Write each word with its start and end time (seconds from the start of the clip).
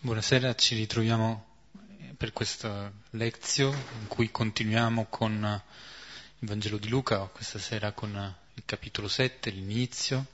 Buonasera, 0.00 0.54
ci 0.54 0.76
ritroviamo 0.76 1.44
per 2.16 2.32
questa 2.32 2.92
lezione 3.10 3.76
in 3.98 4.06
cui 4.06 4.30
continuiamo 4.30 5.06
con 5.06 5.60
il 6.38 6.48
Vangelo 6.48 6.78
di 6.78 6.88
Luca, 6.88 7.18
questa 7.26 7.58
sera 7.58 7.90
con 7.90 8.36
il 8.54 8.62
capitolo 8.64 9.08
7, 9.08 9.50
l'inizio. 9.50 10.24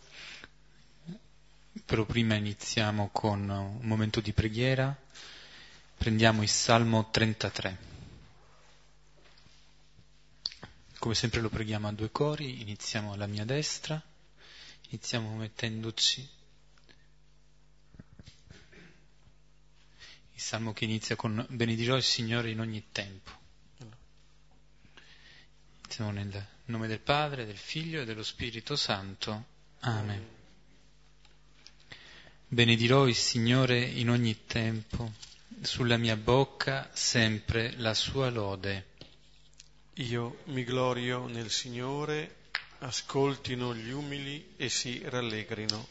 Però 1.86 2.04
prima 2.04 2.34
iniziamo 2.34 3.08
con 3.10 3.48
un 3.48 3.86
momento 3.86 4.20
di 4.20 4.34
preghiera, 4.34 4.94
prendiamo 5.96 6.42
il 6.42 6.50
Salmo 6.50 7.08
33. 7.10 7.78
Come 10.98 11.14
sempre 11.14 11.40
lo 11.40 11.48
preghiamo 11.48 11.88
a 11.88 11.92
due 11.92 12.10
cori, 12.10 12.60
iniziamo 12.60 13.14
alla 13.14 13.26
mia 13.26 13.46
destra, 13.46 13.98
iniziamo 14.90 15.34
mettendoci 15.36 16.28
il 20.34 20.40
salmo 20.40 20.72
che 20.72 20.84
inizia 20.84 21.14
con 21.14 21.46
benedirò 21.48 21.96
il 21.96 22.02
Signore 22.02 22.50
in 22.50 22.58
ogni 22.58 22.84
tempo. 22.90 23.30
Iniziamo 25.84 26.10
nel 26.10 26.46
nome 26.66 26.88
del 26.88 26.98
Padre, 26.98 27.46
del 27.46 27.56
Figlio 27.56 28.00
e 28.00 28.04
dello 28.04 28.24
Spirito 28.24 28.74
Santo. 28.74 29.44
Amen. 29.80 30.26
Benedirò 32.48 33.06
il 33.06 33.14
Signore 33.14 33.78
in 33.78 34.10
ogni 34.10 34.44
tempo, 34.46 35.12
sulla 35.60 35.96
mia 35.96 36.16
bocca 36.16 36.90
sempre 36.92 37.74
la 37.76 37.94
sua 37.94 38.28
lode. 38.28 38.86
Io 39.94 40.40
mi 40.46 40.64
glorio 40.64 41.28
nel 41.28 41.50
Signore, 41.50 42.48
ascoltino 42.78 43.72
gli 43.72 43.90
umili 43.90 44.54
e 44.56 44.68
si 44.68 45.00
rallegrino. 45.04 45.86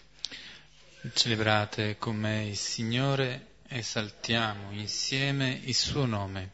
Celebrate 1.13 1.97
con 1.97 2.17
me 2.17 2.47
il 2.47 2.57
Signore 2.57 3.51
esaltiamo 3.73 4.71
insieme 4.71 5.59
il 5.63 5.73
suo 5.73 6.05
nome. 6.05 6.51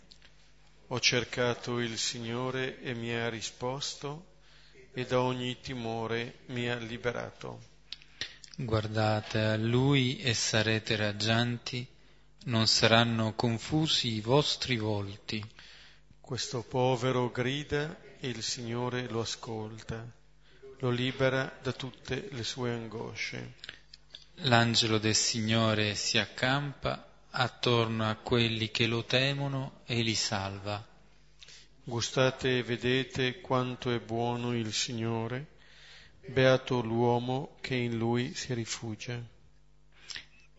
Ho 0.88 0.99
cercato 1.02 1.80
il 1.80 1.97
Signore 1.97 2.81
e 2.81 2.93
mi 2.93 3.13
ha 3.13 3.27
risposto 3.27 4.38
e 4.93 5.05
da 5.05 5.19
ogni 5.21 5.59
timore 5.59 6.39
mi 6.47 6.69
ha 6.69 6.77
liberato. 6.77 7.59
Guardate 8.55 9.39
a 9.39 9.58
Lui 9.58 10.19
e 10.19 10.33
sarete 10.33 10.95
raggianti, 10.95 11.85
non 12.45 12.67
saranno 12.67 13.33
confusi 13.33 14.13
i 14.13 14.21
vostri 14.21 14.77
volti. 14.77 15.43
Questo 16.21 16.63
povero 16.63 17.30
grida 17.31 17.99
e 18.17 18.30
il 18.30 18.41
Signore 18.41 19.09
lo 19.09 19.21
ascolta, 19.21 20.09
lo 20.80 20.89
libera 20.89 21.53
da 21.61 21.73
tutte 21.73 22.30
le 22.31 22.43
sue 22.43 22.71
angosce. 22.71 23.55
L'angelo 24.43 24.99
del 24.99 25.15
Signore 25.15 25.95
si 25.95 26.17
accampa 26.17 27.08
attorno 27.31 28.09
a 28.09 28.16
quelli 28.16 28.72
che 28.72 28.88
lo 28.88 29.05
temono 29.05 29.81
e 29.85 30.02
li 30.02 30.16
salva. 30.16 30.85
Gustate 31.83 32.59
e 32.59 32.63
vedete 32.63 33.41
quanto 33.41 33.91
è 33.91 33.99
buono 33.99 34.55
il 34.55 34.73
Signore, 34.73 35.58
beato 36.27 36.81
l'uomo 36.81 37.58
che 37.61 37.75
in 37.75 37.97
lui 37.97 38.33
si 38.33 38.53
rifugia. 38.53 39.19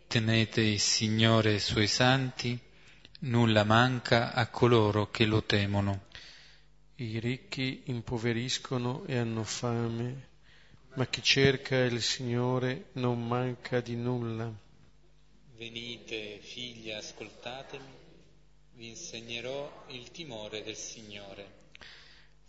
Temete 0.07 0.61
il 0.61 0.81
Signore 0.81 1.53
e 1.53 1.55
i 1.55 1.61
suoi 1.61 1.87
santi, 1.87 2.59
nulla 3.21 3.65
manca 3.65 4.33
a 4.33 4.49
coloro 4.49 5.11
che 5.11 5.25
lo 5.25 5.45
temono. 5.45 6.07
I 6.97 7.19
ricchi 7.21 7.83
impoveriscono 7.87 9.05
e 9.07 9.17
hanno 9.17 9.45
fame, 9.45 10.29
ma 10.95 11.07
chi 11.07 11.23
cerca 11.23 11.77
il 11.77 12.03
Signore 12.03 12.87
non 12.95 13.27
manca 13.27 13.81
di 13.81 13.95
nulla. 13.95 14.53
Venite, 15.61 16.39
figli, 16.41 16.91
ascoltatemi, 16.91 17.94
vi 18.77 18.89
insegnerò 18.89 19.84
il 19.89 20.11
timore 20.11 20.62
del 20.62 20.75
Signore. 20.75 21.69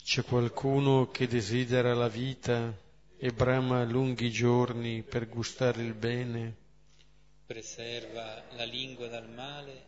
C'è 0.02 0.24
qualcuno 0.24 1.12
che 1.12 1.28
desidera 1.28 1.94
la 1.94 2.08
vita 2.08 2.74
e 3.18 3.34
brama 3.34 3.84
lunghi 3.84 4.32
giorni 4.32 5.04
per 5.04 5.28
gustare 5.28 5.84
il 5.84 5.94
bene. 5.94 6.56
Preserva 7.46 8.46
la 8.52 8.64
lingua 8.64 9.10
dal 9.10 9.30
male, 9.30 9.84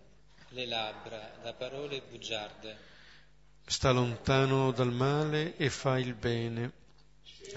le 0.50 0.66
labbra 0.66 1.40
da 1.42 1.54
parole 1.54 2.02
bugiarde. 2.02 2.78
Sta 3.66 3.92
lontano 3.92 4.74
dal 4.74 4.92
male 4.92 5.56
e 5.56 5.70
fa 5.70 5.98
il 5.98 6.14
bene. 6.14 6.74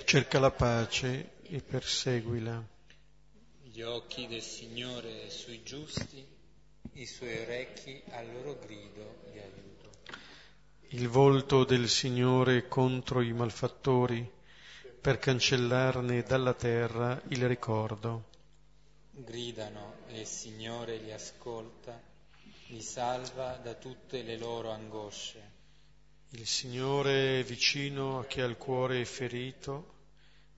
Cerca 0.04 0.38
la 0.38 0.52
pace 0.52 1.38
e 1.42 1.60
perseguila. 1.60 2.74
Gli 3.76 3.82
occhi 3.82 4.26
del 4.26 4.40
Signore 4.40 5.28
sui 5.28 5.62
giusti, 5.62 6.26
i 6.94 7.04
suoi 7.04 7.40
orecchi 7.40 8.02
al 8.08 8.26
loro 8.32 8.58
grido 8.58 9.18
di 9.30 9.38
aiuto. 9.38 9.90
Il 10.96 11.06
volto 11.08 11.62
del 11.64 11.86
Signore 11.86 12.68
contro 12.68 13.20
i 13.20 13.34
malfattori, 13.34 14.26
per 14.98 15.18
cancellarne 15.18 16.22
dalla 16.22 16.54
terra 16.54 17.20
il 17.28 17.46
ricordo. 17.46 18.24
Gridano 19.10 19.96
e 20.06 20.20
il 20.20 20.26
Signore 20.26 20.96
li 20.96 21.12
ascolta, 21.12 22.00
li 22.68 22.80
salva 22.80 23.60
da 23.62 23.74
tutte 23.74 24.22
le 24.22 24.38
loro 24.38 24.70
angosce. 24.70 25.50
Il 26.30 26.46
Signore 26.46 27.40
è 27.40 27.44
vicino 27.44 28.20
a 28.20 28.24
chi 28.24 28.40
ha 28.40 28.46
il 28.46 28.56
cuore 28.56 29.04
ferito 29.04 29.92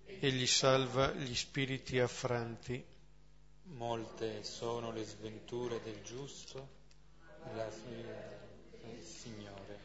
e 0.06 0.30
gli 0.30 0.46
salva 0.46 1.10
gli 1.10 1.34
spiriti 1.34 1.98
affranti. 1.98 2.94
Molte 3.76 4.42
sono 4.44 4.90
le 4.92 5.04
sventure 5.04 5.80
del 5.82 6.00
giusto, 6.02 6.68
la 7.54 7.68
il 7.68 9.02
Signore. 9.02 9.78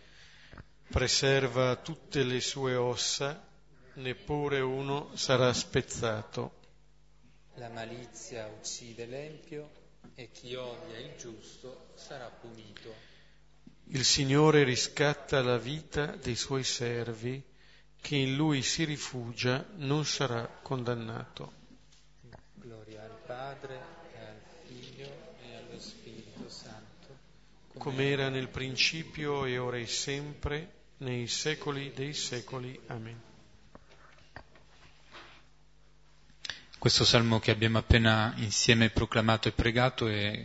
Preserva 0.87 1.75
tutte 1.75 2.23
le 2.23 2.39
sue 2.39 2.75
ossa, 2.75 3.45
neppure 3.95 4.59
uno 4.61 5.15
sarà 5.15 5.53
spezzato. 5.53 6.61
La 7.55 7.69
malizia 7.69 8.47
uccide 8.47 9.05
l'empio 9.05 9.69
e 10.15 10.31
chi 10.31 10.55
odia 10.55 10.97
il 10.97 11.15
giusto 11.17 11.91
sarà 11.95 12.29
punito. 12.29 13.11
Il 13.85 14.05
Signore 14.05 14.63
riscatta 14.63 15.41
la 15.41 15.57
vita 15.57 16.15
dei 16.15 16.35
suoi 16.35 16.63
servi, 16.63 17.43
chi 18.01 18.21
in 18.21 18.35
lui 18.35 18.63
si 18.63 18.85
rifugia 18.85 19.65
non 19.75 20.05
sarà 20.05 20.47
condannato. 20.61 21.61
Padre, 23.25 23.79
e 24.13 24.19
al 24.19 24.41
Figlio 24.67 25.35
e 25.41 25.55
allo 25.55 25.79
Spirito 25.79 26.49
Santo. 26.49 27.17
Come 27.77 28.09
era 28.09 28.29
nel 28.29 28.49
principio 28.49 29.45
e 29.45 29.57
ora 29.57 29.77
e 29.77 29.87
sempre, 29.87 30.71
nei 30.97 31.27
secoli 31.27 31.91
dei 31.93 32.13
secoli. 32.13 32.77
Amen. 32.87 33.19
Questo 36.77 37.05
salmo 37.05 37.39
che 37.39 37.51
abbiamo 37.51 37.77
appena 37.77 38.33
insieme 38.37 38.89
proclamato 38.89 39.47
e 39.47 39.53
pregato 39.53 40.07
è 40.07 40.43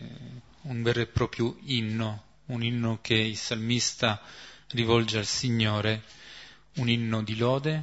un 0.63 0.83
vero 0.83 1.01
e 1.01 1.07
proprio 1.07 1.57
inno, 1.63 2.23
un 2.47 2.63
inno 2.63 3.01
che 3.03 3.15
il 3.15 3.37
salmista 3.37 4.23
rivolge 4.69 5.19
al 5.19 5.27
Signore, 5.27 6.05
un 6.75 6.89
inno 6.89 7.25
di 7.25 7.37
lode 7.37 7.83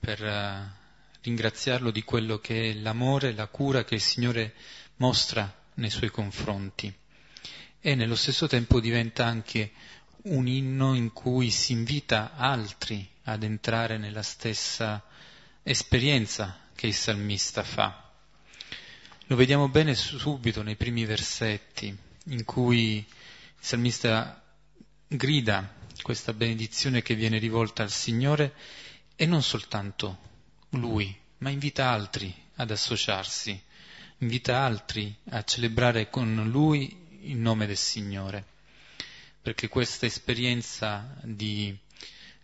per 0.00 0.24
eh, 0.24 0.83
ringraziarlo 1.24 1.90
di 1.90 2.04
quello 2.04 2.38
che 2.38 2.70
è 2.70 2.74
l'amore, 2.74 3.32
la 3.32 3.46
cura 3.46 3.82
che 3.82 3.94
il 3.94 4.00
Signore 4.00 4.54
mostra 4.96 5.52
nei 5.74 5.88
suoi 5.88 6.10
confronti. 6.10 6.92
E 7.80 7.94
nello 7.94 8.14
stesso 8.14 8.46
tempo 8.46 8.78
diventa 8.78 9.24
anche 9.24 9.72
un 10.24 10.46
inno 10.46 10.94
in 10.94 11.12
cui 11.12 11.50
si 11.50 11.72
invita 11.72 12.34
altri 12.36 13.08
ad 13.24 13.42
entrare 13.42 13.96
nella 13.96 14.22
stessa 14.22 15.02
esperienza 15.62 16.60
che 16.74 16.86
il 16.86 16.94
salmista 16.94 17.62
fa. 17.62 18.10
Lo 19.26 19.36
vediamo 19.36 19.68
bene 19.68 19.94
subito 19.94 20.62
nei 20.62 20.76
primi 20.76 21.06
versetti 21.06 21.96
in 22.26 22.44
cui 22.44 22.96
il 22.96 23.04
salmista 23.58 24.42
grida 25.06 25.74
questa 26.02 26.34
benedizione 26.34 27.00
che 27.00 27.14
viene 27.14 27.38
rivolta 27.38 27.82
al 27.82 27.90
Signore 27.90 28.52
e 29.16 29.24
non 29.24 29.42
soltanto 29.42 30.32
lui, 30.76 31.14
ma 31.38 31.50
invita 31.50 31.88
altri 31.88 32.34
ad 32.56 32.70
associarsi, 32.70 33.60
invita 34.18 34.60
altri 34.60 35.14
a 35.30 35.42
celebrare 35.42 36.08
con 36.08 36.48
lui 36.48 37.02
il 37.22 37.36
nome 37.36 37.66
del 37.66 37.76
Signore, 37.76 38.44
perché 39.40 39.68
questa 39.68 40.06
esperienza 40.06 41.16
di 41.22 41.76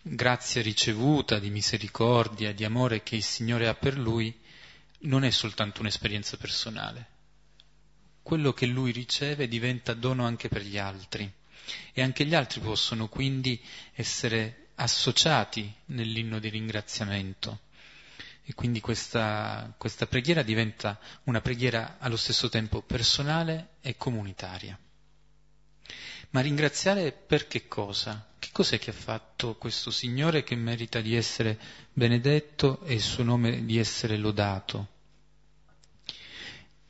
grazia 0.02 0.62
ricevuta, 0.62 1.38
di 1.38 1.50
misericordia, 1.50 2.52
di 2.52 2.64
amore 2.64 3.02
che 3.02 3.16
il 3.16 3.22
Signore 3.22 3.68
ha 3.68 3.74
per 3.74 3.98
lui, 3.98 4.34
non 5.00 5.24
è 5.24 5.30
soltanto 5.30 5.80
un'esperienza 5.80 6.36
personale. 6.36 7.06
Quello 8.22 8.52
che 8.52 8.66
lui 8.66 8.92
riceve 8.92 9.48
diventa 9.48 9.94
dono 9.94 10.24
anche 10.24 10.48
per 10.48 10.62
gli 10.62 10.78
altri 10.78 11.30
e 11.92 12.02
anche 12.02 12.24
gli 12.24 12.34
altri 12.34 12.60
possono 12.60 13.08
quindi 13.08 13.60
essere 13.94 14.68
associati 14.76 15.72
nell'inno 15.86 16.38
di 16.38 16.48
ringraziamento. 16.48 17.60
E 18.50 18.54
quindi 18.54 18.80
questa, 18.80 19.72
questa 19.78 20.08
preghiera 20.08 20.42
diventa 20.42 20.98
una 21.24 21.40
preghiera 21.40 21.98
allo 22.00 22.16
stesso 22.16 22.48
tempo 22.48 22.82
personale 22.82 23.74
e 23.80 23.96
comunitaria. 23.96 24.76
Ma 26.30 26.40
ringraziare 26.40 27.12
per 27.12 27.46
che 27.46 27.68
cosa? 27.68 28.26
Che 28.40 28.48
cos'è 28.50 28.80
che 28.80 28.90
ha 28.90 28.92
fatto 28.92 29.54
questo 29.54 29.92
Signore 29.92 30.42
che 30.42 30.56
merita 30.56 31.00
di 31.00 31.14
essere 31.14 31.60
benedetto 31.92 32.82
e 32.82 32.94
il 32.94 33.00
suo 33.00 33.22
nome 33.22 33.64
di 33.64 33.78
essere 33.78 34.16
lodato? 34.16 34.88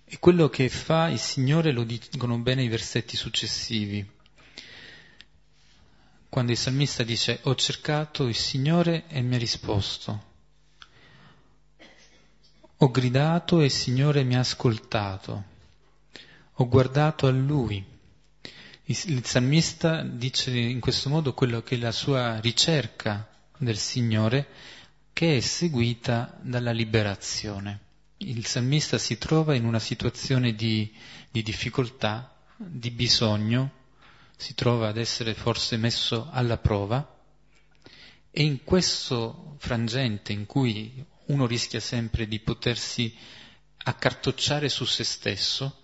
E 0.07 0.19
quello 0.19 0.49
che 0.49 0.71
fa 0.71 1.11
il 1.11 1.21
Signore 1.21 1.73
lo 1.73 1.85
dicono 1.85 2.39
bene 2.39 2.63
i 2.63 2.69
versetti 2.69 3.19
successivi. 3.19 4.11
Quando 6.31 6.53
il 6.53 6.59
salmista 6.59 7.03
dice 7.03 7.41
ho 7.43 7.55
cercato 7.55 8.27
il 8.29 8.35
Signore 8.35 9.05
e 9.09 9.21
mi 9.21 9.35
ha 9.35 9.39
risposto. 9.39 10.29
Ho 12.83 12.91
gridato 12.91 13.61
e 13.61 13.65
il 13.65 13.71
Signore 13.71 14.25
mi 14.25 14.37
ha 14.37 14.41
ascoltato. 14.41 15.45
Ho 16.55 16.69
guardato 16.69 17.27
a 17.27 17.31
Lui. 17.31 17.85
Il 18.85 19.25
salmista 19.25 20.03
dice 20.03 20.51
in 20.51 20.81
questo 20.81 21.09
modo 21.09 21.33
quello 21.33 21.63
che 21.63 21.77
è 21.77 21.79
la 21.79 21.93
sua 21.93 22.41
ricerca 22.41 23.29
del 23.57 23.77
Signore 23.77 24.49
che 25.13 25.37
è 25.37 25.41
seguita 25.41 26.37
dalla 26.43 26.73
liberazione 26.73 27.89
il 28.23 28.45
salmista 28.45 28.99
si 28.99 29.17
trova 29.17 29.55
in 29.55 29.65
una 29.65 29.79
situazione 29.79 30.55
di, 30.55 30.93
di 31.31 31.43
difficoltà, 31.43 32.35
di 32.57 32.91
bisogno, 32.91 33.71
si 34.37 34.55
trova 34.55 34.89
ad 34.89 34.99
essere 34.99 35.35
forse 35.35 35.77
messo 35.77 36.29
alla 36.31 36.59
prova 36.59 37.19
e 38.31 38.43
in 38.43 38.63
questo 38.63 39.57
frangente 39.59 40.33
in 40.33 40.45
cui 40.47 41.03
uno 41.31 41.47
rischia 41.47 41.81
sempre 41.81 42.27
di 42.27 42.41
potersi 42.41 43.15
accartocciare 43.85 44.69
su 44.69 44.85
se 44.85 45.05
stesso 45.05 45.77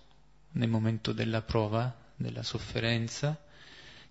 nel 0.51 0.69
momento 0.69 1.13
della 1.13 1.41
prova, 1.41 1.95
della 2.15 2.43
sofferenza, 2.43 3.39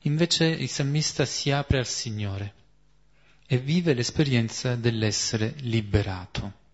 invece 0.00 0.46
il 0.46 0.68
salmista 0.68 1.24
si 1.24 1.50
apre 1.50 1.78
al 1.78 1.86
Signore 1.86 2.54
e 3.46 3.58
vive 3.58 3.94
l'esperienza 3.94 4.74
dell'essere 4.76 5.54
liberato. 5.58 6.64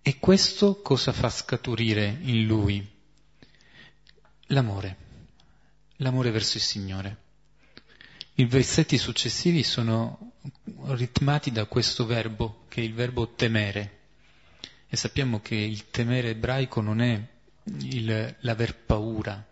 E 0.00 0.18
questo 0.18 0.80
cosa 0.80 1.12
fa 1.12 1.30
scaturire 1.30 2.18
in 2.22 2.46
lui? 2.46 2.86
L'amore, 4.46 4.96
l'amore 5.96 6.30
verso 6.30 6.56
il 6.56 6.62
Signore. 6.62 7.20
I 8.34 8.44
versetti 8.46 8.98
successivi 8.98 9.62
sono 9.62 10.31
ritmati 10.86 11.50
da 11.52 11.66
questo 11.66 12.06
verbo, 12.06 12.64
che 12.68 12.80
è 12.80 12.84
il 12.84 12.94
verbo 12.94 13.32
temere. 13.34 14.00
E 14.88 14.96
sappiamo 14.96 15.40
che 15.40 15.54
il 15.54 15.90
temere 15.90 16.30
ebraico 16.30 16.80
non 16.80 17.00
è 17.00 17.20
il, 17.64 18.36
l'aver 18.40 18.76
paura. 18.76 19.46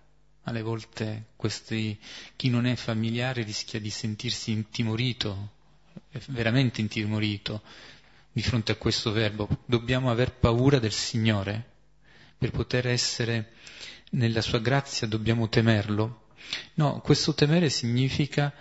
Alle 0.45 0.63
volte 0.63 1.27
questi, 1.37 1.99
chi 2.35 2.49
non 2.49 2.67
è 2.67 2.75
familiare 2.75 3.43
rischia 3.43 3.79
di 3.81 3.91
sentirsi 3.91 4.51
intimorito, 4.51 5.53
veramente 6.27 6.81
intimorito, 6.81 7.63
di 8.33 8.43
fronte 8.43 8.73
a 8.73 8.77
questo 8.77 9.13
verbo. 9.13 9.49
Dobbiamo 9.65 10.11
aver 10.11 10.33
paura 10.33 10.79
del 10.79 10.93
Signore. 10.93 11.69
Per 12.37 12.51
poter 12.51 12.87
essere 12.89 13.53
nella 14.11 14.41
sua 14.41 14.59
grazia 14.59 15.07
dobbiamo 15.07 15.49
temerlo. 15.49 16.29
No, 16.75 17.01
questo 17.01 17.35
temere 17.35 17.69
significa 17.69 18.53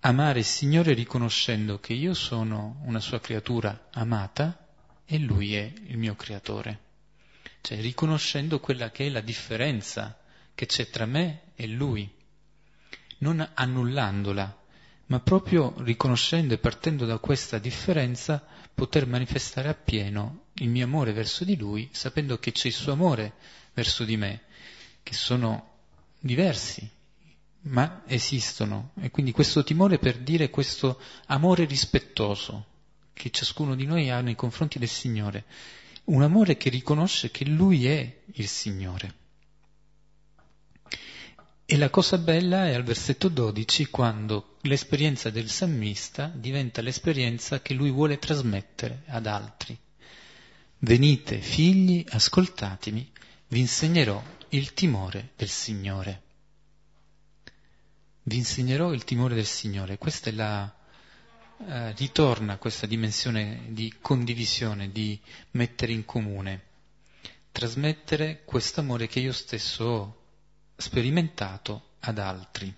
amare 0.00 0.40
il 0.40 0.44
Signore 0.44 0.92
riconoscendo 0.94 1.80
che 1.80 1.92
io 1.92 2.14
sono 2.14 2.80
una 2.84 3.00
sua 3.00 3.20
creatura 3.20 3.88
amata 3.92 4.66
e 5.04 5.18
Lui 5.18 5.54
è 5.54 5.72
il 5.86 5.98
mio 5.98 6.14
creatore. 6.14 6.86
Cioè 7.60 7.80
riconoscendo 7.80 8.60
quella 8.60 8.90
che 8.90 9.06
è 9.06 9.08
la 9.08 9.20
differenza 9.20 10.18
che 10.54 10.66
c'è 10.66 10.88
tra 10.90 11.06
me 11.06 11.52
e 11.54 11.66
Lui, 11.66 12.08
non 13.18 13.46
annullandola, 13.54 14.56
ma 15.06 15.20
proprio 15.20 15.74
riconoscendo 15.78 16.54
e 16.54 16.58
partendo 16.58 17.06
da 17.06 17.18
questa 17.18 17.58
differenza 17.58 18.44
poter 18.74 19.06
manifestare 19.06 19.68
appieno 19.68 20.44
il 20.54 20.68
mio 20.68 20.84
amore 20.84 21.12
verso 21.12 21.44
di 21.44 21.56
lui, 21.56 21.88
sapendo 21.92 22.38
che 22.38 22.52
c'è 22.52 22.68
il 22.68 22.74
suo 22.74 22.92
amore 22.92 23.34
verso 23.72 24.04
di 24.04 24.16
me, 24.16 24.42
che 25.02 25.14
sono 25.14 25.76
diversi, 26.18 26.88
ma 27.62 28.02
esistono. 28.06 28.92
E 29.00 29.10
quindi 29.10 29.32
questo 29.32 29.64
timore 29.64 29.98
per 29.98 30.18
dire 30.18 30.50
questo 30.50 31.00
amore 31.26 31.64
rispettoso 31.64 32.66
che 33.12 33.30
ciascuno 33.30 33.74
di 33.74 33.84
noi 33.84 34.10
ha 34.10 34.20
nei 34.20 34.36
confronti 34.36 34.78
del 34.78 34.88
Signore, 34.88 35.44
un 36.04 36.22
amore 36.22 36.56
che 36.56 36.70
riconosce 36.70 37.30
che 37.30 37.44
Lui 37.44 37.86
è 37.86 38.20
il 38.34 38.46
Signore. 38.46 39.14
E 41.70 41.76
la 41.76 41.90
cosa 41.90 42.16
bella 42.16 42.66
è 42.66 42.74
al 42.74 42.82
versetto 42.82 43.28
12 43.28 43.86
quando 43.90 44.56
l'esperienza 44.62 45.28
del 45.28 45.50
salmista 45.50 46.32
diventa 46.34 46.80
l'esperienza 46.80 47.60
che 47.60 47.74
lui 47.74 47.90
vuole 47.90 48.18
trasmettere 48.18 49.02
ad 49.08 49.26
altri. 49.26 49.76
Venite 50.78 51.40
figli, 51.40 52.04
ascoltatemi, 52.08 53.12
vi 53.48 53.58
insegnerò 53.58 54.22
il 54.50 54.72
timore 54.72 55.32
del 55.36 55.48
Signore. 55.48 56.22
Vi 58.28 58.36
insegnerò 58.36 58.92
il 58.92 59.04
timore 59.04 59.34
del 59.34 59.46
Signore. 59.46 59.96
Questa 59.96 60.28
è 60.28 60.34
la, 60.34 60.70
eh, 61.66 61.92
ritorna 61.92 62.58
questa 62.58 62.84
dimensione 62.84 63.68
di 63.68 63.94
condivisione, 64.02 64.92
di 64.92 65.18
mettere 65.52 65.92
in 65.92 66.04
comune, 66.04 66.62
trasmettere 67.50 68.42
questo 68.44 68.80
amore 68.80 69.06
che 69.06 69.20
io 69.20 69.32
stesso 69.32 69.84
ho 69.84 70.22
sperimentato 70.76 71.92
ad 72.00 72.18
altri. 72.18 72.70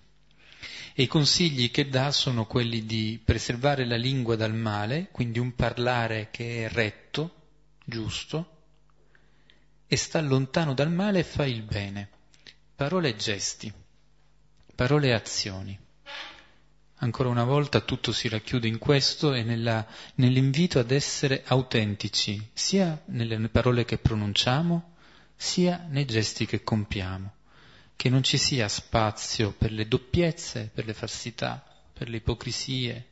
E 0.95 1.03
i 1.03 1.09
consigli 1.09 1.73
che 1.73 1.89
dà 1.89 2.13
sono 2.13 2.47
quelli 2.47 2.87
di 2.87 3.21
preservare 3.23 3.85
la 3.85 3.97
lingua 3.97 4.37
dal 4.37 4.55
male, 4.55 5.09
quindi 5.11 5.41
un 5.41 5.57
parlare 5.57 6.29
che 6.31 6.67
è 6.67 6.69
retto, 6.69 7.35
giusto, 7.85 8.59
e 9.89 9.97
sta 9.97 10.21
lontano 10.21 10.75
dal 10.75 10.93
male 10.93 11.19
e 11.19 11.25
fa 11.25 11.45
il 11.45 11.63
bene. 11.63 12.09
Parole 12.77 13.09
e 13.09 13.17
gesti, 13.17 13.80
parole 14.81 15.09
e 15.09 15.13
azioni. 15.13 15.79
Ancora 17.03 17.29
una 17.29 17.45
volta 17.45 17.83
tutto 17.83 18.13
si 18.13 18.29
racchiude 18.29 18.67
in 18.67 18.79
questo 18.79 19.35
e 19.35 19.43
nella, 19.43 19.87
nell'invito 20.15 20.79
ad 20.79 20.91
essere 20.91 21.43
autentici, 21.45 22.49
sia 22.55 22.99
nelle 23.09 23.37
parole 23.51 23.85
che 23.85 23.99
pronunciamo, 23.99 24.95
sia 25.37 25.85
nei 25.91 26.07
gesti 26.07 26.47
che 26.47 26.65
compiamo 26.65 27.35
che 27.95 28.09
non 28.09 28.23
ci 28.23 28.39
sia 28.39 28.67
spazio 28.69 29.53
per 29.53 29.71
le 29.73 29.87
doppiezze, 29.87 30.71
per 30.73 30.87
le 30.87 30.95
falsità, 30.95 31.63
per 31.93 32.09
le 32.09 32.17
ipocrisie, 32.17 33.09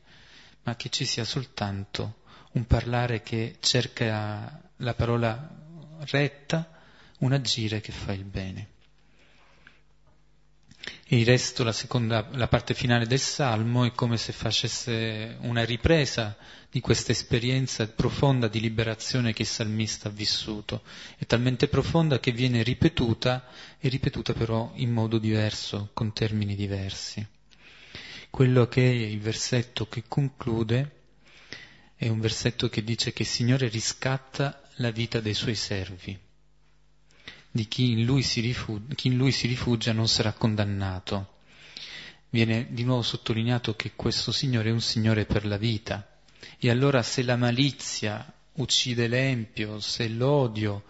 ma 0.63 0.75
che 0.75 0.89
ci 0.89 1.05
sia 1.05 1.23
soltanto 1.23 2.21
un 2.53 2.65
parlare 2.65 3.21
che 3.21 3.57
cerca 3.59 4.59
la 4.77 4.93
parola 4.95 5.47
retta, 6.09 6.67
un 7.19 7.33
agire 7.33 7.79
che 7.81 7.91
fa 7.91 8.13
il 8.13 8.23
bene. 8.23 8.77
Il 11.11 11.25
resto, 11.25 11.63
la, 11.63 11.71
seconda, 11.71 12.27
la 12.33 12.47
parte 12.47 12.75
finale 12.75 13.07
del 13.07 13.19
Salmo, 13.19 13.83
è 13.83 13.93
come 13.93 14.15
se 14.15 14.31
facesse 14.31 15.37
una 15.39 15.65
ripresa 15.65 16.37
di 16.69 16.81
questa 16.81 17.11
esperienza 17.11 17.87
profonda 17.87 18.47
di 18.47 18.59
liberazione 18.59 19.33
che 19.33 19.41
il 19.41 19.47
salmista 19.47 20.09
ha 20.09 20.11
vissuto. 20.11 20.83
È 21.17 21.25
talmente 21.25 21.67
profonda 21.67 22.19
che 22.19 22.31
viene 22.31 22.61
ripetuta 22.61 23.47
e 23.79 23.89
ripetuta 23.89 24.33
però 24.33 24.71
in 24.75 24.91
modo 24.91 25.17
diverso, 25.17 25.89
con 25.93 26.13
termini 26.13 26.55
diversi. 26.55 27.25
Quello 28.29 28.67
che 28.67 28.87
è 28.87 28.93
il 28.93 29.19
versetto 29.19 29.87
che 29.87 30.03
conclude 30.07 30.91
è 31.95 32.07
un 32.07 32.19
versetto 32.19 32.69
che 32.69 32.83
dice 32.83 33.13
che 33.13 33.23
il 33.23 33.27
Signore 33.27 33.67
riscatta 33.67 34.61
la 34.75 34.91
vita 34.91 35.19
dei 35.19 35.33
suoi 35.33 35.55
servi 35.55 36.27
di 37.51 37.67
chi 37.67 37.91
in, 37.91 38.05
rifugia, 38.05 38.93
chi 38.95 39.07
in 39.07 39.17
lui 39.17 39.31
si 39.31 39.47
rifugia 39.47 39.91
non 39.91 40.07
sarà 40.07 40.33
condannato. 40.33 41.37
Viene 42.29 42.67
di 42.69 42.83
nuovo 42.83 43.01
sottolineato 43.01 43.75
che 43.75 43.93
questo 43.95 44.31
Signore 44.31 44.69
è 44.69 44.71
un 44.73 44.81
Signore 44.81 45.25
per 45.25 45.45
la 45.45 45.57
vita. 45.57 46.07
E 46.59 46.69
allora 46.69 47.01
se 47.01 47.23
la 47.23 47.35
malizia 47.35 48.31
uccide 48.53 49.07
l'empio, 49.07 49.79
se 49.79 50.07
l'odio 50.07 50.83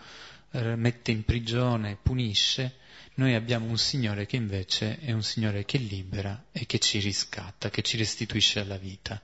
eh, 0.51 0.75
mette 0.75 1.11
in 1.11 1.23
prigione, 1.23 1.97
punisce, 2.01 2.75
noi 3.15 3.35
abbiamo 3.35 3.67
un 3.67 3.77
Signore 3.77 4.25
che 4.25 4.35
invece 4.35 4.99
è 4.99 5.11
un 5.11 5.23
Signore 5.23 5.63
che 5.65 5.77
libera 5.77 6.45
e 6.51 6.65
che 6.65 6.79
ci 6.79 6.99
riscatta, 6.99 7.69
che 7.69 7.81
ci 7.81 7.97
restituisce 7.97 8.59
alla 8.59 8.77
vita. 8.77 9.21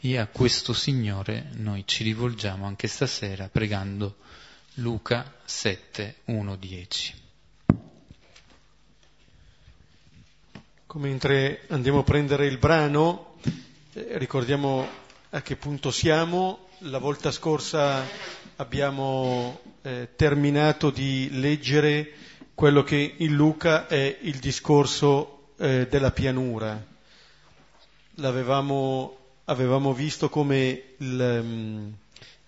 E 0.00 0.18
a 0.18 0.26
questo 0.26 0.72
Signore 0.72 1.50
noi 1.56 1.84
ci 1.86 2.02
rivolgiamo 2.02 2.66
anche 2.66 2.88
stasera 2.88 3.48
pregando 3.48 4.16
Luca 4.76 5.30
7, 5.44 6.16
1, 6.24 6.56
10. 6.56 7.14
Come 10.86 11.08
mentre 11.08 11.66
andiamo 11.68 11.98
a 11.98 12.02
prendere 12.04 12.46
il 12.46 12.56
brano, 12.56 13.34
eh, 13.92 14.18
ricordiamo 14.18 14.86
a 15.30 15.42
che 15.42 15.56
punto 15.56 15.90
siamo 15.90 16.68
la 16.84 16.98
volta 16.98 17.30
scorsa 17.30 18.02
abbiamo 18.56 19.60
eh, 19.82 20.08
terminato 20.16 20.90
di 20.90 21.28
leggere 21.32 22.12
quello 22.54 22.82
che 22.82 23.14
in 23.18 23.34
Luca 23.34 23.86
è 23.86 24.18
il 24.22 24.38
discorso 24.38 25.50
eh, 25.58 25.86
della 25.86 26.12
pianura. 26.12 26.82
L'avevamo 28.16 29.18
avevamo 29.44 29.92
visto 29.92 30.28
come 30.28 30.94
il, 30.98 31.40
um, 31.42 31.94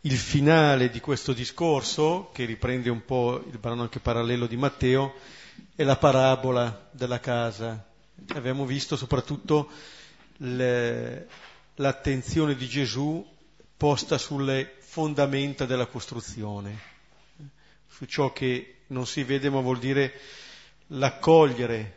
il, 0.04 0.16
finale 0.18 0.90
di 0.90 1.00
questo 1.00 1.32
discorso, 1.32 2.30
che 2.32 2.44
riprende 2.44 2.90
un 2.90 3.04
po' 3.04 3.42
il 3.50 3.58
brano 3.58 3.82
anche 3.82 4.00
parallelo 4.00 4.46
di 4.46 4.56
Matteo, 4.56 5.14
è 5.74 5.82
la 5.82 5.96
parabola 5.96 6.88
della 6.90 7.20
casa. 7.20 7.84
Abbiamo 8.34 8.64
visto 8.66 8.96
soprattutto 8.96 9.68
le, 10.38 11.28
l'attenzione 11.76 12.54
di 12.54 12.68
Gesù 12.68 13.26
posta 13.76 14.18
sulle 14.18 14.74
fondamenta 14.78 15.64
della 15.64 15.86
costruzione, 15.86 16.78
su 17.88 18.04
ciò 18.04 18.32
che 18.32 18.82
non 18.88 19.06
si 19.06 19.24
vede 19.24 19.50
ma 19.50 19.60
vuol 19.60 19.78
dire 19.78 20.20
l'accogliere, 20.88 21.96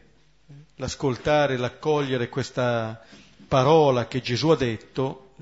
l'ascoltare, 0.76 1.58
l'accogliere 1.58 2.30
questa 2.30 3.04
parola 3.48 4.08
che 4.08 4.22
Gesù 4.22 4.50
ha 4.50 4.56
detto 4.56 5.34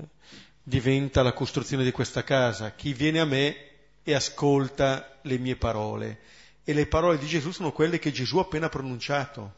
diventa 0.68 1.22
la 1.22 1.32
costruzione 1.32 1.84
di 1.84 1.92
questa 1.92 2.24
casa. 2.24 2.72
Chi 2.72 2.92
viene 2.92 3.20
a 3.20 3.24
me 3.24 3.56
e 4.02 4.14
ascolta 4.14 5.18
le 5.22 5.38
mie 5.38 5.54
parole. 5.54 6.18
E 6.64 6.72
le 6.72 6.88
parole 6.88 7.18
di 7.18 7.26
Gesù 7.26 7.52
sono 7.52 7.70
quelle 7.70 8.00
che 8.00 8.10
Gesù 8.10 8.38
ha 8.38 8.40
appena 8.40 8.68
pronunciato. 8.68 9.54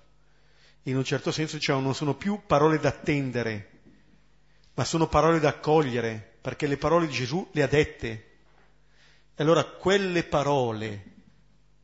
In 0.82 0.98
un 0.98 1.04
certo 1.04 1.32
senso 1.32 1.58
cioè, 1.58 1.80
non 1.80 1.94
sono 1.94 2.14
più 2.14 2.42
parole 2.46 2.78
da 2.78 2.90
attendere, 2.90 3.70
ma 4.74 4.84
sono 4.84 5.08
parole 5.08 5.40
da 5.40 5.48
accogliere, 5.48 6.36
perché 6.42 6.66
le 6.66 6.76
parole 6.76 7.06
di 7.06 7.14
Gesù 7.14 7.48
le 7.52 7.62
ha 7.62 7.66
dette. 7.66 8.08
E 9.34 9.42
allora 9.42 9.64
quelle 9.64 10.24
parole 10.24 11.04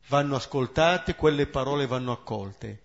vanno 0.07 0.35
ascoltate, 0.35 1.15
quelle 1.15 1.47
parole 1.47 1.87
vanno 1.87 2.11
accolte. 2.11 2.81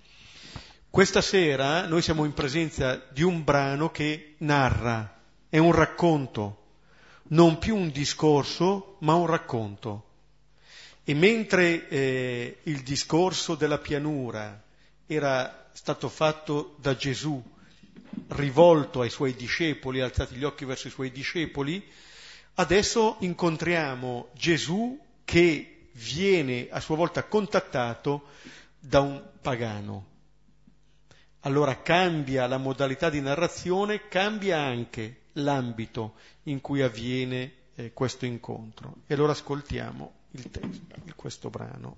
Questa 0.88 1.20
sera 1.20 1.86
noi 1.86 2.00
siamo 2.00 2.24
in 2.24 2.32
presenza 2.32 2.96
di 3.10 3.22
un 3.22 3.44
brano 3.44 3.90
che 3.90 4.36
narra, 4.38 5.19
è 5.50 5.58
un 5.58 5.72
racconto, 5.72 6.58
non 7.30 7.58
più 7.58 7.76
un 7.76 7.90
discorso, 7.90 8.96
ma 9.00 9.14
un 9.14 9.26
racconto. 9.26 10.04
E 11.04 11.12
mentre 11.12 11.88
eh, 11.88 12.58
il 12.62 12.82
discorso 12.82 13.56
della 13.56 13.78
pianura 13.78 14.62
era 15.06 15.68
stato 15.72 16.08
fatto 16.08 16.76
da 16.78 16.94
Gesù, 16.94 17.42
rivolto 18.28 19.00
ai 19.00 19.10
suoi 19.10 19.34
discepoli, 19.34 20.00
alzati 20.00 20.36
gli 20.36 20.44
occhi 20.44 20.64
verso 20.64 20.86
i 20.86 20.92
suoi 20.92 21.10
discepoli, 21.10 21.84
adesso 22.54 23.16
incontriamo 23.20 24.28
Gesù 24.34 24.98
che 25.24 25.88
viene 25.92 26.68
a 26.70 26.78
sua 26.78 26.94
volta 26.94 27.24
contattato 27.24 28.28
da 28.78 29.00
un 29.00 29.22
pagano 29.42 30.06
allora 31.40 31.80
cambia 31.80 32.46
la 32.46 32.58
modalità 32.58 33.08
di 33.08 33.20
narrazione, 33.20 34.08
cambia 34.08 34.60
anche 34.60 35.19
l'ambito 35.34 36.14
in 36.44 36.60
cui 36.60 36.82
avviene 36.82 37.52
eh, 37.74 37.92
questo 37.92 38.26
incontro. 38.26 39.02
E 39.06 39.14
allora 39.14 39.32
ascoltiamo 39.32 40.12
il 40.32 40.50
testo, 40.50 40.94
questo 41.16 41.50
brano. 41.50 41.96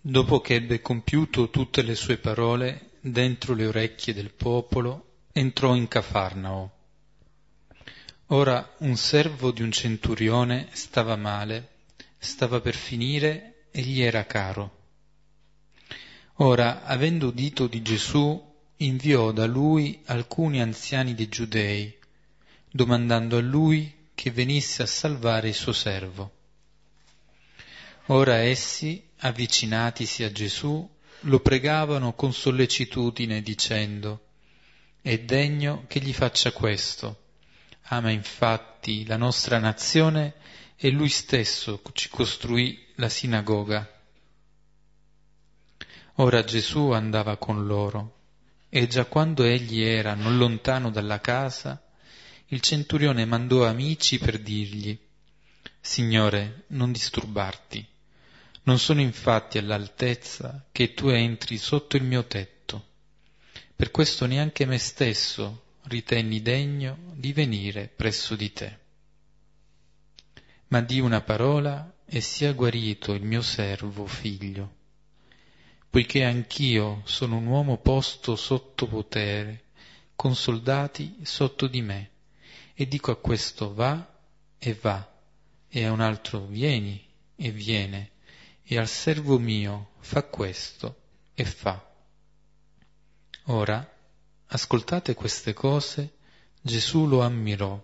Dopo 0.00 0.40
che 0.40 0.54
ebbe 0.54 0.80
compiuto 0.80 1.50
tutte 1.50 1.82
le 1.82 1.94
sue 1.94 2.18
parole 2.18 2.90
dentro 3.00 3.54
le 3.54 3.66
orecchie 3.66 4.14
del 4.14 4.32
popolo, 4.32 5.14
entrò 5.32 5.74
in 5.74 5.88
Cafarnao. 5.88 6.72
Ora 8.30 8.74
un 8.78 8.96
servo 8.96 9.50
di 9.50 9.62
un 9.62 9.72
centurione 9.72 10.68
stava 10.72 11.16
male, 11.16 11.70
stava 12.18 12.60
per 12.60 12.74
finire 12.74 13.66
e 13.70 13.82
gli 13.82 14.00
era 14.00 14.24
caro 14.26 14.76
Ora, 16.40 16.84
avendo 16.84 17.28
udito 17.28 17.66
di 17.66 17.80
Gesù, 17.80 18.45
inviò 18.78 19.32
da 19.32 19.46
lui 19.46 20.02
alcuni 20.06 20.60
anziani 20.60 21.14
dei 21.14 21.28
giudei, 21.28 21.96
domandando 22.70 23.38
a 23.38 23.40
lui 23.40 24.08
che 24.14 24.30
venisse 24.30 24.82
a 24.82 24.86
salvare 24.86 25.48
il 25.48 25.54
suo 25.54 25.72
servo. 25.72 26.32
Ora 28.06 28.36
essi, 28.36 29.02
avvicinatisi 29.18 30.24
a 30.24 30.30
Gesù, 30.30 30.88
lo 31.20 31.40
pregavano 31.40 32.12
con 32.12 32.32
sollecitudine 32.32 33.40
dicendo, 33.40 34.26
è 35.00 35.18
degno 35.18 35.84
che 35.86 36.00
gli 36.00 36.12
faccia 36.12 36.52
questo. 36.52 37.22
Ama 37.88 38.10
infatti 38.10 39.06
la 39.06 39.16
nostra 39.16 39.58
nazione 39.58 40.34
e 40.76 40.90
lui 40.90 41.08
stesso 41.08 41.80
ci 41.92 42.08
costruì 42.08 42.86
la 42.96 43.08
sinagoga. 43.08 43.90
Ora 46.16 46.44
Gesù 46.44 46.90
andava 46.90 47.36
con 47.36 47.66
loro 47.66 48.15
e 48.76 48.86
già 48.88 49.06
quando 49.06 49.42
egli 49.44 49.80
era 49.80 50.12
non 50.12 50.36
lontano 50.36 50.90
dalla 50.90 51.18
casa, 51.18 51.82
il 52.48 52.60
centurione 52.60 53.24
mandò 53.24 53.64
amici 53.64 54.18
per 54.18 54.38
dirgli, 54.38 54.98
Signore, 55.80 56.64
non 56.68 56.92
disturbarti, 56.92 57.82
non 58.64 58.78
sono 58.78 59.00
infatti 59.00 59.56
all'altezza 59.56 60.66
che 60.72 60.92
tu 60.92 61.08
entri 61.08 61.56
sotto 61.56 61.96
il 61.96 62.02
mio 62.02 62.26
tetto. 62.26 62.88
Per 63.74 63.90
questo 63.90 64.26
neanche 64.26 64.66
me 64.66 64.76
stesso 64.76 65.78
ritenni 65.84 66.42
degno 66.42 66.98
di 67.14 67.32
venire 67.32 67.88
presso 67.88 68.36
di 68.36 68.52
te. 68.52 68.78
Ma 70.66 70.82
di 70.82 71.00
una 71.00 71.22
parola 71.22 71.94
e 72.04 72.20
sia 72.20 72.52
guarito 72.52 73.14
il 73.14 73.22
mio 73.22 73.40
servo 73.40 74.04
figlio 74.04 74.75
poiché 75.96 76.24
anch'io 76.24 77.00
sono 77.06 77.38
un 77.38 77.46
uomo 77.46 77.78
posto 77.78 78.36
sotto 78.36 78.86
potere, 78.86 79.62
con 80.14 80.36
soldati 80.36 81.20
sotto 81.22 81.66
di 81.68 81.80
me, 81.80 82.10
e 82.74 82.86
dico 82.86 83.12
a 83.12 83.16
questo 83.16 83.72
va 83.72 84.06
e 84.58 84.74
va, 84.74 85.10
e 85.66 85.84
a 85.86 85.92
un 85.92 86.02
altro 86.02 86.44
vieni 86.44 87.02
e 87.34 87.50
viene, 87.50 88.10
e 88.62 88.76
al 88.76 88.88
servo 88.88 89.38
mio 89.38 89.92
fa 90.00 90.22
questo 90.24 91.00
e 91.32 91.46
fa. 91.46 91.82
Ora, 93.44 93.90
ascoltate 94.48 95.14
queste 95.14 95.54
cose, 95.54 96.16
Gesù 96.60 97.06
lo 97.06 97.22
ammirò 97.22 97.82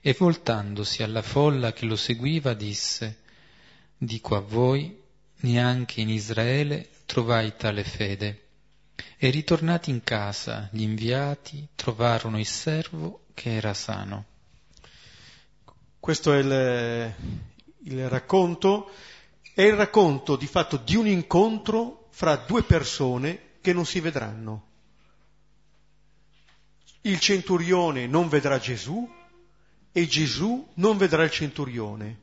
e 0.00 0.12
voltandosi 0.16 1.02
alla 1.02 1.22
folla 1.22 1.72
che 1.72 1.86
lo 1.86 1.96
seguiva 1.96 2.54
disse, 2.54 3.18
dico 3.98 4.36
a 4.36 4.40
voi, 4.40 5.02
neanche 5.38 6.00
in 6.00 6.08
Israele 6.08 6.90
trovai 7.06 7.54
tale 7.56 7.84
fede. 7.84 8.42
E 9.16 9.30
ritornati 9.30 9.90
in 9.90 10.02
casa 10.04 10.68
gli 10.72 10.82
inviati 10.82 11.68
trovarono 11.74 12.38
il 12.38 12.46
servo 12.46 13.26
che 13.32 13.54
era 13.54 13.72
sano. 13.72 14.24
Questo 15.98 16.32
è 16.34 16.38
il, 16.38 17.14
il 17.84 18.08
racconto, 18.08 18.90
è 19.54 19.62
il 19.62 19.74
racconto 19.74 20.36
di 20.36 20.46
fatto 20.46 20.76
di 20.76 20.96
un 20.96 21.06
incontro 21.06 22.08
fra 22.10 22.36
due 22.36 22.62
persone 22.62 23.54
che 23.60 23.72
non 23.72 23.86
si 23.86 24.00
vedranno. 24.00 24.64
Il 27.02 27.20
centurione 27.20 28.06
non 28.06 28.28
vedrà 28.28 28.58
Gesù 28.58 29.08
e 29.92 30.06
Gesù 30.06 30.68
non 30.74 30.96
vedrà 30.96 31.24
il 31.24 31.30
centurione. 31.30 32.22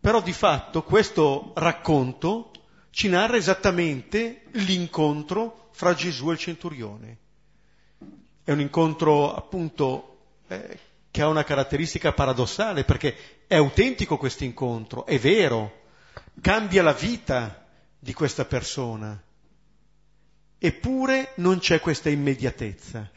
Però 0.00 0.20
di 0.22 0.32
fatto 0.32 0.82
questo 0.82 1.52
racconto 1.54 2.50
ci 2.90 3.08
narra 3.08 3.36
esattamente 3.36 4.42
l'incontro 4.52 5.68
fra 5.72 5.94
Gesù 5.94 6.30
e 6.30 6.32
il 6.32 6.38
centurione. 6.38 7.18
È 8.42 8.52
un 8.52 8.60
incontro 8.60 9.34
appunto 9.34 10.18
eh, 10.48 10.78
che 11.10 11.22
ha 11.22 11.28
una 11.28 11.44
caratteristica 11.44 12.12
paradossale 12.12 12.84
perché 12.84 13.44
è 13.46 13.56
autentico 13.56 14.16
questo 14.16 14.44
incontro, 14.44 15.06
è 15.06 15.18
vero, 15.18 15.82
cambia 16.40 16.82
la 16.82 16.92
vita 16.92 17.66
di 17.98 18.12
questa 18.12 18.44
persona, 18.44 19.20
eppure 20.58 21.32
non 21.36 21.58
c'è 21.58 21.80
questa 21.80 22.10
immediatezza. 22.10 23.10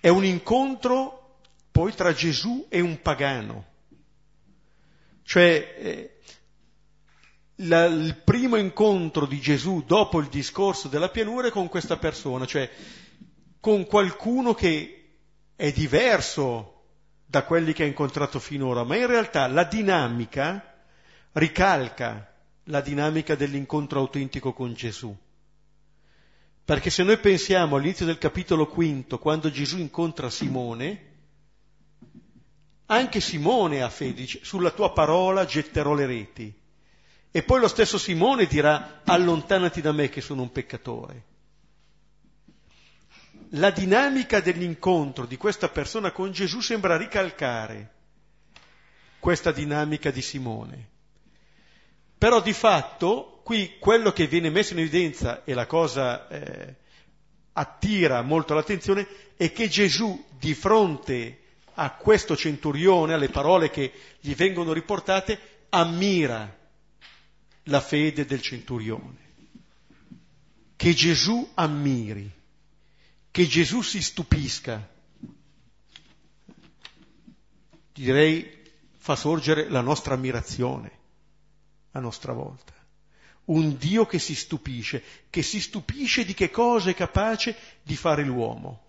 È 0.00 0.08
un 0.08 0.24
incontro 0.24 1.40
poi 1.70 1.92
tra 1.94 2.12
Gesù 2.12 2.66
e 2.68 2.80
un 2.80 3.00
pagano. 3.02 3.66
Cioè, 5.22 5.74
eh, 5.78 6.17
la, 7.62 7.86
il 7.86 8.16
primo 8.16 8.56
incontro 8.56 9.26
di 9.26 9.40
Gesù 9.40 9.84
dopo 9.86 10.20
il 10.20 10.28
discorso 10.28 10.88
della 10.88 11.08
pianura 11.08 11.48
è 11.48 11.50
con 11.50 11.68
questa 11.68 11.96
persona, 11.96 12.46
cioè 12.46 12.70
con 13.60 13.86
qualcuno 13.86 14.54
che 14.54 15.10
è 15.56 15.72
diverso 15.72 16.74
da 17.26 17.44
quelli 17.44 17.72
che 17.72 17.82
ha 17.82 17.86
incontrato 17.86 18.38
finora, 18.38 18.84
ma 18.84 18.96
in 18.96 19.06
realtà 19.06 19.46
la 19.46 19.64
dinamica 19.64 20.82
ricalca 21.32 22.32
la 22.64 22.80
dinamica 22.80 23.34
dell'incontro 23.34 24.00
autentico 24.00 24.52
con 24.52 24.74
Gesù. 24.74 25.14
Perché 26.64 26.90
se 26.90 27.02
noi 27.02 27.18
pensiamo 27.18 27.76
all'inizio 27.76 28.04
del 28.04 28.18
capitolo 28.18 28.66
quinto, 28.66 29.18
quando 29.18 29.50
Gesù 29.50 29.78
incontra 29.78 30.28
Simone, 30.28 31.08
Anche 32.90 33.20
Simone 33.20 33.82
ha 33.82 33.90
fede, 33.90 34.26
sulla 34.26 34.70
tua 34.70 34.92
parola 34.92 35.44
getterò 35.44 35.92
le 35.92 36.06
reti. 36.06 36.57
E 37.30 37.42
poi 37.42 37.60
lo 37.60 37.68
stesso 37.68 37.98
Simone 37.98 38.46
dirà, 38.46 39.02
allontanati 39.04 39.80
da 39.80 39.92
me 39.92 40.08
che 40.08 40.20
sono 40.20 40.42
un 40.42 40.52
peccatore. 40.52 41.24
La 43.52 43.70
dinamica 43.70 44.40
dell'incontro 44.40 45.26
di 45.26 45.36
questa 45.36 45.68
persona 45.68 46.10
con 46.10 46.32
Gesù 46.32 46.60
sembra 46.60 46.96
ricalcare 46.96 47.94
questa 49.18 49.52
dinamica 49.52 50.10
di 50.10 50.22
Simone. 50.22 50.88
Però 52.16 52.40
di 52.42 52.52
fatto 52.52 53.40
qui 53.44 53.76
quello 53.78 54.12
che 54.12 54.26
viene 54.26 54.50
messo 54.50 54.72
in 54.72 54.80
evidenza 54.80 55.44
e 55.44 55.54
la 55.54 55.66
cosa 55.66 56.28
eh, 56.28 56.74
attira 57.52 58.22
molto 58.22 58.54
l'attenzione 58.54 59.06
è 59.36 59.52
che 59.52 59.68
Gesù 59.68 60.24
di 60.38 60.54
fronte 60.54 61.40
a 61.74 61.92
questo 61.92 62.36
centurione, 62.36 63.14
alle 63.14 63.28
parole 63.28 63.70
che 63.70 63.92
gli 64.20 64.34
vengono 64.34 64.72
riportate, 64.72 65.38
ammira 65.68 66.57
la 67.68 67.80
fede 67.80 68.26
del 68.26 68.42
centurione. 68.42 69.26
Che 70.76 70.94
Gesù 70.94 71.50
ammiri, 71.54 72.30
che 73.30 73.46
Gesù 73.46 73.82
si 73.82 74.02
stupisca. 74.02 74.96
Direi 77.92 78.56
fa 78.96 79.16
sorgere 79.16 79.68
la 79.68 79.80
nostra 79.80 80.14
ammirazione 80.14 80.90
a 81.92 82.00
nostra 82.00 82.32
volta. 82.32 82.74
Un 83.46 83.76
Dio 83.76 84.06
che 84.06 84.18
si 84.18 84.34
stupisce, 84.34 85.02
che 85.30 85.42
si 85.42 85.60
stupisce 85.60 86.24
di 86.24 86.34
che 86.34 86.50
cosa 86.50 86.90
è 86.90 86.94
capace 86.94 87.56
di 87.82 87.96
fare 87.96 88.22
l'uomo. 88.22 88.84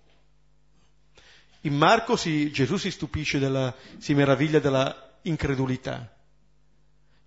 In 1.61 1.75
Marco 1.75 2.15
si, 2.15 2.51
Gesù 2.51 2.77
si 2.77 2.91
stupisce 2.91 3.39
della, 3.39 3.73
si 3.97 4.13
meraviglia 4.13 4.59
della 4.59 5.17
incredulità. 5.23 6.18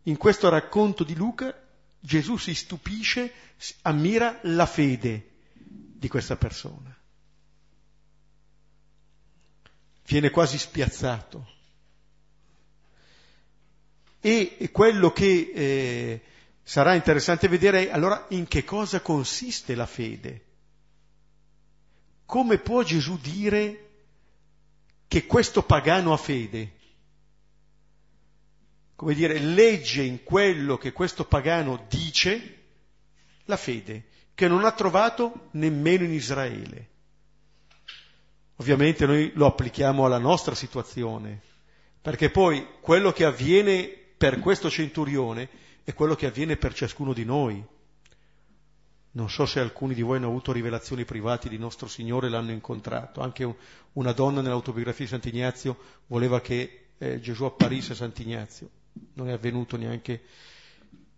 In 0.04 0.16
questo 0.16 0.49
racconto 0.49 1.04
di 1.04 1.14
Luca 1.14 1.54
Gesù 2.04 2.37
si 2.37 2.52
stupisce, 2.52 3.32
ammira 3.82 4.40
la 4.42 4.66
fede 4.66 5.30
di 5.54 6.09
questa 6.09 6.37
persona. 6.37 6.92
Viene 10.04 10.30
quasi 10.30 10.59
spiazzato. 10.59 11.50
E 14.18 14.68
quello 14.73 15.12
che 15.12 15.52
eh, 15.54 16.23
sarà 16.64 16.94
interessante 16.94 17.47
vedere 17.47 17.88
è 17.88 17.92
allora 17.92 18.26
in 18.30 18.49
che 18.49 18.64
cosa 18.64 19.00
consiste 19.00 19.76
la 19.76 19.87
fede. 19.87 20.44
Come 22.26 22.59
può 22.59 22.82
Gesù 22.82 23.16
dire 23.18 23.90
che 25.06 25.26
questo 25.26 25.62
pagano 25.62 26.12
ha 26.12 26.16
fede? 26.16 26.80
Come 29.02 29.14
dire, 29.14 29.40
legge 29.40 30.04
in 30.04 30.23
quello 30.23 30.78
che 30.78 30.92
questo 30.92 31.25
pagano 31.25 31.87
dice 31.88 32.59
la 33.47 33.56
fede, 33.56 34.04
che 34.32 34.47
non 34.47 34.64
ha 34.64 34.71
trovato 34.71 35.49
nemmeno 35.54 36.04
in 36.04 36.12
Israele. 36.12 36.88
Ovviamente 38.59 39.04
noi 39.04 39.32
lo 39.35 39.47
applichiamo 39.47 40.04
alla 40.04 40.18
nostra 40.18 40.54
situazione, 40.54 41.40
perché 42.00 42.30
poi 42.30 42.64
quello 42.80 43.11
che 43.11 43.25
avviene 43.25 43.88
per 44.16 44.38
questo 44.38 44.71
centurione 44.71 45.49
è 45.82 45.94
quello 45.94 46.14
che 46.14 46.26
avviene 46.26 46.56
per 46.56 46.73
ciascuno 46.73 47.12
di 47.12 47.25
noi. 47.25 47.61
Non 49.14 49.28
so 49.28 49.47
se 49.47 49.59
alcuni 49.59 49.94
di 49.94 50.02
voi 50.02 50.18
hanno 50.18 50.28
avuto 50.28 50.52
rivelazioni 50.52 51.04
private 51.04 51.49
di 51.49 51.59
nostro 51.59 51.88
Signore 51.88 52.28
e 52.28 52.30
l'hanno 52.30 52.52
incontrato. 52.52 53.21
Anche 53.21 53.52
una 53.94 54.12
donna 54.12 54.42
nell'autobiografia 54.42 55.06
di 55.06 55.11
Sant'Ignazio 55.11 55.76
voleva 56.06 56.40
che 56.40 56.90
eh, 56.99 57.18
Gesù 57.18 57.42
apparisse 57.42 57.94
a 57.94 57.97
Sant'Ignazio 57.97 58.71
non 59.14 59.28
è 59.28 59.32
avvenuto 59.32 59.76
neanche. 59.76 60.22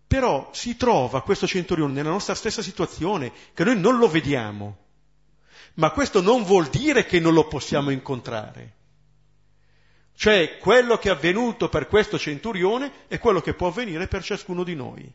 Però 0.07 0.49
si 0.53 0.77
trova 0.77 1.23
questo 1.23 1.47
centurione 1.47 1.93
nella 1.93 2.09
nostra 2.09 2.35
stessa 2.35 2.61
situazione, 2.61 3.31
che 3.53 3.63
noi 3.63 3.79
non 3.79 3.97
lo 3.97 4.07
vediamo, 4.07 4.77
ma 5.75 5.91
questo 5.91 6.21
non 6.21 6.43
vuol 6.43 6.67
dire 6.69 7.05
che 7.05 7.19
non 7.19 7.33
lo 7.33 7.47
possiamo 7.47 7.89
incontrare. 7.89 8.73
Cioè, 10.15 10.57
quello 10.59 10.97
che 10.97 11.09
è 11.09 11.11
avvenuto 11.11 11.67
per 11.67 11.87
questo 11.87 12.17
centurione 12.17 12.91
è 13.07 13.19
quello 13.19 13.41
che 13.41 13.53
può 13.53 13.67
avvenire 13.67 14.07
per 14.07 14.23
ciascuno 14.23 14.63
di 14.63 14.75
noi. 14.75 15.11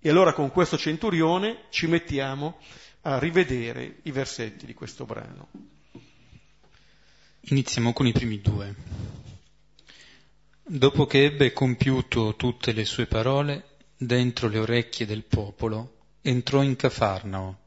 E 0.00 0.08
allora 0.08 0.32
con 0.32 0.50
questo 0.52 0.78
centurione 0.78 1.64
ci 1.70 1.88
mettiamo 1.88 2.58
a 3.02 3.18
rivedere 3.18 3.98
i 4.02 4.12
versetti 4.12 4.64
di 4.64 4.74
questo 4.74 5.04
brano. 5.04 5.48
Iniziamo 7.40 7.92
con 7.92 8.06
i 8.06 8.12
primi 8.12 8.40
due. 8.40 8.74
Dopo 10.70 11.06
che 11.06 11.24
ebbe 11.24 11.54
compiuto 11.54 12.36
tutte 12.36 12.72
le 12.72 12.84
sue 12.84 13.06
parole 13.06 13.78
dentro 13.96 14.48
le 14.48 14.58
orecchie 14.58 15.06
del 15.06 15.24
popolo, 15.24 15.96
entrò 16.20 16.62
in 16.62 16.76
Cafarnao. 16.76 17.58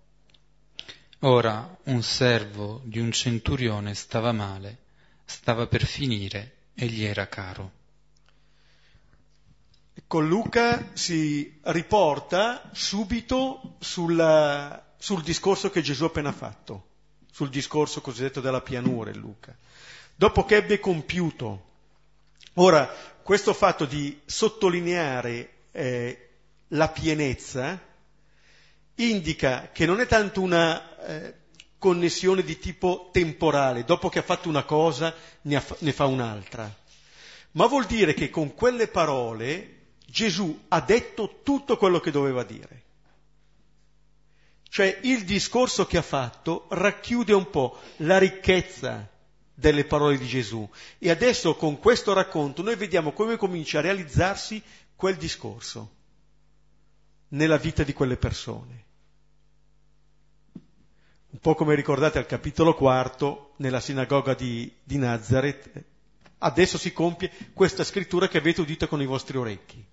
Ora 1.22 1.78
un 1.86 2.04
servo 2.04 2.80
di 2.84 3.00
un 3.00 3.12
centurione 3.12 3.96
stava 3.96 4.32
male, 4.32 4.78
stava 5.26 5.66
per 5.66 5.84
finire 5.84 6.58
e 6.76 6.86
gli 6.86 7.04
era 7.04 7.28
caro. 7.28 7.72
Con 10.06 10.28
Luca 10.28 10.92
si 10.94 11.58
riporta 11.64 12.70
subito 12.72 13.78
sulla, 13.80 14.94
sul 15.00 15.24
discorso 15.24 15.72
che 15.72 15.82
Gesù 15.82 16.04
ha 16.04 16.08
appena 16.08 16.32
fatto, 16.32 16.90
sul 17.32 17.50
discorso 17.50 18.00
cosiddetto 18.00 18.42
della 18.42 18.62
pianura 18.62 19.12
Luca. 19.16 19.58
Dopo 20.14 20.46
che 20.46 20.58
ebbe 20.58 20.80
compiuto 20.80 21.70
Ora, 22.56 22.94
questo 23.24 23.54
fatto 23.54 23.86
di 23.86 24.20
sottolineare 24.26 25.50
eh, 25.72 26.30
la 26.70 26.90
pienezza 26.90 27.80
indica 28.96 29.70
che 29.72 29.86
non 29.86 30.02
è 30.02 30.06
tanto 30.06 30.42
una 30.42 30.98
eh, 31.06 31.36
connessione 31.78 32.44
di 32.44 32.60
tipo 32.60 33.10
temporale, 33.14 33.86
dopo 33.86 34.10
che 34.10 34.20
ha 34.20 34.24
fatto 34.24 34.50
una 34.50 34.64
cosa 34.64 35.16
ne, 35.44 35.56
ha, 35.56 35.64
ne 35.80 35.94
fa 35.94 36.06
un'altra, 36.06 36.74
ma 37.52 37.66
vuol 37.68 37.86
dire 37.86 38.14
che 38.14 38.30
con 38.30 38.54
quelle 38.54 38.88
parole 38.88 39.78
Gesù 40.06 40.66
ha 40.68 40.82
detto 40.82 41.40
tutto 41.44 41.78
quello 41.78 42.00
che 42.00 42.12
doveva 42.12 42.44
dire. 42.44 42.84
Cioè 44.70 45.00
il 45.04 45.24
discorso 45.24 45.86
che 45.86 45.98
ha 45.98 46.02
fatto 46.02 46.68
racchiude 46.70 47.34
un 47.34 47.50
po' 47.50 47.80
la 47.98 48.18
ricchezza 48.18 49.10
delle 49.62 49.86
parole 49.86 50.18
di 50.18 50.28
Gesù. 50.28 50.68
E 50.98 51.10
adesso 51.10 51.56
con 51.56 51.80
questo 51.80 52.12
racconto 52.12 52.64
noi 52.64 52.76
vediamo 52.76 53.14
come 53.14 53.38
comincia 53.38 53.78
a 53.78 53.84
realizzarsi 53.84 54.62
quel 54.96 55.16
discorso 55.16 56.00
nella 57.30 57.58
vita 57.58 57.84
di 57.84 57.94
quelle 57.94 58.18
persone. 58.18 58.80
Un 61.30 61.40
po' 61.40 61.56
come 61.56 61.76
ricordate 61.76 62.18
al 62.18 62.26
capitolo 62.26 62.74
quarto, 62.74 63.54
nella 63.58 63.80
sinagoga 63.80 64.34
di, 64.34 64.70
di 64.84 64.98
Nazareth, 64.98 65.72
adesso 66.40 66.78
si 66.78 66.92
compie 66.92 67.32
questa 67.54 67.86
scrittura 67.86 68.28
che 68.28 68.40
avete 68.40 68.62
udito 68.62 68.88
con 68.88 69.02
i 69.02 69.06
vostri 69.06 69.38
orecchi. 69.38 69.86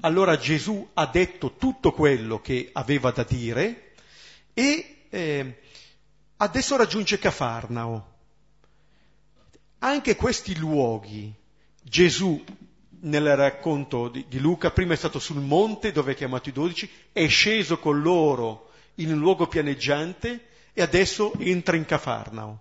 Allora 0.00 0.38
Gesù 0.38 0.88
ha 0.94 1.06
detto 1.06 1.56
tutto 1.56 1.92
quello 1.92 2.40
che 2.40 2.70
aveva 2.72 3.10
da 3.10 3.24
dire 3.24 3.92
e 4.54 5.06
eh, 5.10 5.60
Adesso 6.38 6.76
raggiunge 6.76 7.18
Cafarnao. 7.18 8.14
Anche 9.78 10.16
questi 10.16 10.56
luoghi, 10.56 11.32
Gesù 11.82 12.44
nel 13.00 13.36
racconto 13.36 14.08
di, 14.08 14.26
di, 14.28 14.38
Luca, 14.38 14.70
prima 14.70 14.92
è 14.92 14.96
stato 14.96 15.18
sul 15.18 15.40
monte 15.40 15.92
dove 15.92 16.12
ha 16.12 16.14
chiamato 16.14 16.48
i 16.48 16.52
dodici, 16.52 16.90
è 17.12 17.26
sceso 17.28 17.78
con 17.78 18.02
loro 18.02 18.72
in 18.96 19.12
un 19.12 19.18
luogo 19.18 19.46
pianeggiante 19.46 20.48
e 20.72 20.82
adesso 20.82 21.32
entra 21.38 21.76
in 21.76 21.86
Cafarnao. 21.86 22.60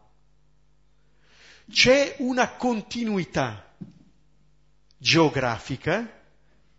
C'è 1.70 2.16
una 2.20 2.50
continuità 2.52 3.76
geografica, 4.98 6.22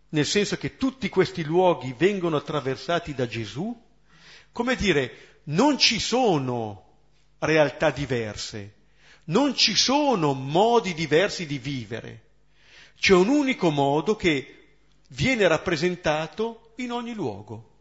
nel 0.09 0.25
senso 0.25 0.57
che 0.57 0.77
tutti 0.77 1.09
questi 1.09 1.43
luoghi 1.43 1.93
vengono 1.95 2.37
attraversati 2.37 3.13
da 3.13 3.27
Gesù, 3.27 3.75
come 4.51 4.75
dire, 4.75 5.41
non 5.45 5.77
ci 5.77 5.99
sono 5.99 6.86
realtà 7.39 7.91
diverse, 7.91 8.73
non 9.25 9.55
ci 9.55 9.75
sono 9.75 10.33
modi 10.33 10.93
diversi 10.93 11.45
di 11.45 11.57
vivere, 11.57 12.23
c'è 12.99 13.13
un 13.13 13.27
unico 13.27 13.69
modo 13.69 14.15
che 14.15 14.53
viene 15.09 15.47
rappresentato 15.47 16.71
in 16.77 16.91
ogni 16.91 17.13
luogo, 17.13 17.75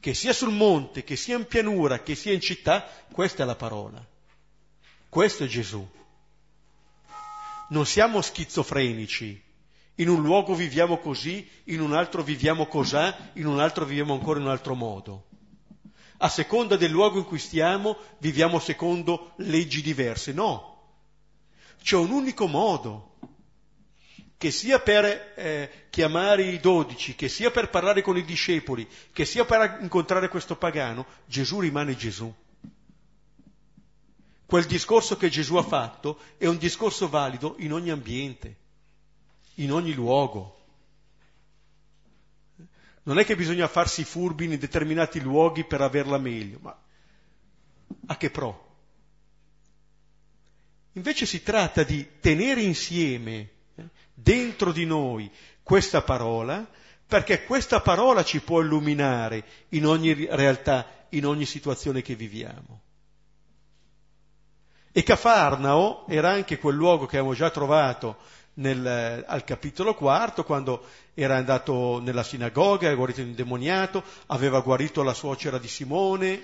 che 0.00 0.14
sia 0.14 0.32
sul 0.32 0.52
monte, 0.52 1.04
che 1.04 1.16
sia 1.16 1.36
in 1.36 1.46
pianura, 1.46 2.02
che 2.02 2.14
sia 2.14 2.32
in 2.32 2.40
città, 2.40 2.86
questa 3.10 3.42
è 3.42 3.46
la 3.46 3.56
parola, 3.56 4.04
questo 5.08 5.44
è 5.44 5.46
Gesù. 5.46 5.86
Non 7.70 7.86
siamo 7.86 8.22
schizofrenici, 8.22 9.42
in 9.96 10.08
un 10.08 10.22
luogo 10.22 10.54
viviamo 10.54 10.98
così, 10.98 11.48
in 11.64 11.80
un 11.80 11.92
altro 11.92 12.22
viviamo 12.22 12.66
cos'ha, 12.66 13.30
in 13.34 13.46
un 13.46 13.60
altro 13.60 13.84
viviamo 13.84 14.14
ancora 14.14 14.38
in 14.38 14.46
un 14.46 14.50
altro 14.50 14.74
modo 14.74 15.27
a 16.18 16.28
seconda 16.28 16.76
del 16.76 16.90
luogo 16.90 17.18
in 17.18 17.24
cui 17.24 17.38
stiamo, 17.38 17.96
viviamo 18.18 18.58
secondo 18.58 19.32
leggi 19.36 19.82
diverse. 19.82 20.32
No. 20.32 20.76
c'è 21.82 21.96
un 21.96 22.10
unico 22.10 22.46
modo, 22.46 23.14
che 24.36 24.52
sia 24.52 24.78
per 24.78 25.04
eh, 25.36 25.86
chiamare 25.90 26.44
i 26.44 26.60
dodici, 26.60 27.16
che 27.16 27.28
sia 27.28 27.50
per 27.50 27.70
parlare 27.70 28.02
con 28.02 28.16
i 28.16 28.24
discepoli, 28.24 28.88
che 29.12 29.24
sia 29.24 29.44
per 29.44 29.78
incontrare 29.80 30.28
questo 30.28 30.56
pagano, 30.56 31.06
Gesù 31.26 31.58
rimane 31.60 31.96
Gesù. 31.96 32.32
Quel 34.46 34.64
discorso 34.64 35.16
che 35.16 35.28
Gesù 35.28 35.56
ha 35.56 35.62
fatto 35.62 36.20
è 36.38 36.46
un 36.46 36.56
discorso 36.56 37.08
valido 37.08 37.56
in 37.58 37.72
ogni 37.72 37.90
ambiente, 37.90 38.56
in 39.54 39.72
ogni 39.72 39.92
luogo. 39.92 40.57
Non 43.08 43.18
è 43.18 43.24
che 43.24 43.36
bisogna 43.36 43.66
farsi 43.68 44.04
furbi 44.04 44.44
in 44.44 44.58
determinati 44.58 45.18
luoghi 45.18 45.64
per 45.64 45.80
averla 45.80 46.18
meglio, 46.18 46.58
ma 46.60 46.78
a 48.04 48.16
che 48.18 48.28
pro? 48.28 48.66
Invece 50.92 51.24
si 51.24 51.42
tratta 51.42 51.84
di 51.84 52.06
tenere 52.20 52.60
insieme 52.60 53.48
eh, 53.76 53.84
dentro 54.12 54.72
di 54.72 54.84
noi 54.84 55.30
questa 55.62 56.02
parola, 56.02 56.68
perché 57.06 57.44
questa 57.44 57.80
parola 57.80 58.22
ci 58.22 58.40
può 58.40 58.60
illuminare 58.60 59.42
in 59.70 59.86
ogni 59.86 60.26
realtà, 60.28 61.06
in 61.10 61.24
ogni 61.24 61.46
situazione 61.46 62.02
che 62.02 62.14
viviamo. 62.14 62.82
E 64.92 65.02
Cafarnao 65.02 66.06
era 66.08 66.28
anche 66.28 66.58
quel 66.58 66.76
luogo 66.76 67.06
che 67.06 67.16
abbiamo 67.16 67.34
già 67.34 67.48
trovato 67.48 68.18
nel, 68.58 69.24
al 69.26 69.44
capitolo 69.44 69.94
quarto, 69.94 70.44
quando 70.44 70.84
era 71.14 71.36
andato 71.36 72.00
nella 72.00 72.22
sinagoga, 72.22 72.86
aveva 72.86 72.94
guarito 72.94 73.20
il 73.20 73.34
demoniato, 73.34 74.02
aveva 74.26 74.60
guarito 74.60 75.02
la 75.02 75.14
suocera 75.14 75.58
di 75.58 75.68
Simone, 75.68 76.42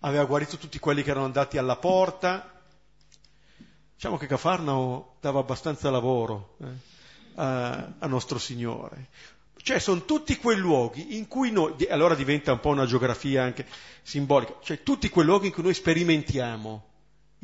aveva 0.00 0.24
guarito 0.24 0.56
tutti 0.56 0.78
quelli 0.78 1.02
che 1.02 1.10
erano 1.10 1.26
andati 1.26 1.58
alla 1.58 1.76
porta. 1.76 2.50
Diciamo 3.94 4.16
che 4.16 4.26
Cafarnao 4.26 5.16
dava 5.20 5.40
abbastanza 5.40 5.90
lavoro 5.90 6.56
eh, 6.60 6.66
a, 7.36 7.92
a 7.98 8.06
nostro 8.06 8.38
Signore. 8.38 9.08
Cioè 9.56 9.78
sono 9.78 10.04
tutti 10.04 10.36
quei 10.36 10.58
luoghi 10.58 11.16
in 11.16 11.26
cui 11.26 11.50
noi, 11.50 11.74
allora 11.88 12.14
diventa 12.14 12.52
un 12.52 12.60
po' 12.60 12.68
una 12.68 12.84
geografia 12.84 13.42
anche 13.42 13.66
simbolica, 14.02 14.56
cioè 14.62 14.82
tutti 14.82 15.08
quei 15.08 15.24
luoghi 15.24 15.46
in 15.46 15.52
cui 15.52 15.62
noi 15.62 15.72
sperimentiamo 15.72 16.92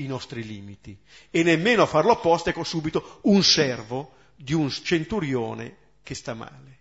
i 0.02 0.06
nostri 0.06 0.44
limiti. 0.44 0.98
E 1.30 1.42
nemmeno 1.42 1.82
a 1.82 1.86
farlo 1.86 2.12
apposta 2.12 2.50
ecco 2.50 2.64
subito 2.64 3.20
un 3.22 3.42
servo 3.42 4.14
di 4.34 4.54
un 4.54 4.70
centurione 4.70 5.76
che 6.02 6.14
sta 6.14 6.34
male. 6.34 6.78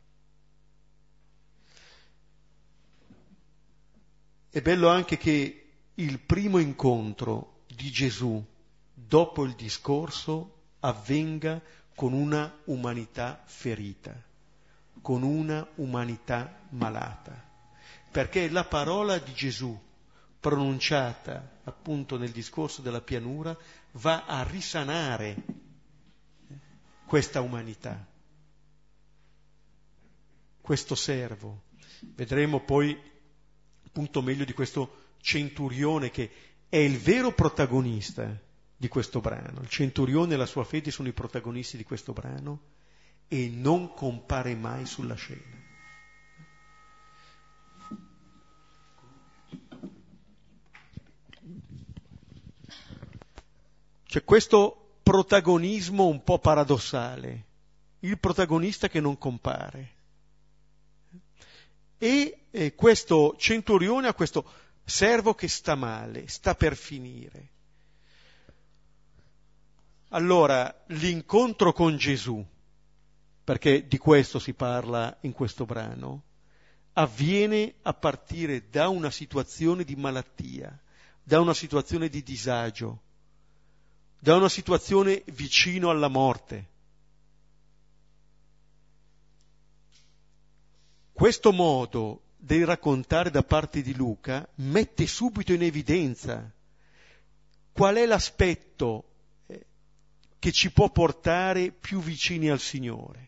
È 4.50 4.62
bello 4.62 4.90
anche 4.90 5.18
che 5.18 5.66
il 5.96 6.20
primo 6.20 6.58
incontro 6.58 7.64
di 7.68 7.92
Gesù 7.92 8.44
dopo 8.94 9.44
il 9.44 9.54
discorso 9.54 10.56
avvenga 10.80 11.62
con 11.94 12.14
una 12.14 12.60
umanità 12.66 13.44
ferita, 13.46 14.16
con 15.02 15.22
una 15.22 15.68
umanità 15.76 16.62
malata, 16.70 17.48
perché 18.10 18.50
la 18.50 18.64
parola 18.64 19.18
di 19.20 19.34
Gesù 19.34 19.78
pronunciata 20.40 21.59
appunto 21.70 22.18
nel 22.18 22.32
discorso 22.32 22.82
della 22.82 23.02
pianura 23.02 23.58
va 23.94 24.26
a 24.26 24.44
risanare 24.44 25.36
questa 27.06 27.42
umanità, 27.42 28.06
questo 30.62 30.96
servo. 30.96 31.64
Vedremo 32.02 32.60
poi 32.60 32.98
appunto 33.86 34.22
meglio 34.22 34.46
di 34.46 34.54
questo 34.54 35.14
centurione 35.22 36.12
che 36.12 36.32
è 36.70 36.78
il 36.78 36.98
vero 36.98 37.32
protagonista 37.32 38.40
di 38.78 38.88
questo 38.88 39.20
brano. 39.20 39.62
Il 39.62 39.70
centurione 39.70 40.36
e 40.36 40.38
la 40.38 40.46
sua 40.46 40.64
fede 40.64 40.92
sono 40.92 41.08
i 41.08 41.14
protagonisti 41.14 41.78
di 41.78 41.84
questo 41.84 42.14
brano 42.14 42.62
e 43.28 43.50
non 43.50 43.94
compare 43.94 44.56
mai 44.56 44.86
sulla 44.86 45.16
scena. 45.16 45.59
C'è 54.10 54.24
questo 54.24 54.96
protagonismo 55.04 56.08
un 56.08 56.24
po' 56.24 56.40
paradossale, 56.40 57.46
il 58.00 58.18
protagonista 58.18 58.90
che 58.90 59.00
non 59.00 59.20
compare. 59.20 59.98
E 62.00 62.46
eh, 62.50 62.74
questo 62.74 63.36
centurione 63.38 64.08
ha 64.08 64.16
questo 64.16 64.52
servo 64.84 65.36
che 65.36 65.48
sta 65.48 65.76
male, 65.76 66.28
sta 66.28 66.56
per 66.56 66.76
finire. 66.76 67.50
Allora, 70.08 70.86
l'incontro 70.88 71.72
con 71.72 71.96
Gesù, 71.96 72.44
perché 73.44 73.86
di 73.86 74.00
questo 74.00 74.40
si 74.40 74.54
parla 74.56 75.16
in 75.22 75.34
questo 75.34 75.66
brano, 75.66 76.24
avviene 76.94 77.76
a 77.84 77.94
partire 77.94 78.70
da 78.72 78.88
una 78.88 79.12
situazione 79.12 79.84
di 79.84 79.96
malattia, 79.96 80.76
da 81.22 81.40
una 81.40 81.54
situazione 81.54 82.10
di 82.10 82.24
disagio, 82.24 83.04
da 84.20 84.36
una 84.36 84.50
situazione 84.50 85.24
vicino 85.28 85.90
alla 85.90 86.10
morte. 86.10 86.68
Questo 91.14 91.52
modo 91.52 92.24
di 92.38 92.64
raccontare 92.64 93.30
da 93.30 93.44
parte 93.44 93.82
di 93.82 93.96
Luca 93.96 94.48
mette 94.56 95.08
subito 95.08 95.54
in 95.54 95.64
evidenza 95.64 96.52
qual 97.72 97.96
è 97.96 98.06
l'aspetto 98.06 99.04
eh, 99.48 99.66
che 100.38 100.52
ci 100.52 100.72
può 100.72 100.90
portare 100.92 101.72
più 101.72 102.02
vicini 102.02 102.50
al 102.50 102.60
Signore. 102.60 103.28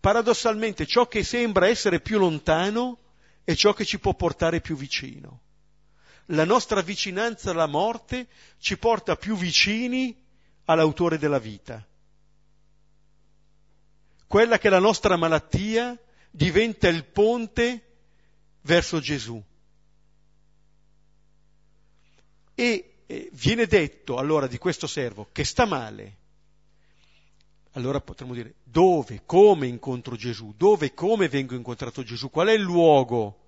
Paradossalmente 0.00 0.86
ciò 0.86 1.06
che 1.06 1.24
sembra 1.24 1.66
essere 1.66 2.00
più 2.00 2.18
lontano 2.18 2.98
è 3.44 3.54
ciò 3.54 3.72
che 3.72 3.84
ci 3.84 3.98
può 3.98 4.14
portare 4.14 4.60
più 4.60 4.76
vicino 4.76 5.46
la 6.30 6.44
nostra 6.44 6.82
vicinanza 6.82 7.50
alla 7.50 7.66
morte 7.66 8.28
ci 8.58 8.76
porta 8.76 9.16
più 9.16 9.36
vicini 9.36 10.16
all'autore 10.64 11.18
della 11.18 11.38
vita. 11.38 11.86
Quella 14.26 14.58
che 14.58 14.68
è 14.68 14.70
la 14.70 14.78
nostra 14.78 15.16
malattia 15.16 15.98
diventa 16.30 16.88
il 16.88 17.04
ponte 17.04 17.82
verso 18.62 19.00
Gesù. 19.00 19.42
E 22.54 22.94
eh, 23.06 23.30
viene 23.32 23.66
detto 23.66 24.18
allora 24.18 24.46
di 24.46 24.58
questo 24.58 24.86
servo 24.86 25.28
che 25.32 25.44
sta 25.44 25.64
male. 25.64 26.16
Allora 27.72 28.00
potremmo 28.00 28.34
dire 28.34 28.56
dove, 28.64 29.22
come 29.24 29.66
incontro 29.66 30.16
Gesù, 30.16 30.52
dove, 30.56 30.92
come 30.92 31.28
vengo 31.28 31.54
incontrato 31.54 32.02
Gesù, 32.02 32.28
qual 32.28 32.48
è 32.48 32.52
il 32.52 32.60
luogo 32.60 33.46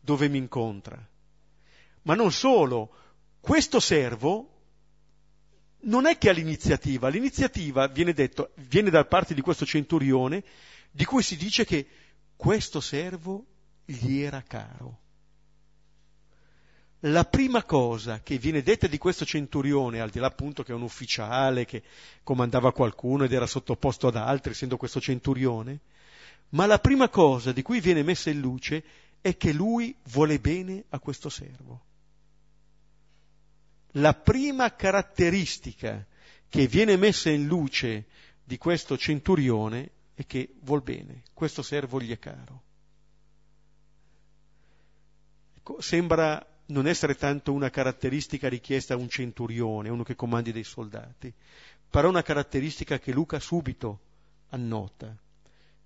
dove 0.00 0.28
mi 0.28 0.36
incontra. 0.36 1.08
Ma 2.02 2.14
non 2.14 2.32
solo, 2.32 2.90
questo 3.40 3.80
servo 3.80 4.52
non 5.84 6.06
è 6.06 6.18
che 6.18 6.28
ha 6.28 6.32
l'iniziativa, 6.32 7.08
l'iniziativa 7.08 7.86
viene, 7.88 8.12
detto, 8.12 8.52
viene 8.68 8.90
da 8.90 9.04
parte 9.04 9.34
di 9.34 9.40
questo 9.40 9.64
centurione 9.64 10.42
di 10.90 11.04
cui 11.04 11.22
si 11.22 11.36
dice 11.36 11.64
che 11.64 11.86
questo 12.36 12.80
servo 12.80 13.44
gli 13.84 14.20
era 14.20 14.42
caro. 14.42 14.98
La 17.06 17.24
prima 17.24 17.64
cosa 17.64 18.20
che 18.20 18.38
viene 18.38 18.62
detta 18.62 18.86
di 18.86 18.98
questo 18.98 19.24
centurione, 19.24 20.00
al 20.00 20.10
di 20.10 20.20
là 20.20 20.28
appunto 20.28 20.62
che 20.62 20.70
è 20.70 20.74
un 20.74 20.82
ufficiale 20.82 21.64
che 21.64 21.82
comandava 22.22 22.72
qualcuno 22.72 23.24
ed 23.24 23.32
era 23.32 23.46
sottoposto 23.46 24.06
ad 24.06 24.14
altri, 24.14 24.52
essendo 24.52 24.76
questo 24.76 25.00
centurione, 25.00 25.80
ma 26.50 26.66
la 26.66 26.78
prima 26.78 27.08
cosa 27.08 27.50
di 27.50 27.62
cui 27.62 27.80
viene 27.80 28.04
messa 28.04 28.30
in 28.30 28.38
luce 28.38 28.84
è 29.20 29.36
che 29.36 29.52
lui 29.52 29.96
vuole 30.10 30.38
bene 30.38 30.84
a 30.90 31.00
questo 31.00 31.28
servo 31.28 31.90
la 33.92 34.14
prima 34.14 34.74
caratteristica 34.74 36.06
che 36.48 36.66
viene 36.66 36.96
messa 36.96 37.30
in 37.30 37.46
luce 37.46 38.06
di 38.44 38.58
questo 38.58 38.96
centurione 38.96 39.90
è 40.14 40.26
che 40.26 40.54
vuol 40.60 40.82
bene, 40.82 41.22
questo 41.32 41.62
servo 41.62 42.00
gli 42.00 42.10
è 42.10 42.18
caro. 42.18 42.62
Ecco, 45.56 45.80
sembra 45.80 46.44
non 46.66 46.86
essere 46.86 47.14
tanto 47.14 47.52
una 47.52 47.70
caratteristica 47.70 48.48
richiesta 48.48 48.94
a 48.94 48.96
un 48.96 49.08
centurione, 49.08 49.90
uno 49.90 50.02
che 50.02 50.14
comandi 50.14 50.52
dei 50.52 50.64
soldati, 50.64 51.32
però 51.88 52.08
una 52.08 52.22
caratteristica 52.22 52.98
che 52.98 53.12
Luca 53.12 53.38
subito 53.38 54.00
annota. 54.48 55.14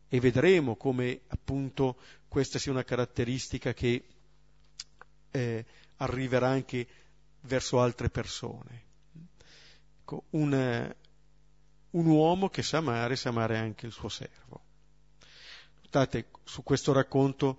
E 0.09 0.21
vedremo 0.21 0.77
come 0.77 1.23
appunto 1.29 1.97
questa 2.29 2.59
sia 2.59 2.71
una 2.71 2.85
caratteristica 2.85 3.73
che 3.73 4.05
eh, 5.31 5.65
arriverà 5.97 6.49
anche 6.49 6.87
verso 7.47 7.81
altre 7.81 8.11
persone. 8.11 8.85
Ecco, 10.01 10.25
un, 10.31 10.95
un 11.91 12.07
uomo 12.07 12.49
che 12.49 12.63
sa 12.63 12.79
amare, 12.79 13.17
sa 13.17 13.31
amare 13.31 13.59
anche 13.59 13.87
il 13.87 13.93
suo 13.93 14.09
servo. 14.09 14.63
Notate, 15.83 16.27
su 16.45 16.63
questo 16.63 16.93
racconto, 16.93 17.59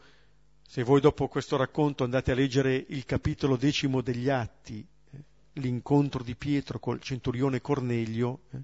se 0.62 0.84
voi 0.84 1.02
dopo 1.02 1.28
questo 1.28 1.58
racconto 1.58 2.04
andate 2.04 2.32
a 2.32 2.36
leggere 2.36 2.86
il 2.90 3.06
capitolo 3.06 3.56
decimo 3.56 4.02
degli 4.02 4.30
Atti, 4.30 4.86
eh, 5.12 5.24
l'incontro 5.54 6.24
di 6.24 6.36
Pietro 6.36 6.80
col 6.80 7.02
centurione 7.02 7.62
Cornelio, 7.62 8.42
eh, 8.52 8.60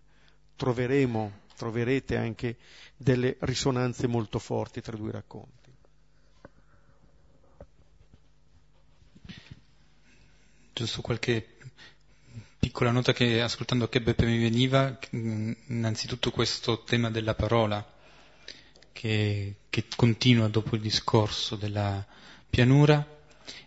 troveremo, 0.55 1.39
troverete 1.55 2.17
anche 2.17 2.57
delle 2.95 3.37
risonanze 3.39 4.07
molto 4.07 4.39
forti 4.39 4.81
tra 4.81 4.95
i 4.95 4.99
due 4.99 5.11
racconti. 5.11 5.62
Giusto 10.75 11.01
qualche 11.01 11.57
piccola 12.57 12.89
nota 12.89 13.13
che 13.13 13.41
ascoltando 13.41 13.87
che 13.89 14.01
Beppe 14.01 14.25
mi 14.25 14.39
veniva, 14.39 14.97
innanzitutto 15.11 16.31
questo 16.31 16.81
tema 16.81 17.11
della 17.11 17.35
parola 17.35 17.87
che, 18.91 19.53
che 19.69 19.85
continua 19.95 20.47
dopo 20.47 20.73
il 20.75 20.81
discorso 20.81 21.55
della 21.55 22.03
pianura 22.49 23.05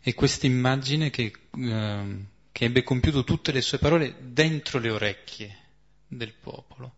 e 0.00 0.14
questa 0.14 0.46
immagine 0.46 1.10
che, 1.10 1.32
eh, 1.56 2.24
che 2.50 2.64
ebbe 2.64 2.82
compiuto 2.82 3.22
tutte 3.22 3.52
le 3.52 3.60
sue 3.60 3.78
parole 3.78 4.16
dentro 4.18 4.80
le 4.80 4.90
orecchie 4.90 5.56
del 6.08 6.32
popolo. 6.32 6.94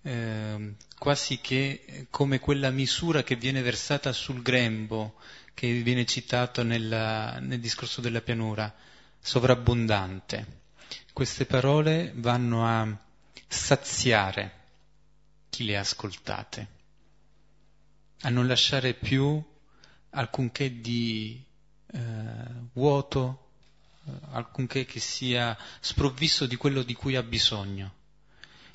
Eh, 0.00 0.76
quasi 0.96 1.40
che 1.42 2.06
come 2.08 2.38
quella 2.38 2.70
misura 2.70 3.22
che 3.22 3.36
viene 3.36 3.60
versata 3.60 4.14
sul 4.14 4.40
grembo 4.40 5.16
che 5.52 5.70
viene 5.82 6.06
citato 6.06 6.62
nella, 6.62 7.38
nel 7.38 7.60
discorso 7.60 8.00
della 8.00 8.22
pianura, 8.22 8.74
sovrabbondante. 9.20 10.58
Queste 11.12 11.46
parole 11.46 12.12
vanno 12.16 12.66
a 12.66 12.96
saziare 13.46 14.58
chi 15.50 15.64
le 15.64 15.76
ha 15.76 15.80
ascoltate, 15.80 16.68
a 18.22 18.28
non 18.30 18.46
lasciare 18.46 18.94
più 18.94 19.42
alcunché 20.10 20.80
di 20.80 21.42
eh, 21.92 22.00
vuoto, 22.72 23.50
eh, 24.04 24.12
alcunché 24.30 24.84
che 24.84 25.00
sia 25.00 25.56
sprovvisto 25.80 26.46
di 26.46 26.56
quello 26.56 26.82
di 26.82 26.94
cui 26.94 27.16
ha 27.16 27.22
bisogno. 27.22 27.94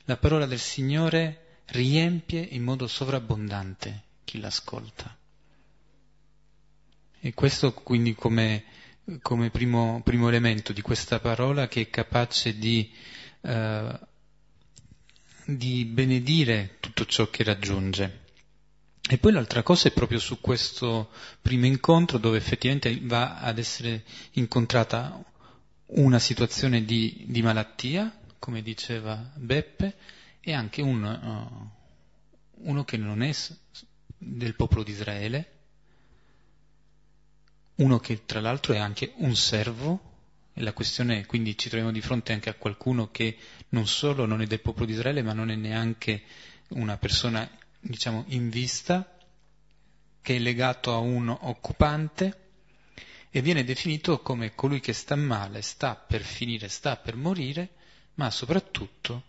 La 0.05 0.17
parola 0.17 0.45
del 0.45 0.60
Signore 0.60 1.62
riempie 1.67 2.41
in 2.41 2.63
modo 2.63 2.88
sovrabbondante 2.88 4.03
chi 4.23 4.39
l'ascolta. 4.39 5.15
E 7.19 7.34
questo 7.34 7.73
quindi 7.73 8.13
come, 8.13 8.65
come 9.22 9.50
primo, 9.50 10.02
primo, 10.04 10.28
elemento 10.30 10.74
di 10.74 10.82
questa 10.82 11.20
parola 11.20 11.68
che 11.68 11.82
è 11.82 11.89
capace 11.89 12.58
di, 12.58 12.91
eh, 13.41 14.00
di 15.46 15.86
benedire 15.86 16.78
tutto 16.80 17.06
ciò 17.06 17.30
che 17.30 17.44
raggiunge. 17.44 18.24
E 19.08 19.20
poi 19.20 19.34
l'altra 19.34 19.62
cosa 19.62 19.88
è 19.88 19.91
proprio 19.91 20.18
su 20.18 20.41
questo 20.41 21.12
primo 21.39 21.68
incontro 21.68 22.18
dove 22.18 22.38
effettivamente 22.38 23.00
va 23.04 23.38
ad 23.38 23.60
essere 23.60 24.04
incontrata 24.32 25.24
una 25.88 26.18
situazione 26.18 26.84
di, 26.84 27.26
di 27.28 27.44
malattia, 27.44 28.20
come 28.39 28.63
diceva 28.63 29.32
Beppe, 29.36 29.96
e 30.39 30.54
anche 30.54 30.82
un, 30.82 31.04
uh, 31.04 32.68
uno 32.68 32.84
che 32.84 32.98
non 32.98 33.22
è 33.22 33.32
del 34.18 34.56
popolo 34.56 34.82
di 34.82 34.91
Israele, 34.91 35.55
uno 37.75 37.99
che 37.99 38.25
tra 38.25 38.39
l'altro 38.39 38.73
è 38.73 38.77
anche 38.77 39.13
un 39.17 39.35
servo, 39.35 40.13
e 40.53 40.61
la 40.61 40.73
questione 40.73 41.25
quindi 41.25 41.57
ci 41.57 41.67
troviamo 41.67 41.91
di 41.91 42.01
fronte 42.01 42.31
anche 42.31 42.49
a 42.49 42.53
qualcuno 42.53 43.11
che 43.11 43.38
non 43.69 43.88
solo 43.88 44.25
non 44.25 44.41
è 44.41 44.45
del 44.45 44.61
popolo 44.61 44.85
di 44.85 44.93
Israele, 44.93 45.21
ma 45.21 45.33
non 45.33 45.51
è 45.51 45.55
neanche 45.55 46.23
una 46.69 46.97
persona 46.97 47.49
diciamo, 47.79 48.23
in 48.27 48.49
vista, 48.49 49.17
che 50.21 50.38
è 50.38 50.39
legato 50.39 50.93
a 50.93 50.97
un 50.97 51.29
occupante 51.29 52.43
e 53.29 53.41
viene 53.41 53.65
definito 53.65 54.21
come 54.21 54.55
colui 54.55 54.79
che 54.79 54.93
sta 54.93 55.15
male, 55.15 55.61
sta 55.61 55.95
per 55.95 56.23
finire, 56.23 56.69
sta 56.69 56.95
per 56.95 57.17
morire, 57.17 57.69
ma 58.15 58.31
soprattutto 58.31 59.23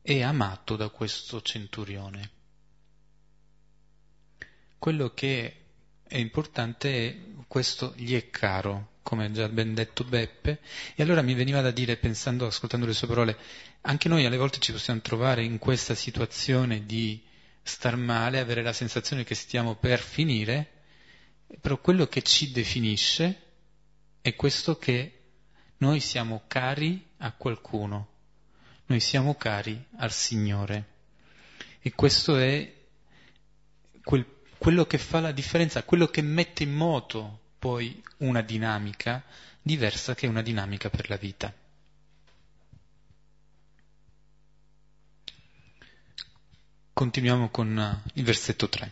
è 0.00 0.22
amato 0.22 0.76
da 0.76 0.88
questo 0.90 1.42
centurione. 1.42 2.30
Quello 4.78 5.12
che 5.12 5.65
è 6.08 6.16
importante 6.16 7.08
è 7.08 7.16
questo 7.48 7.92
gli 7.96 8.14
è 8.14 8.30
caro, 8.30 8.94
come 9.02 9.26
ha 9.26 9.30
già 9.30 9.48
ben 9.48 9.74
detto 9.74 10.04
Beppe, 10.04 10.60
e 10.94 11.02
allora 11.02 11.22
mi 11.22 11.34
veniva 11.34 11.60
da 11.60 11.70
dire, 11.70 11.96
pensando, 11.96 12.46
ascoltando 12.46 12.86
le 12.86 12.92
sue 12.92 13.06
parole, 13.06 13.36
anche 13.82 14.08
noi 14.08 14.26
alle 14.26 14.36
volte 14.36 14.58
ci 14.58 14.72
possiamo 14.72 15.00
trovare 15.00 15.44
in 15.44 15.58
questa 15.58 15.94
situazione 15.94 16.84
di 16.86 17.22
star 17.62 17.96
male, 17.96 18.40
avere 18.40 18.62
la 18.62 18.72
sensazione 18.72 19.24
che 19.24 19.34
stiamo 19.34 19.76
per 19.76 20.00
finire, 20.00 20.70
però 21.60 21.78
quello 21.78 22.06
che 22.06 22.22
ci 22.22 22.50
definisce 22.50 23.42
è 24.20 24.34
questo 24.34 24.76
che 24.76 25.12
noi 25.78 26.00
siamo 26.00 26.42
cari 26.46 27.04
a 27.18 27.32
qualcuno, 27.32 28.08
noi 28.86 29.00
siamo 29.00 29.34
cari 29.36 29.82
al 29.98 30.10
Signore. 30.12 30.94
E 31.80 31.92
questo 31.94 32.36
è 32.36 32.74
quel, 34.02 34.26
quello 34.58 34.86
che 34.86 34.98
fa 34.98 35.20
la 35.20 35.32
differenza, 35.32 35.82
quello 35.84 36.06
che 36.06 36.22
mette 36.22 36.62
in 36.62 36.72
moto 36.72 37.40
poi 37.58 38.02
una 38.18 38.42
dinamica 38.42 39.24
diversa 39.60 40.14
che 40.14 40.26
una 40.26 40.42
dinamica 40.42 40.88
per 40.90 41.08
la 41.08 41.16
vita. 41.16 41.52
Continuiamo 46.92 47.50
con 47.50 47.78
eh, 47.78 48.10
il 48.14 48.24
versetto 48.24 48.68
3. 48.68 48.90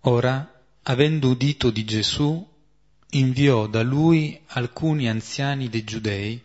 Ora, 0.00 0.62
avendo 0.82 1.28
udito 1.28 1.70
di 1.70 1.84
Gesù, 1.84 2.44
inviò 3.10 3.66
da 3.66 3.82
lui 3.82 4.40
alcuni 4.48 5.08
anziani 5.08 5.68
dei 5.68 5.84
giudei, 5.84 6.42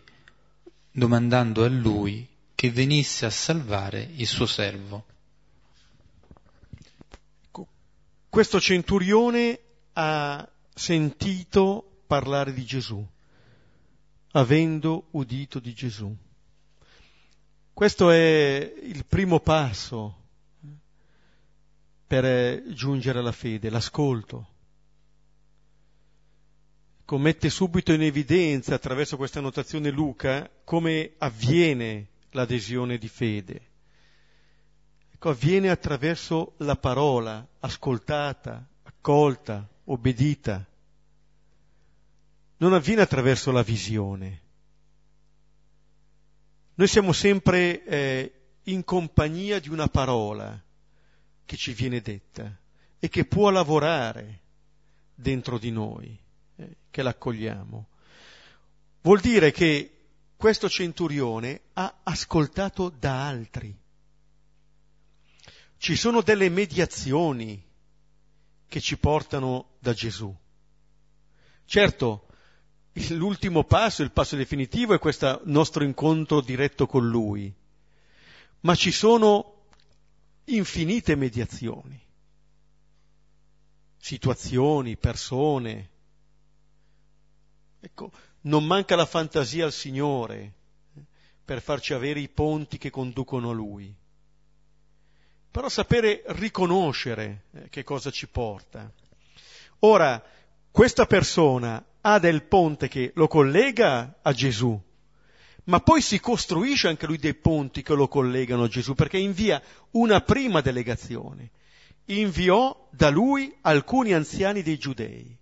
domandando 0.90 1.64
a 1.64 1.68
lui 1.68 2.28
che 2.54 2.70
venisse 2.70 3.24
a 3.24 3.30
salvare 3.30 4.08
il 4.16 4.26
suo 4.26 4.46
servo. 4.46 5.06
Questo 8.36 8.60
centurione 8.60 9.58
ha 9.94 10.46
sentito 10.74 12.02
parlare 12.06 12.52
di 12.52 12.66
Gesù, 12.66 13.02
avendo 14.32 15.06
udito 15.12 15.58
di 15.58 15.72
Gesù. 15.72 16.14
Questo 17.72 18.10
è 18.10 18.74
il 18.82 19.06
primo 19.06 19.40
passo 19.40 20.24
per 22.06 22.62
giungere 22.74 23.20
alla 23.20 23.32
fede, 23.32 23.70
l'ascolto. 23.70 24.48
Ecco, 27.00 27.16
mette 27.16 27.48
subito 27.48 27.94
in 27.94 28.02
evidenza 28.02 28.74
attraverso 28.74 29.16
questa 29.16 29.40
notazione 29.40 29.88
Luca 29.88 30.46
come 30.62 31.14
avviene 31.16 32.08
l'adesione 32.32 32.98
di 32.98 33.08
fede. 33.08 33.75
Ecco, 35.16 35.30
avviene 35.30 35.70
attraverso 35.70 36.56
la 36.58 36.76
parola 36.76 37.48
ascoltata, 37.60 38.68
accolta, 38.82 39.66
obbedita. 39.84 40.62
Non 42.58 42.74
avviene 42.74 43.00
attraverso 43.00 43.50
la 43.50 43.62
visione. 43.62 44.42
Noi 46.74 46.86
siamo 46.86 47.14
sempre 47.14 47.82
eh, 47.84 48.40
in 48.64 48.84
compagnia 48.84 49.58
di 49.58 49.70
una 49.70 49.88
parola 49.88 50.62
che 51.46 51.56
ci 51.56 51.72
viene 51.72 52.02
detta 52.02 52.54
e 52.98 53.08
che 53.08 53.24
può 53.24 53.48
lavorare 53.48 54.40
dentro 55.14 55.56
di 55.56 55.70
noi, 55.70 56.14
eh, 56.56 56.76
che 56.90 57.02
l'accogliamo. 57.02 57.88
Vuol 59.00 59.20
dire 59.20 59.50
che 59.50 60.08
questo 60.36 60.68
centurione 60.68 61.62
ha 61.72 62.00
ascoltato 62.02 62.90
da 62.90 63.26
altri. 63.26 63.84
Ci 65.78 65.96
sono 65.96 66.22
delle 66.22 66.48
mediazioni 66.48 67.62
che 68.68 68.80
ci 68.80 68.98
portano 68.98 69.76
da 69.78 69.92
Gesù. 69.92 70.34
Certo, 71.64 72.26
l'ultimo 73.10 73.64
passo, 73.64 74.02
il 74.02 74.10
passo 74.10 74.36
definitivo 74.36 74.94
è 74.94 74.98
questo 74.98 75.40
nostro 75.44 75.84
incontro 75.84 76.40
diretto 76.40 76.86
con 76.86 77.08
Lui, 77.08 77.52
ma 78.60 78.74
ci 78.74 78.90
sono 78.90 79.66
infinite 80.44 81.14
mediazioni, 81.14 82.00
situazioni, 83.98 84.96
persone. 84.96 85.90
Ecco, 87.80 88.10
non 88.42 88.64
manca 88.64 88.96
la 88.96 89.06
fantasia 89.06 89.64
al 89.64 89.72
Signore 89.72 90.54
per 91.44 91.60
farci 91.60 91.92
avere 91.92 92.20
i 92.20 92.28
ponti 92.28 92.78
che 92.78 92.90
conducono 92.90 93.50
a 93.50 93.54
Lui. 93.54 93.94
Però 95.56 95.70
sapere 95.70 96.22
riconoscere 96.26 97.44
eh, 97.52 97.70
che 97.70 97.82
cosa 97.82 98.10
ci 98.10 98.28
porta. 98.28 98.92
Ora, 99.78 100.22
questa 100.70 101.06
persona 101.06 101.82
ha 102.02 102.18
del 102.18 102.42
ponte 102.42 102.88
che 102.88 103.12
lo 103.14 103.26
collega 103.26 104.18
a 104.20 104.34
Gesù, 104.34 104.78
ma 105.64 105.80
poi 105.80 106.02
si 106.02 106.20
costruisce 106.20 106.88
anche 106.88 107.06
lui 107.06 107.16
dei 107.16 107.32
ponti 107.32 107.80
che 107.80 107.94
lo 107.94 108.06
collegano 108.06 108.64
a 108.64 108.68
Gesù, 108.68 108.94
perché 108.94 109.16
invia 109.16 109.62
una 109.92 110.20
prima 110.20 110.60
delegazione. 110.60 111.52
Inviò 112.04 112.88
da 112.90 113.08
lui 113.08 113.56
alcuni 113.62 114.12
anziani 114.12 114.60
dei 114.60 114.76
giudei. 114.76 115.34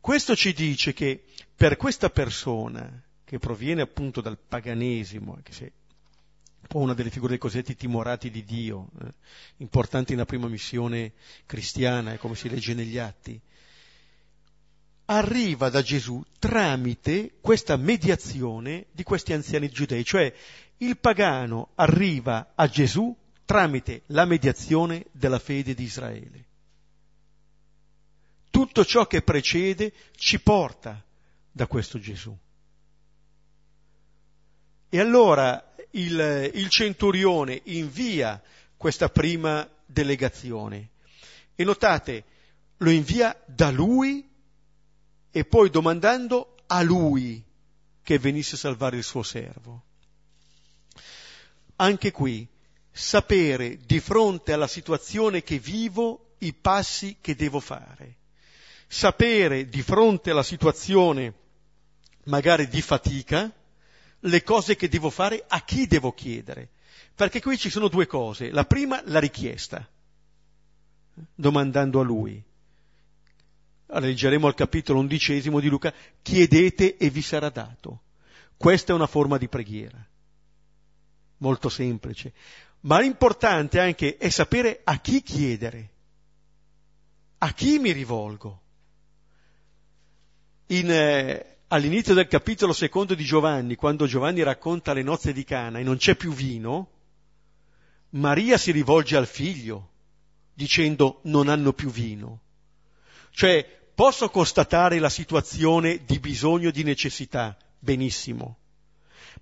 Questo 0.00 0.34
ci 0.34 0.54
dice 0.54 0.94
che 0.94 1.24
per 1.54 1.76
questa 1.76 2.08
persona, 2.08 2.90
che 3.24 3.38
proviene 3.38 3.82
appunto 3.82 4.22
dal 4.22 4.38
paganesimo, 4.38 5.34
anche 5.34 5.52
se 5.52 5.72
poi 6.66 6.82
una 6.82 6.94
delle 6.94 7.10
figure 7.10 7.30
dei 7.30 7.38
cosiddetti 7.38 7.76
timorati 7.76 8.30
di 8.30 8.44
Dio, 8.44 8.88
eh, 9.02 9.12
importanti 9.58 10.12
nella 10.12 10.24
prima 10.24 10.48
missione 10.48 11.12
cristiana, 11.46 12.16
come 12.18 12.34
si 12.34 12.48
legge 12.48 12.74
negli 12.74 12.98
atti, 12.98 13.40
arriva 15.06 15.68
da 15.70 15.82
Gesù 15.82 16.22
tramite 16.38 17.38
questa 17.40 17.76
mediazione 17.76 18.86
di 18.92 19.02
questi 19.02 19.32
anziani 19.32 19.68
giudei, 19.68 20.04
cioè 20.04 20.32
il 20.78 20.96
pagano 20.98 21.70
arriva 21.74 22.52
a 22.54 22.68
Gesù 22.68 23.14
tramite 23.44 24.02
la 24.06 24.24
mediazione 24.24 25.06
della 25.10 25.40
fede 25.40 25.74
di 25.74 25.82
Israele. 25.82 26.44
Tutto 28.50 28.84
ciò 28.84 29.06
che 29.06 29.22
precede 29.22 29.92
ci 30.14 30.40
porta 30.40 31.04
da 31.50 31.66
questo 31.66 31.98
Gesù. 31.98 32.36
E 34.88 34.98
allora 35.00 35.69
il, 35.92 36.50
il 36.54 36.68
centurione 36.68 37.60
invia 37.64 38.40
questa 38.76 39.08
prima 39.08 39.68
delegazione 39.84 40.90
e 41.54 41.64
notate, 41.64 42.24
lo 42.78 42.90
invia 42.90 43.38
da 43.46 43.70
lui 43.70 44.26
e 45.30 45.44
poi 45.44 45.68
domandando 45.68 46.56
a 46.66 46.80
lui 46.82 47.42
che 48.02 48.18
venisse 48.18 48.54
a 48.54 48.58
salvare 48.58 48.96
il 48.96 49.04
suo 49.04 49.22
servo. 49.22 49.84
Anche 51.76 52.10
qui, 52.10 52.46
sapere 52.90 53.78
di 53.84 54.00
fronte 54.00 54.52
alla 54.52 54.66
situazione 54.66 55.42
che 55.42 55.58
vivo 55.58 56.34
i 56.38 56.52
passi 56.52 57.18
che 57.20 57.34
devo 57.34 57.60
fare. 57.60 58.16
Sapere 58.86 59.68
di 59.68 59.82
fronte 59.82 60.30
alla 60.30 60.42
situazione 60.42 61.34
magari 62.24 62.68
di 62.68 62.80
fatica 62.82 63.52
le 64.20 64.42
cose 64.42 64.76
che 64.76 64.88
devo 64.88 65.10
fare, 65.10 65.44
a 65.46 65.62
chi 65.62 65.86
devo 65.86 66.12
chiedere. 66.12 66.70
Perché 67.14 67.40
qui 67.40 67.58
ci 67.58 67.70
sono 67.70 67.88
due 67.88 68.06
cose. 68.06 68.50
La 68.50 68.64
prima, 68.64 69.02
la 69.06 69.18
richiesta, 69.18 69.86
domandando 71.34 72.00
a 72.00 72.04
lui. 72.04 72.42
Leggeremo 73.92 74.46
al 74.46 74.54
capitolo 74.54 75.00
undicesimo 75.00 75.58
di 75.58 75.68
Luca, 75.68 75.92
chiedete 76.22 76.96
e 76.96 77.10
vi 77.10 77.22
sarà 77.22 77.48
dato. 77.48 78.02
Questa 78.56 78.92
è 78.92 78.94
una 78.94 79.06
forma 79.06 79.36
di 79.36 79.48
preghiera, 79.48 79.98
molto 81.38 81.68
semplice. 81.68 82.32
Ma 82.80 83.00
l'importante 83.00 83.80
anche 83.80 84.16
è 84.16 84.28
sapere 84.28 84.80
a 84.84 84.98
chi 85.00 85.22
chiedere, 85.22 85.90
a 87.38 87.52
chi 87.52 87.78
mi 87.78 87.90
rivolgo. 87.90 88.60
In, 90.66 90.90
eh, 90.90 91.49
all'inizio 91.72 92.14
del 92.14 92.28
capitolo 92.28 92.72
secondo 92.72 93.14
di 93.14 93.24
Giovanni, 93.24 93.74
quando 93.74 94.06
Giovanni 94.06 94.42
racconta 94.42 94.92
le 94.92 95.02
nozze 95.02 95.32
di 95.32 95.42
Cana 95.42 95.80
e 95.80 95.82
non 95.82 95.96
c'è 95.96 96.14
più 96.14 96.32
vino, 96.32 96.90
Maria 98.10 98.56
si 98.56 98.70
rivolge 98.70 99.16
al 99.16 99.26
figlio 99.26 99.88
dicendo 100.54 101.20
non 101.24 101.48
hanno 101.48 101.72
più 101.72 101.90
vino. 101.90 102.40
Cioè 103.30 103.80
Posso 104.00 104.30
constatare 104.30 104.98
la 104.98 105.10
situazione 105.10 106.06
di 106.06 106.18
bisogno, 106.20 106.70
di 106.70 106.84
necessità, 106.84 107.54
benissimo, 107.78 108.56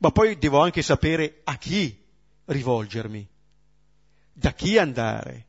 ma 0.00 0.10
poi 0.10 0.36
devo 0.36 0.60
anche 0.60 0.82
sapere 0.82 1.42
a 1.44 1.56
chi 1.56 1.96
rivolgermi, 2.46 3.24
da 4.32 4.52
chi 4.54 4.76
andare. 4.76 5.46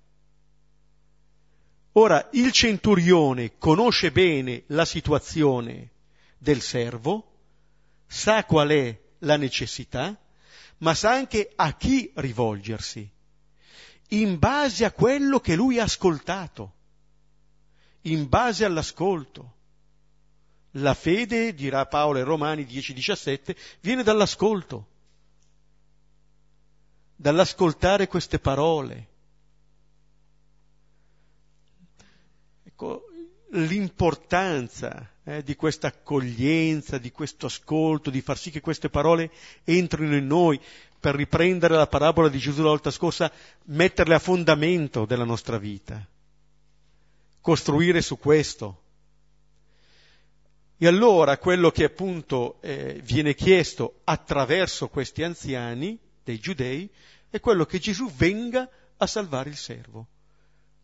Ora, 1.94 2.30
il 2.34 2.52
centurione 2.52 3.58
conosce 3.58 4.12
bene 4.12 4.66
la 4.68 4.86
situazione 4.86 5.90
del 6.40 6.62
servo, 6.62 7.32
sa 8.08 8.44
qual 8.46 8.70
è 8.70 9.00
la 9.20 9.38
necessità, 9.38 10.20
ma 10.78 10.96
sa 10.96 11.12
anche 11.12 11.52
a 11.56 11.76
chi 11.76 12.12
rivolgersi, 12.16 13.08
in 14.10 14.40
base 14.40 14.86
a 14.86 14.92
quello 14.92 15.40
che 15.40 15.56
lui 15.56 15.78
ha 15.78 15.84
ascoltato 15.84 16.74
in 18.02 18.30
base 18.30 18.66
all'ascolto. 18.66 19.56
La 20.74 20.94
fede, 20.94 21.54
dirà 21.54 21.86
Paolo 21.88 22.20
ai 22.20 22.24
Romani 22.24 22.64
10-17, 22.64 23.56
viene 23.82 24.04
dall'ascolto, 24.04 24.88
dall'ascoltare 27.16 28.08
queste 28.08 28.40
parole. 28.40 29.08
L'importanza 33.52 35.10
eh, 35.24 35.44
di 35.44 35.56
questa 35.56 35.88
accoglienza, 35.88 36.98
di 36.98 37.12
questo 37.12 37.48
ascolto, 37.48 38.10
di 38.10 38.22
far 38.22 38.38
sì 38.38 38.52
che 38.52 38.62
queste 38.62 38.90
parole 38.90 39.32
entrino 39.64 40.16
in 40.16 40.28
noi, 40.28 40.60
per 41.00 41.16
riprendere 41.16 41.76
la 41.76 41.88
parabola 41.88 42.28
di 42.28 42.38
Gesù 42.38 42.62
la 42.62 42.70
volta 42.70 42.92
scorsa, 42.92 43.32
metterle 43.66 44.16
a 44.16 44.20
fondamento 44.20 45.06
della 45.06 45.24
nostra 45.24 45.58
vita 45.58 46.06
costruire 47.42 48.02
su 48.02 48.18
questo. 48.18 48.84
E 50.78 50.88
allora 50.88 51.38
quello 51.38 51.72
che 51.72 51.84
appunto 51.84 52.62
eh, 52.62 53.02
viene 53.04 53.34
chiesto 53.34 54.02
attraverso 54.06 54.88
questi 54.88 55.24
anziani 55.24 55.98
dei 56.24 56.40
giudei 56.40 56.90
è 57.30 57.40
quello 57.40 57.66
che 57.66 57.80
Gesù 57.80 58.10
venga 58.12 58.70
a 58.98 59.08
salvare 59.08 59.50
il 59.50 59.58
servo. 59.58 60.08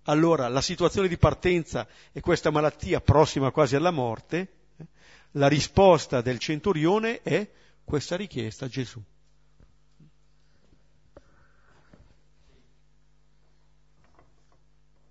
Allora 0.07 0.47
la 0.49 0.61
situazione 0.61 1.07
di 1.07 1.17
partenza 1.17 1.87
è 2.11 2.19
questa 2.19 2.51
malattia 2.51 3.01
prossima 3.01 3.51
quasi 3.51 3.75
alla 3.75 3.91
morte, 3.91 4.53
eh, 4.77 4.85
la 5.31 5.47
risposta 5.47 6.21
del 6.21 6.37
centurione 6.37 7.21
è 7.21 7.49
questa 7.83 8.15
richiesta 8.15 8.65
a 8.65 8.67
Gesù. 8.67 9.01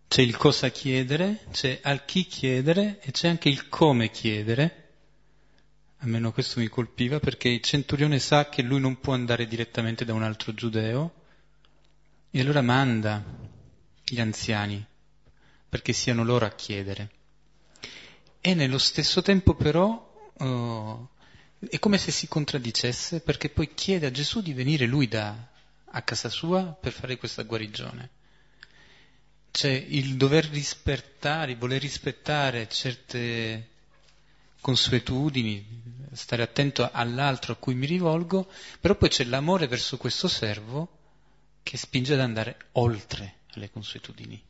C'è 0.06 0.22
il 0.22 0.36
cosa 0.36 0.68
chiedere, 0.68 1.40
c'è 1.50 1.80
al 1.82 2.04
chi 2.04 2.24
chiedere 2.26 3.00
e 3.00 3.10
c'è 3.10 3.26
anche 3.26 3.48
il 3.48 3.68
come 3.68 4.10
chiedere. 4.10 4.82
Almeno 5.98 6.30
questo 6.30 6.60
mi 6.60 6.68
colpiva 6.68 7.18
perché 7.18 7.48
il 7.48 7.62
centurione 7.62 8.20
sa 8.20 8.48
che 8.48 8.62
lui 8.62 8.78
non 8.78 9.00
può 9.00 9.12
andare 9.12 9.48
direttamente 9.48 10.04
da 10.04 10.12
un 10.12 10.22
altro 10.22 10.54
giudeo 10.54 11.22
e 12.30 12.40
allora 12.40 12.62
manda 12.62 13.52
gli 14.04 14.20
anziani 14.20 14.84
perché 15.68 15.92
siano 15.92 16.24
loro 16.24 16.46
a 16.46 16.50
chiedere. 16.50 17.10
E 18.40 18.54
nello 18.54 18.78
stesso 18.78 19.22
tempo 19.22 19.54
però 19.54 20.32
oh, 20.38 21.10
è 21.68 21.78
come 21.78 21.98
se 21.98 22.10
si 22.10 22.28
contraddicesse 22.28 23.20
perché 23.20 23.48
poi 23.48 23.72
chiede 23.74 24.06
a 24.06 24.10
Gesù 24.10 24.42
di 24.42 24.52
venire 24.52 24.86
lui 24.86 25.08
da, 25.08 25.34
a 25.84 26.02
casa 26.02 26.28
sua 26.28 26.64
per 26.64 26.92
fare 26.92 27.16
questa 27.16 27.42
guarigione 27.42 28.10
c'è 29.54 29.70
il 29.70 30.16
dover 30.16 30.46
rispettare, 30.46 31.52
il 31.52 31.58
voler 31.58 31.80
rispettare 31.80 32.68
certe 32.68 33.68
consuetudini, 34.60 35.64
stare 36.10 36.42
attento 36.42 36.90
all'altro 36.90 37.52
a 37.52 37.56
cui 37.56 37.76
mi 37.76 37.86
rivolgo, 37.86 38.50
però 38.80 38.96
poi 38.96 39.10
c'è 39.10 39.22
l'amore 39.22 39.68
verso 39.68 39.96
questo 39.96 40.26
servo 40.26 40.88
che 41.62 41.76
spinge 41.76 42.14
ad 42.14 42.20
andare 42.20 42.56
oltre 42.72 43.42
alle 43.58 43.70
consuetudini, 43.70 44.42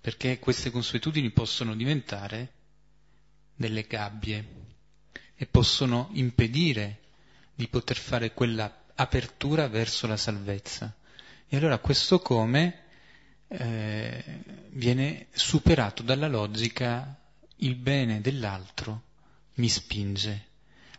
perché 0.00 0.38
queste 0.38 0.70
consuetudini 0.70 1.30
possono 1.30 1.74
diventare 1.74 2.52
delle 3.54 3.82
gabbie 3.82 4.48
e 5.34 5.46
possono 5.46 6.08
impedire 6.12 7.00
di 7.54 7.66
poter 7.68 7.96
fare 7.96 8.32
quella 8.32 8.84
apertura 8.94 9.68
verso 9.68 10.06
la 10.06 10.16
salvezza. 10.16 10.94
E 11.48 11.56
allora 11.56 11.78
questo 11.78 12.20
come 12.20 12.84
eh, 13.48 14.24
viene 14.70 15.26
superato 15.32 16.02
dalla 16.02 16.28
logica 16.28 17.18
il 17.56 17.74
bene 17.74 18.20
dell'altro 18.20 19.02
mi 19.54 19.68
spinge 19.68 20.46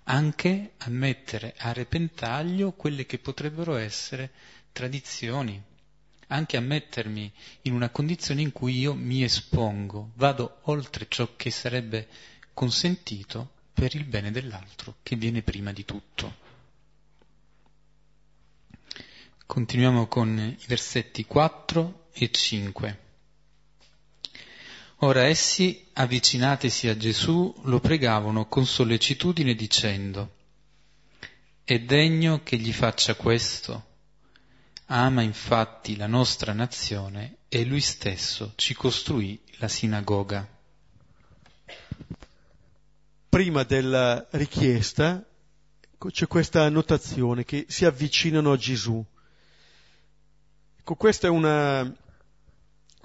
anche 0.10 0.72
a 0.78 0.90
mettere 0.90 1.54
a 1.58 1.72
repentaglio 1.72 2.72
quelle 2.72 3.06
che 3.06 3.20
potrebbero 3.20 3.76
essere 3.76 4.32
tradizioni, 4.72 5.62
anche 6.32 6.58
a 6.58 6.62
mettermi 6.62 7.32
in 7.64 7.74
una 7.74 7.90
condizione 7.90 8.42
in 8.42 8.52
cui 8.52 8.78
io 8.78 8.94
mi 8.94 9.24
espongo, 9.24 10.12
vado 10.16 10.60
oltre 10.64 11.06
ciò 11.08 11.36
che 11.36 11.52
sarebbe 11.52 12.08
consentito 12.54 13.52
per 13.74 13.96
il 13.96 14.04
bene 14.04 14.32
dell'altro, 14.32 14.96
che 15.04 15.16
viene 15.16 15.42
prima 15.42 15.72
di 15.72 15.86
tutto. 15.86 16.48
Continuiamo 19.46 20.08
con 20.08 20.38
i 20.38 20.66
versetti 20.68 21.26
4 21.26 22.10
e 22.14 22.30
5. 22.30 23.00
Ora 24.98 25.24
essi, 25.24 25.88
avvicinatisi 25.94 26.88
a 26.90 26.98
Gesù, 26.98 27.56
lo 27.64 27.80
pregavano 27.80 28.48
con 28.48 28.66
sollecitudine 28.66 29.56
dicendo, 29.56 30.36
è 31.64 31.80
degno 31.80 32.42
che 32.44 32.58
gli 32.58 32.74
faccia 32.74 33.16
questo. 33.16 33.89
Ama 34.92 35.22
infatti 35.22 35.96
la 35.96 36.08
nostra 36.08 36.52
nazione 36.54 37.38
e 37.48 37.64
lui 37.64 37.82
stesso 37.82 38.54
ci 38.56 38.74
costruì 38.74 39.40
la 39.58 39.68
sinagoga. 39.68 40.48
prima 43.30 43.64
della 43.64 44.28
richiesta 44.32 45.24
c'è 46.10 46.28
questa 46.28 46.64
annotazione 46.64 47.46
che 47.46 47.66
si 47.70 47.86
avvicinano 47.86 48.52
a 48.52 48.58
Gesù. 48.58 49.06
Ecco, 50.80 50.96
questa 50.96 51.28
è 51.28 51.30
una, 51.30 51.82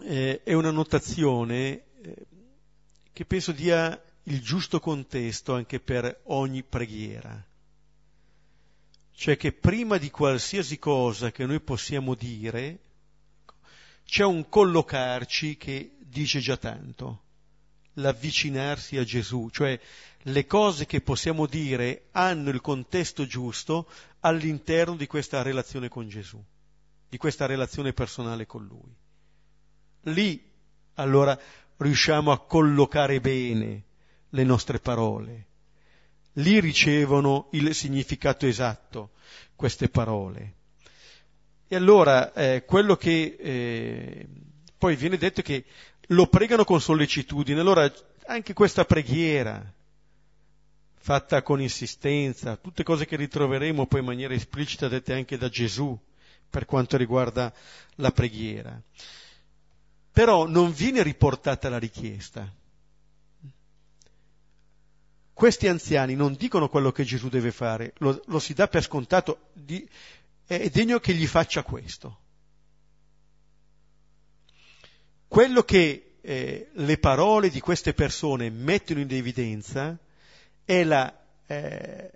eh, 0.03 0.43
è 0.43 0.55
una 0.55 0.71
notazione 0.71 1.85
eh, 2.01 2.27
che 3.13 3.25
penso 3.27 3.53
dia 3.53 4.03
il 4.25 4.41
giusto 4.41 4.81
contesto 4.81 5.55
anche 5.55 5.81
per 5.81 6.23
ogni 6.25 6.63
preghiera. 6.63 7.45
Cioè 9.17 9.37
che 9.37 9.53
prima 9.53 9.97
di 9.97 10.11
qualsiasi 10.11 10.79
cosa 10.79 11.31
che 11.31 11.47
noi 11.47 11.61
possiamo 11.61 12.15
dire, 12.15 12.79
c'è 14.05 14.25
un 14.25 14.49
collocarci 14.49 15.57
che 15.57 15.97
dice 16.01 16.41
già 16.41 16.57
tanto, 16.57 17.23
l'avvicinarsi 17.95 18.97
a 18.97 19.05
Gesù, 19.05 19.49
cioè 19.51 19.79
le 20.27 20.47
cose 20.47 20.87
che 20.87 21.01
possiamo 21.01 21.47
dire 21.47 22.09
hanno 22.13 22.51
il 22.51 22.61
contesto 22.61 23.27
giusto 23.27 23.89
all'interno 24.21 24.97
di 24.97 25.07
questa 25.07 25.43
relazione 25.43 25.89
con 25.89 26.09
Gesù, 26.09 26.43
di 27.09 27.17
questa 27.17 27.47
relazione 27.47 27.93
personale 27.93 28.47
con 28.47 28.67
Lui. 28.67 28.95
Lì 30.13 30.53
allora 30.95 31.39
riusciamo 31.77 32.31
a 32.31 32.41
collocare 32.41 33.21
bene 33.21 33.85
le 34.31 34.45
nostre 34.45 34.79
parole. 34.81 35.47
Lì 36.35 36.61
ricevono 36.61 37.49
il 37.53 37.75
significato 37.75 38.47
esatto 38.47 39.11
queste 39.55 39.89
parole. 39.89 40.55
E 41.69 41.77
allora 41.77 42.33
eh, 42.33 42.65
quello 42.65 42.97
che 42.97 43.37
eh, 43.39 44.27
poi 44.77 44.97
viene 44.97 45.17
detto 45.17 45.41
è 45.41 45.43
che 45.43 45.65
lo 46.09 46.27
pregano 46.27 46.65
con 46.65 46.81
sollecitudine. 46.81 47.61
Allora 47.61 47.91
anche 48.27 48.53
questa 48.53 48.85
preghiera, 48.85 49.65
fatta 50.97 51.43
con 51.43 51.61
insistenza, 51.61 52.57
tutte 52.57 52.83
cose 52.83 53.07
che 53.07 53.17
ritroveremo 53.17 53.87
poi 53.87 54.01
in 54.01 54.07
maniera 54.07 54.35
esplicita 54.35 54.89
dette 54.89 55.13
anche 55.13 55.37
da 55.37 55.49
Gesù 55.49 55.99
per 56.49 56.65
quanto 56.67 56.97
riguarda 56.97 57.53
la 57.97 58.11
preghiera. 58.11 58.81
Però 60.13 60.47
non 60.47 60.73
viene 60.73 61.03
riportata 61.03 61.69
la 61.69 61.79
richiesta. 61.79 62.49
Questi 65.35 65.67
anziani 65.67 66.15
non 66.15 66.35
dicono 66.35 66.69
quello 66.69 66.93
che 66.93 67.03
Gesù 67.03 67.29
deve 67.29 67.51
fare, 67.51 67.93
lo, 67.99 68.23
lo 68.27 68.39
si 68.39 68.55
dà 68.55 68.69
per 68.69 68.85
scontato, 68.85 69.49
di, 69.53 69.87
è 70.47 70.71
degno 70.71 71.01
che 71.01 71.13
gli 71.13 71.27
faccia 71.27 71.65
questo. 71.65 72.21
Quello 75.27 75.65
che 75.65 76.19
eh, 76.21 76.71
le 76.73 76.99
parole 76.99 77.51
di 77.51 77.59
queste 77.59 77.93
persone 77.95 78.49
mettono 78.49 79.01
in 79.01 79.13
evidenza 79.13 79.99
è 80.65 80.85
la 80.85 81.13
eh, 81.47 82.11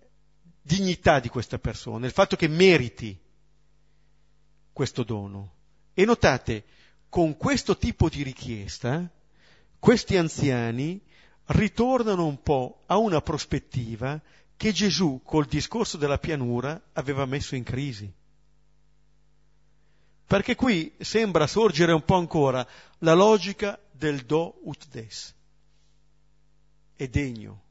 dignità 0.62 1.18
di 1.18 1.28
questa 1.28 1.58
persona, 1.58 2.06
il 2.06 2.12
fatto 2.12 2.36
che 2.36 2.46
meriti 2.46 3.18
questo 4.72 5.02
dono. 5.02 5.54
E 5.92 6.04
notate, 6.04 6.64
con 7.08 7.36
questo 7.36 7.76
tipo 7.76 8.08
di 8.08 8.22
richiesta, 8.22 9.10
questi 9.80 10.16
anziani 10.16 11.00
ritornano 11.48 12.26
un 12.26 12.42
po' 12.42 12.82
a 12.86 12.98
una 12.98 13.20
prospettiva 13.20 14.20
che 14.56 14.72
Gesù 14.72 15.20
col 15.24 15.46
discorso 15.46 15.96
della 15.96 16.18
pianura 16.18 16.80
aveva 16.94 17.24
messo 17.26 17.54
in 17.54 17.62
crisi. 17.62 18.12
Perché 20.26 20.56
qui 20.56 20.94
sembra 20.98 21.46
sorgere 21.46 21.92
un 21.92 22.04
po' 22.04 22.16
ancora 22.16 22.66
la 22.98 23.14
logica 23.14 23.80
del 23.90 24.26
do 24.26 24.60
ut 24.64 24.88
des. 24.88 25.34
È 26.94 27.08
degno. 27.08 27.62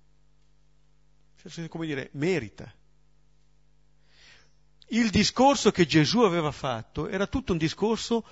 Cioè, 1.36 1.68
come 1.68 1.86
dire, 1.86 2.10
merita. 2.14 2.74
Il 4.88 5.10
discorso 5.10 5.70
che 5.70 5.86
Gesù 5.86 6.22
aveva 6.22 6.52
fatto 6.52 7.08
era 7.10 7.28
tutto 7.28 7.52
un 7.52 7.58
discorso 7.58 8.26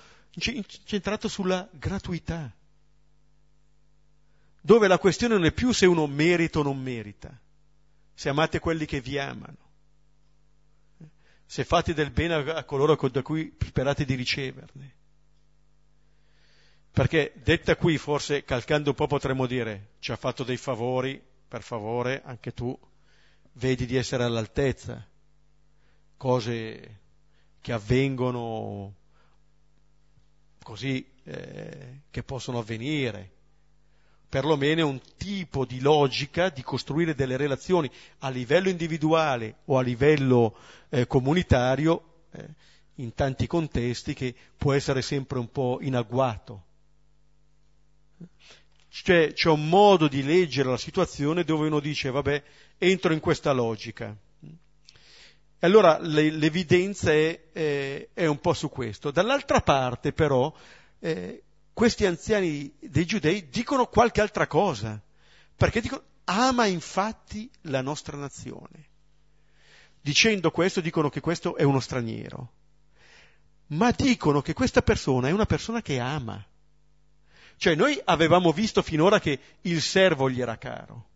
centrato 0.84 1.28
sulla 1.28 1.68
gratuità, 1.70 2.52
dove 4.66 4.88
la 4.88 4.98
questione 4.98 5.34
non 5.34 5.44
è 5.44 5.52
più 5.52 5.70
se 5.70 5.86
uno 5.86 6.08
merita 6.08 6.58
o 6.58 6.62
non 6.64 6.76
merita, 6.82 7.30
se 8.12 8.28
amate 8.28 8.58
quelli 8.58 8.84
che 8.84 9.00
vi 9.00 9.16
amano, 9.16 9.56
se 11.46 11.62
fate 11.64 11.94
del 11.94 12.10
bene 12.10 12.34
a 12.34 12.64
coloro 12.64 12.96
da 13.08 13.22
cui 13.22 13.56
sperate 13.64 14.04
di 14.04 14.16
riceverne. 14.16 14.94
Perché 16.90 17.32
detta 17.44 17.76
qui, 17.76 17.96
forse 17.96 18.42
calcando 18.42 18.90
un 18.90 18.96
po' 18.96 19.06
potremmo 19.06 19.46
dire, 19.46 19.90
ci 20.00 20.10
ha 20.10 20.16
fatto 20.16 20.42
dei 20.42 20.56
favori, 20.56 21.22
per 21.46 21.62
favore, 21.62 22.22
anche 22.24 22.52
tu 22.52 22.76
vedi 23.52 23.86
di 23.86 23.94
essere 23.94 24.24
all'altezza, 24.24 25.06
cose 26.16 27.00
che 27.60 27.72
avvengono 27.72 28.94
così 30.64 31.08
eh, 31.22 32.00
che 32.10 32.22
possono 32.24 32.58
avvenire. 32.58 33.34
Perlomeno 34.28 34.86
un 34.86 35.00
tipo 35.16 35.64
di 35.64 35.80
logica 35.80 36.48
di 36.48 36.62
costruire 36.62 37.14
delle 37.14 37.36
relazioni 37.36 37.90
a 38.18 38.28
livello 38.28 38.68
individuale 38.68 39.56
o 39.66 39.78
a 39.78 39.82
livello 39.82 40.56
eh, 40.88 41.06
comunitario 41.06 42.24
eh, 42.32 42.44
in 42.96 43.14
tanti 43.14 43.46
contesti 43.46 44.14
che 44.14 44.34
può 44.56 44.72
essere 44.72 45.02
sempre 45.02 45.38
un 45.38 45.50
po' 45.50 45.78
in 45.80 45.94
agguato. 45.94 46.64
Cioè, 48.88 49.32
c'è 49.34 49.50
un 49.50 49.68
modo 49.68 50.08
di 50.08 50.22
leggere 50.22 50.70
la 50.70 50.78
situazione 50.78 51.44
dove 51.44 51.66
uno 51.66 51.80
dice, 51.80 52.10
vabbè, 52.10 52.42
entro 52.78 53.12
in 53.12 53.20
questa 53.20 53.52
logica. 53.52 54.16
E 55.58 55.66
allora 55.66 55.98
l'evidenza 55.98 57.12
è, 57.12 57.50
è, 57.52 58.08
è, 58.12 58.26
un 58.26 58.40
po' 58.40 58.54
su 58.54 58.68
questo. 58.68 59.10
Dall'altra 59.10 59.60
parte 59.60 60.12
però 60.12 60.52
eh, 60.98 61.42
questi 61.76 62.06
anziani 62.06 62.74
dei 62.80 63.04
giudei 63.04 63.50
dicono 63.50 63.84
qualche 63.84 64.22
altra 64.22 64.46
cosa, 64.46 64.98
perché 65.54 65.82
dicono 65.82 66.02
ama 66.24 66.64
infatti 66.64 67.50
la 67.64 67.82
nostra 67.82 68.16
nazione. 68.16 68.88
Dicendo 70.00 70.50
questo 70.50 70.80
dicono 70.80 71.10
che 71.10 71.20
questo 71.20 71.54
è 71.54 71.64
uno 71.64 71.80
straniero, 71.80 72.52
ma 73.66 73.90
dicono 73.90 74.40
che 74.40 74.54
questa 74.54 74.80
persona 74.80 75.28
è 75.28 75.32
una 75.32 75.44
persona 75.44 75.82
che 75.82 75.98
ama. 75.98 76.42
Cioè 77.58 77.74
noi 77.74 78.00
avevamo 78.06 78.52
visto 78.52 78.80
finora 78.80 79.20
che 79.20 79.38
il 79.60 79.82
servo 79.82 80.30
gli 80.30 80.40
era 80.40 80.56
caro 80.56 81.08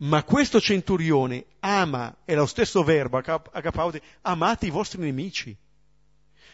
ma 0.00 0.22
questo 0.22 0.60
centurione 0.60 1.44
ama, 1.58 2.18
è 2.24 2.36
lo 2.36 2.46
stesso 2.46 2.84
verbo, 2.84 3.16
agapaude, 3.16 4.00
amate 4.20 4.66
i 4.66 4.70
vostri 4.70 5.00
nemici. 5.00 5.56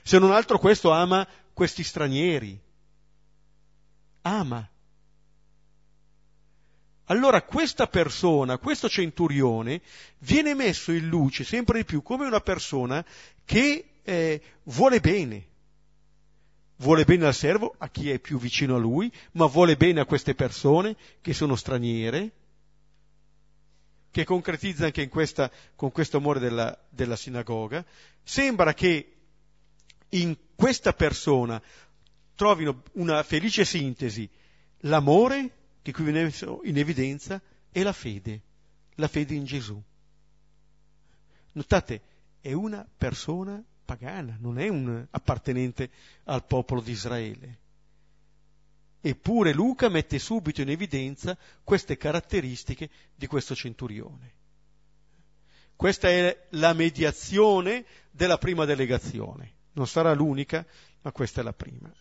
Se 0.03 0.19
non 0.19 0.33
altro 0.33 0.59
questo 0.59 0.91
ama 0.93 1.29
questi 1.55 1.83
stranieri. 1.83 2.61
Ama. 4.23 4.69
Allora 7.09 7.43
questa 7.43 7.87
persona, 7.87 8.59
questo 8.59 8.89
centurione, 8.89 9.81
viene 10.19 10.55
messo 10.55 10.91
in 10.91 11.09
luce 11.09 11.45
sempre 11.45 11.79
di 11.79 11.85
più 11.85 12.03
come 12.03 12.27
una 12.27 12.41
persona 12.41 13.05
che 13.45 13.89
eh, 14.03 14.43
vuole 14.65 15.01
bene. 15.01 15.47
Vuole 16.77 17.05
bene 17.05 17.27
al 17.27 17.35
servo, 17.35 17.75
a 17.79 17.89
chi 17.89 18.11
è 18.11 18.19
più 18.19 18.39
vicino 18.39 18.75
a 18.75 18.79
lui, 18.79 19.13
ma 19.33 19.47
vuole 19.47 19.77
bene 19.77 20.01
a 20.01 20.07
queste 20.07 20.35
persone 20.35 20.97
che 21.21 21.33
sono 21.33 21.57
straniere, 21.57 22.33
che 24.11 24.25
concretizza 24.25 24.87
anche 24.87 25.09
questa, 25.09 25.51
con 25.77 25.93
questo 25.93 26.17
amore 26.17 26.41
della, 26.41 26.77
della 26.89 27.17
sinagoga, 27.17 27.85
sembra 28.23 28.75
che 28.75 29.13
in 30.11 30.37
questa 30.55 30.93
persona 30.93 31.61
trovino 32.35 32.83
una 32.93 33.23
felice 33.23 33.65
sintesi 33.65 34.29
l'amore, 34.85 35.51
che 35.83 35.93
qui 35.93 36.05
viene 36.05 36.25
messo 36.25 36.61
in 36.65 36.79
evidenza, 36.79 37.41
e 37.71 37.83
la 37.83 37.93
fede, 37.93 38.41
la 38.97 39.09
fede 39.09 39.35
in 39.35 39.45
Gesù. 39.45 39.81
Notate, 41.53 42.01
è 42.41 42.53
una 42.53 42.87
persona 42.97 43.63
pagana, 43.85 44.37
non 44.41 44.59
è 44.59 44.69
un 44.69 45.07
appartenente 45.11 45.91
al 46.25 46.45
popolo 46.45 46.81
di 46.81 46.93
Israele. 46.93 47.59
Eppure 49.01 49.53
Luca 49.53 49.89
mette 49.89 50.19
subito 50.19 50.63
in 50.63 50.71
evidenza 50.71 51.37
queste 51.63 51.97
caratteristiche 51.97 52.89
di 53.15 53.27
questo 53.27 53.55
centurione. 53.55 54.33
Questa 55.77 56.09
è 56.09 56.47
la 56.51 56.73
mediazione 56.73 57.85
della 58.11 58.39
prima 58.39 58.65
delegazione. 58.65 59.54
Non 59.75 59.87
sarà 59.87 60.13
l'unica, 60.13 60.65
ma 61.03 61.13
questa 61.13 61.41
è 61.41 61.45
la 61.45 61.53
prima. 61.53 61.93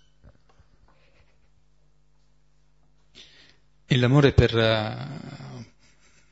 E 3.86 3.98
l'amore 3.98 4.34
per, 4.34 4.56
uh, 4.56 5.66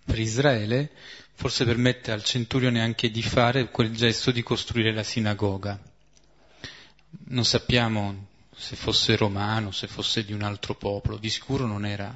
per 0.06 0.20
Israele 0.20 0.92
forse 1.34 1.66
permette 1.66 2.12
al 2.12 2.24
centurione 2.24 2.82
anche 2.82 3.10
di 3.10 3.24
fare 3.24 3.72
quel 3.72 3.92
gesto 3.96 4.30
di 4.30 4.44
costruire 4.44 4.94
la 4.94 5.02
sinagoga. 5.02 5.80
Non 7.30 7.46
sappiamo 7.46 8.28
se 8.56 8.76
fosse 8.76 9.16
romano, 9.16 9.72
se 9.72 9.88
fosse 9.88 10.24
di 10.24 10.34
un 10.34 10.44
altro 10.44 10.76
popolo, 10.76 11.18
di 11.18 11.32
sicuro 11.32 11.66
non 11.66 11.84
era 11.84 12.16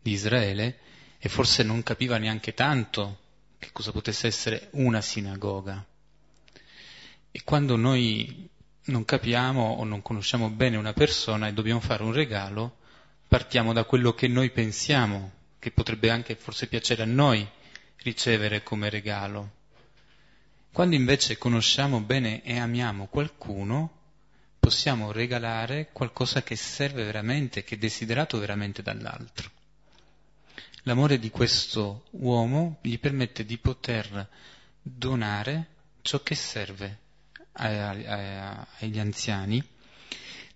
di 0.00 0.10
Israele, 0.10 0.78
e 1.18 1.28
forse 1.28 1.62
non 1.62 1.84
capiva 1.84 2.18
neanche 2.18 2.52
tanto 2.52 3.18
che 3.60 3.70
cosa 3.70 3.92
potesse 3.92 4.26
essere 4.26 4.70
una 4.72 5.00
sinagoga. 5.00 5.86
E 7.34 7.44
quando 7.44 7.76
noi 7.76 8.46
non 8.84 9.06
capiamo 9.06 9.62
o 9.62 9.84
non 9.84 10.02
conosciamo 10.02 10.50
bene 10.50 10.76
una 10.76 10.92
persona 10.92 11.48
e 11.48 11.54
dobbiamo 11.54 11.80
fare 11.80 12.02
un 12.02 12.12
regalo, 12.12 12.76
partiamo 13.26 13.72
da 13.72 13.84
quello 13.84 14.12
che 14.12 14.28
noi 14.28 14.50
pensiamo, 14.50 15.32
che 15.58 15.70
potrebbe 15.70 16.10
anche 16.10 16.34
forse 16.34 16.66
piacere 16.66 17.02
a 17.02 17.06
noi 17.06 17.48
ricevere 18.02 18.62
come 18.62 18.90
regalo. 18.90 19.60
Quando 20.70 20.94
invece 20.94 21.38
conosciamo 21.38 22.00
bene 22.00 22.42
e 22.42 22.58
amiamo 22.58 23.06
qualcuno, 23.06 24.00
possiamo 24.58 25.10
regalare 25.10 25.88
qualcosa 25.90 26.42
che 26.42 26.56
serve 26.56 27.02
veramente, 27.02 27.64
che 27.64 27.76
è 27.76 27.78
desiderato 27.78 28.38
veramente 28.38 28.82
dall'altro. 28.82 29.50
L'amore 30.82 31.18
di 31.18 31.30
questo 31.30 32.04
uomo 32.10 32.76
gli 32.82 32.98
permette 32.98 33.46
di 33.46 33.56
poter 33.56 34.28
donare 34.82 35.66
ciò 36.02 36.22
che 36.22 36.34
serve 36.34 36.98
agli 37.52 38.98
anziani, 38.98 39.62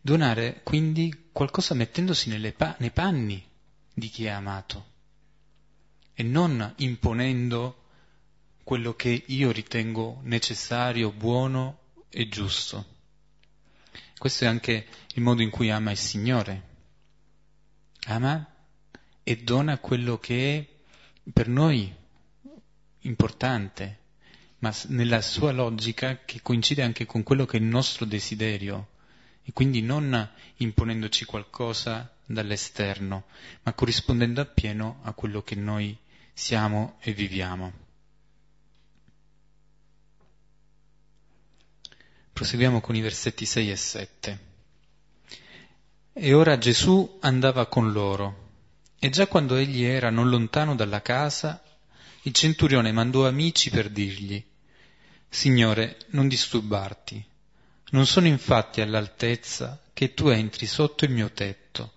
donare 0.01 0.61
quindi 0.62 1.28
qualcosa 1.32 1.74
mettendosi 1.74 2.53
pa- 2.53 2.76
nei 2.78 2.90
panni 2.90 3.44
di 3.92 4.09
chi 4.09 4.24
è 4.24 4.30
amato 4.30 4.94
e 6.18 6.22
non 6.22 6.72
imponendo 6.76 7.84
quello 8.64 8.94
che 8.94 9.24
io 9.26 9.53
ritengo 9.53 10.20
necessario, 10.22 11.12
buono 11.12 11.78
e 12.09 12.28
giusto. 12.28 12.94
Questo 14.16 14.44
è 14.44 14.47
anche 14.47 14.86
il 15.14 15.22
modo 15.22 15.42
in 15.42 15.51
cui 15.51 15.70
ama 15.70 15.90
il 15.90 15.99
Signore. 15.99 16.62
Ama 18.07 18.55
e 19.22 19.36
dona 19.42 19.78
quello 19.78 20.18
che 20.18 20.57
è 20.59 21.30
per 21.30 21.49
noi 21.49 21.94
importante, 23.01 23.99
ma 24.59 24.74
nella 24.88 25.20
sua 25.20 25.52
logica 25.52 26.20
che 26.24 26.40
coincide 26.42 26.82
anche 26.82 27.07
con 27.07 27.22
quello 27.22 27.44
che 27.44 27.57
è 27.57 27.61
il 27.61 27.66
nostro 27.66 28.04
desiderio, 28.04 28.88
e 29.42 29.52
quindi 29.52 29.80
non 29.80 30.28
imponendoci 30.57 31.24
qualcosa 31.24 32.12
dall'esterno, 32.26 33.24
ma 33.62 33.72
corrispondendo 33.72 34.40
appieno 34.40 35.00
a 35.02 35.12
quello 35.12 35.42
che 35.42 35.54
noi 35.54 35.96
siamo 36.32 36.96
e 37.00 37.12
viviamo. 37.12 37.72
Proseguiamo 42.32 42.80
con 42.80 42.94
i 42.96 43.00
versetti 43.00 43.46
6 43.46 43.70
e 43.70 43.76
7. 43.76 44.40
E 46.12 46.32
ora 46.34 46.59
Gesù 46.59 47.18
andava 47.20 47.66
con 47.66 47.92
loro 47.92 48.44
e 48.98 49.11
già 49.11 49.26
quando 49.26 49.54
egli 49.54 49.84
era 49.84 50.11
non 50.11 50.28
lontano 50.28 50.74
dalla 50.74 51.00
casa, 51.00 51.62
il 52.27 52.33
centurione 52.33 52.91
mandò 52.91 53.24
amici 53.27 53.70
per 53.70 53.89
dirgli, 53.89 54.45
Signore, 55.29 55.97
non 56.09 56.27
disturbarti, 56.27 57.24
non 57.91 58.05
sono 58.05 58.27
infatti 58.27 58.81
all'altezza 58.81 59.81
che 59.93 60.12
tu 60.12 60.27
entri 60.29 60.66
sotto 60.66 61.05
il 61.05 61.12
mio 61.12 61.31
tetto, 61.31 61.93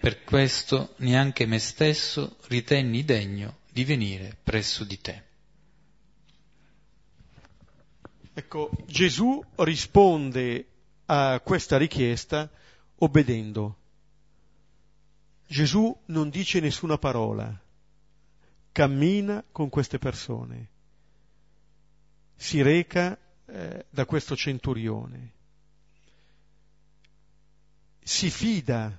per 0.00 0.24
questo 0.24 0.94
neanche 0.98 1.44
me 1.44 1.58
stesso 1.58 2.38
ritenni 2.46 3.04
degno 3.04 3.58
di 3.70 3.84
venire 3.84 4.34
presso 4.42 4.82
di 4.84 4.98
te. 4.98 5.24
Ecco, 8.32 8.70
Gesù 8.86 9.44
risponde 9.56 10.68
a 11.04 11.38
questa 11.40 11.76
richiesta 11.76 12.50
obbedendo. 12.96 13.76
Gesù 15.46 15.94
non 16.06 16.30
dice 16.30 16.60
nessuna 16.60 16.96
parola, 16.96 17.60
cammina 18.80 19.44
con 19.52 19.68
queste 19.68 19.98
persone, 19.98 20.70
si 22.34 22.62
reca 22.62 23.18
eh, 23.44 23.84
da 23.90 24.06
questo 24.06 24.34
centurione, 24.34 25.32
si 28.02 28.30
fida 28.30 28.98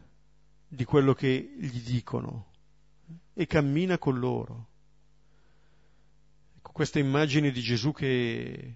di 0.67 0.85
quello 0.85 1.15
che 1.15 1.55
gli 1.57 1.79
dicono 1.79 2.51
e 3.33 3.47
cammina 3.47 3.97
con 3.97 4.19
loro. 4.19 4.67
Ecco, 6.57 6.71
questa 6.73 6.99
immagine 6.99 7.49
di 7.49 7.61
Gesù 7.61 7.91
che 7.91 8.75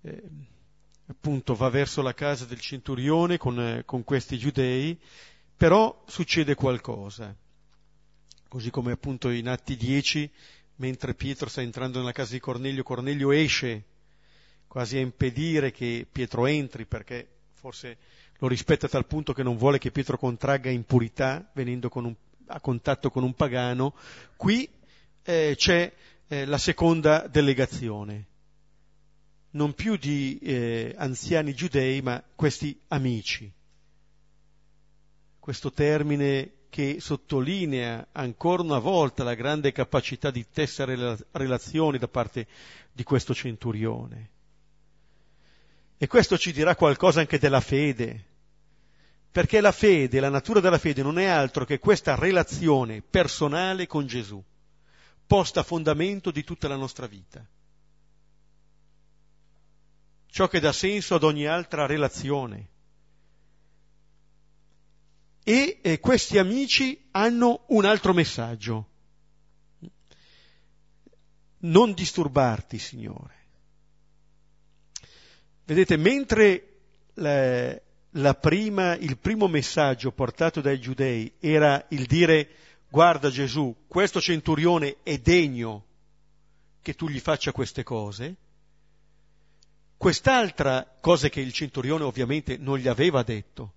eh, 0.00 0.22
appunto 1.06 1.54
va 1.54 1.68
verso 1.68 2.02
la 2.02 2.12
casa 2.12 2.44
del 2.44 2.58
centurione 2.58 3.38
con, 3.38 3.60
eh, 3.60 3.84
con 3.84 4.02
questi 4.02 4.36
giudei 4.36 5.00
però 5.56 6.02
succede 6.08 6.56
qualcosa, 6.56 7.36
così 8.54 8.70
come 8.70 8.92
appunto 8.92 9.30
in 9.30 9.48
Atti 9.48 9.76
10, 9.76 10.30
mentre 10.76 11.14
Pietro 11.14 11.48
sta 11.48 11.60
entrando 11.60 11.98
nella 11.98 12.12
casa 12.12 12.34
di 12.34 12.38
Cornelio, 12.38 12.84
Cornelio 12.84 13.32
esce 13.32 13.82
quasi 14.68 14.96
a 14.96 15.00
impedire 15.00 15.72
che 15.72 16.06
Pietro 16.08 16.46
entri 16.46 16.86
perché 16.86 17.26
forse 17.54 17.96
lo 18.38 18.46
rispetta 18.46 18.86
a 18.86 18.88
tal 18.88 19.06
punto 19.06 19.32
che 19.32 19.42
non 19.42 19.56
vuole 19.56 19.78
che 19.78 19.90
Pietro 19.90 20.16
contragga 20.16 20.70
impurità 20.70 21.50
venendo 21.52 21.90
un, 21.94 22.14
a 22.46 22.60
contatto 22.60 23.10
con 23.10 23.24
un 23.24 23.34
pagano. 23.34 23.92
Qui 24.36 24.68
eh, 25.24 25.54
c'è 25.56 25.92
eh, 26.28 26.44
la 26.44 26.58
seconda 26.58 27.26
delegazione, 27.26 28.26
non 29.50 29.74
più 29.74 29.96
di 29.96 30.38
eh, 30.40 30.94
anziani 30.96 31.54
giudei, 31.54 32.00
ma 32.02 32.22
questi 32.36 32.78
amici 32.86 33.52
questo 35.44 35.72
termine 35.72 36.50
che 36.74 36.96
sottolinea 36.98 38.08
ancora 38.10 38.60
una 38.60 38.80
volta 38.80 39.22
la 39.22 39.34
grande 39.34 39.70
capacità 39.70 40.32
di 40.32 40.44
tessere 40.50 41.16
relazioni 41.30 41.98
da 41.98 42.08
parte 42.08 42.48
di 42.92 43.04
questo 43.04 43.32
centurione. 43.32 44.30
E 45.96 46.08
questo 46.08 46.36
ci 46.36 46.52
dirà 46.52 46.74
qualcosa 46.74 47.20
anche 47.20 47.38
della 47.38 47.60
fede, 47.60 48.24
perché 49.30 49.60
la 49.60 49.70
fede, 49.70 50.18
la 50.18 50.30
natura 50.30 50.58
della 50.58 50.78
fede 50.78 51.04
non 51.04 51.20
è 51.20 51.26
altro 51.26 51.64
che 51.64 51.78
questa 51.78 52.16
relazione 52.16 53.02
personale 53.02 53.86
con 53.86 54.08
Gesù, 54.08 54.42
posta 55.28 55.60
a 55.60 55.62
fondamento 55.62 56.32
di 56.32 56.42
tutta 56.42 56.66
la 56.66 56.74
nostra 56.74 57.06
vita. 57.06 57.46
Ciò 60.26 60.48
che 60.48 60.58
dà 60.58 60.72
senso 60.72 61.14
ad 61.14 61.22
ogni 61.22 61.46
altra 61.46 61.86
relazione 61.86 62.70
e 65.44 65.78
eh, 65.82 66.00
questi 66.00 66.38
amici 66.38 67.06
hanno 67.12 67.64
un 67.68 67.84
altro 67.84 68.14
messaggio. 68.14 68.88
Non 71.58 71.92
disturbarti, 71.92 72.78
Signore. 72.78 73.34
Vedete, 75.66 75.96
mentre 75.96 76.76
la, 77.14 77.78
la 78.10 78.34
prima, 78.34 78.96
il 78.96 79.18
primo 79.18 79.46
messaggio 79.46 80.12
portato 80.12 80.60
dai 80.60 80.80
giudei 80.80 81.32
era 81.38 81.84
il 81.90 82.06
dire 82.06 82.48
guarda 82.88 83.28
Gesù, 83.28 83.84
questo 83.86 84.20
centurione 84.20 84.96
è 85.02 85.18
degno 85.18 85.84
che 86.80 86.94
tu 86.94 87.08
gli 87.08 87.18
faccia 87.18 87.52
queste 87.52 87.82
cose, 87.82 88.36
quest'altra 89.96 90.96
cosa 91.00 91.28
che 91.28 91.40
il 91.40 91.52
centurione 91.52 92.04
ovviamente 92.04 92.56
non 92.56 92.78
gli 92.78 92.88
aveva 92.88 93.22
detto, 93.22 93.72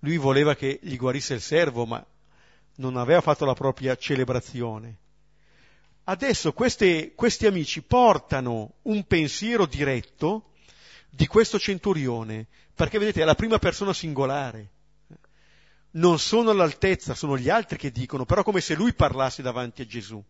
lui 0.00 0.16
voleva 0.16 0.54
che 0.54 0.78
gli 0.82 0.96
guarisse 0.96 1.34
il 1.34 1.40
servo, 1.40 1.86
ma 1.86 2.04
non 2.76 2.96
aveva 2.96 3.20
fatto 3.20 3.44
la 3.44 3.54
propria 3.54 3.96
celebrazione. 3.96 4.96
Adesso 6.04 6.52
queste, 6.52 7.12
questi 7.14 7.46
amici 7.46 7.82
portano 7.82 8.74
un 8.82 9.04
pensiero 9.06 9.66
diretto 9.66 10.52
di 11.10 11.26
questo 11.26 11.58
centurione, 11.58 12.46
perché 12.74 12.98
vedete 12.98 13.22
è 13.22 13.24
la 13.24 13.34
prima 13.34 13.58
persona 13.58 13.92
singolare. 13.92 14.70
Non 15.90 16.18
sono 16.18 16.50
all'altezza, 16.50 17.14
sono 17.14 17.36
gli 17.36 17.48
altri 17.48 17.76
che 17.76 17.90
dicono, 17.90 18.24
però 18.24 18.42
come 18.42 18.60
se 18.60 18.74
lui 18.74 18.94
parlasse 18.94 19.42
davanti 19.42 19.82
a 19.82 19.86
Gesù. 19.86 20.22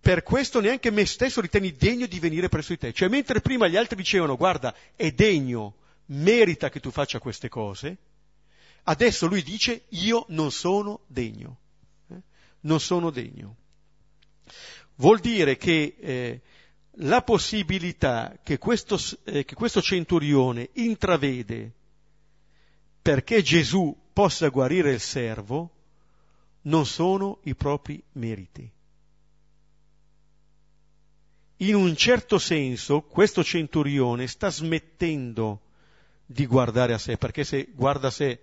Per 0.00 0.22
questo 0.22 0.60
neanche 0.60 0.90
me 0.90 1.04
stesso 1.06 1.40
ritieni 1.40 1.72
degno 1.72 2.06
di 2.06 2.18
venire 2.18 2.48
presso 2.48 2.72
di 2.72 2.78
te. 2.78 2.92
Cioè 2.92 3.08
mentre 3.08 3.40
prima 3.40 3.68
gli 3.68 3.76
altri 3.76 3.96
dicevano, 3.96 4.36
guarda, 4.36 4.74
è 4.94 5.10
degno, 5.12 5.74
merita 6.08 6.68
che 6.68 6.80
tu 6.80 6.90
faccia 6.90 7.18
queste 7.18 7.48
cose, 7.48 7.96
adesso 8.84 9.26
lui 9.26 9.42
dice 9.42 9.84
io 9.90 10.24
non 10.28 10.50
sono 10.50 11.00
degno, 11.06 11.58
eh? 12.08 12.20
non 12.60 12.80
sono 12.80 13.10
degno. 13.10 13.56
Vuol 14.96 15.20
dire 15.20 15.56
che 15.56 15.96
eh, 15.98 16.40
la 17.02 17.22
possibilità 17.22 18.38
che 18.42 18.58
questo, 18.58 18.98
eh, 19.24 19.44
che 19.44 19.54
questo 19.54 19.80
centurione 19.80 20.70
intravede 20.74 21.72
perché 23.00 23.42
Gesù 23.42 23.96
possa 24.12 24.48
guarire 24.48 24.92
il 24.92 25.00
servo 25.00 25.70
non 26.62 26.84
sono 26.84 27.38
i 27.44 27.54
propri 27.54 28.02
meriti. 28.12 28.70
In 31.60 31.74
un 31.74 31.96
certo 31.96 32.38
senso 32.38 33.02
questo 33.02 33.42
centurione 33.42 34.26
sta 34.26 34.50
smettendo 34.50 35.60
di 36.30 36.44
guardare 36.44 36.92
a 36.92 36.98
sé, 36.98 37.16
perché 37.16 37.42
se 37.42 37.70
guarda 37.74 38.08
a 38.08 38.10
sé 38.10 38.42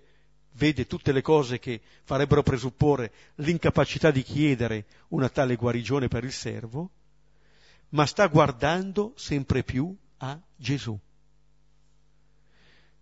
vede 0.53 0.87
tutte 0.87 1.11
le 1.11 1.21
cose 1.21 1.59
che 1.59 1.81
farebbero 2.03 2.41
presupporre 2.41 3.11
l'incapacità 3.35 4.09
di 4.09 4.23
chiedere 4.23 4.85
una 5.09 5.29
tale 5.29 5.55
guarigione 5.55 6.07
per 6.07 6.23
il 6.23 6.31
servo, 6.31 6.89
ma 7.89 8.07
sta 8.07 8.25
guardando 8.25 9.13
sempre 9.15 9.63
più 9.63 9.95
a 10.17 10.39
Gesù. 10.55 10.97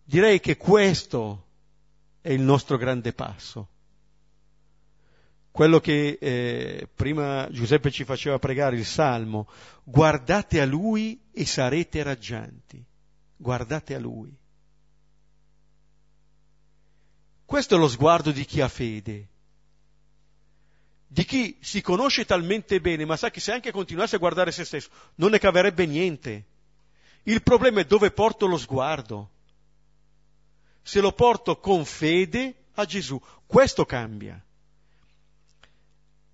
Direi 0.03 0.41
che 0.41 0.57
questo 0.57 1.45
è 2.19 2.31
il 2.31 2.41
nostro 2.41 2.75
grande 2.75 3.13
passo. 3.13 3.69
Quello 5.49 5.79
che 5.79 6.17
eh, 6.19 6.89
prima 6.93 7.47
Giuseppe 7.51 7.89
ci 7.89 8.03
faceva 8.03 8.37
pregare, 8.37 8.75
il 8.75 8.85
Salmo, 8.85 9.47
guardate 9.83 10.59
a 10.59 10.65
Lui 10.65 11.21
e 11.31 11.45
sarete 11.45 12.03
raggianti. 12.03 12.83
Guardate 13.37 13.95
a 13.95 13.99
Lui. 13.99 14.35
Questo 17.53 17.75
è 17.75 17.77
lo 17.77 17.87
sguardo 17.87 18.31
di 18.31 18.45
chi 18.45 18.61
ha 18.61 18.67
fede, 18.67 19.27
di 21.05 21.23
chi 21.23 21.55
si 21.61 21.81
conosce 21.81 22.25
talmente 22.25 22.81
bene, 22.81 23.05
ma 23.05 23.15
sa 23.15 23.29
che 23.29 23.39
se 23.39 23.51
anche 23.51 23.71
continuasse 23.71 24.15
a 24.15 24.17
guardare 24.17 24.51
se 24.51 24.65
stesso 24.65 24.89
non 25.17 25.29
ne 25.29 25.37
caverebbe 25.37 25.85
niente. 25.85 26.45
Il 27.25 27.43
problema 27.43 27.81
è 27.81 27.85
dove 27.85 28.09
porto 28.09 28.47
lo 28.47 28.57
sguardo. 28.57 29.29
Se 30.81 30.99
lo 30.99 31.11
porto 31.11 31.59
con 31.59 31.85
fede 31.85 32.55
a 32.73 32.85
Gesù, 32.85 33.21
questo 33.45 33.85
cambia. 33.85 34.43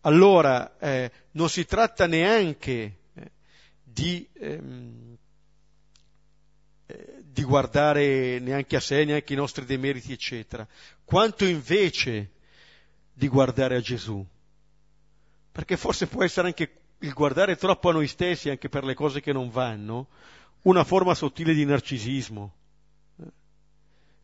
Allora 0.03 0.77
eh, 0.77 1.11
non 1.31 1.49
si 1.49 1.65
tratta 1.65 2.07
neanche 2.07 2.99
eh, 3.13 3.31
di, 3.83 4.25
ehm, 4.35 5.13
eh, 5.13 5.28
di 7.39 7.45
guardare 7.45 8.39
neanche 8.39 8.75
a 8.75 8.81
sé, 8.81 9.05
neanche 9.05 9.31
i 9.31 9.37
nostri 9.37 9.63
demeriti, 9.63 10.11
eccetera, 10.11 10.67
quanto 11.05 11.45
invece 11.45 12.31
di 13.13 13.29
guardare 13.29 13.77
a 13.77 13.79
Gesù. 13.79 14.25
Perché 15.49 15.77
forse 15.77 16.07
può 16.07 16.21
essere 16.21 16.47
anche 16.47 16.81
il 16.99 17.13
guardare 17.13 17.55
troppo 17.55 17.89
a 17.89 17.93
noi 17.93 18.07
stessi, 18.07 18.49
anche 18.49 18.67
per 18.67 18.83
le 18.83 18.93
cose 18.93 19.21
che 19.21 19.31
non 19.31 19.49
vanno, 19.49 20.07
una 20.63 20.83
forma 20.83 21.13
sottile 21.15 21.53
di 21.53 21.63
narcisismo. 21.63 22.53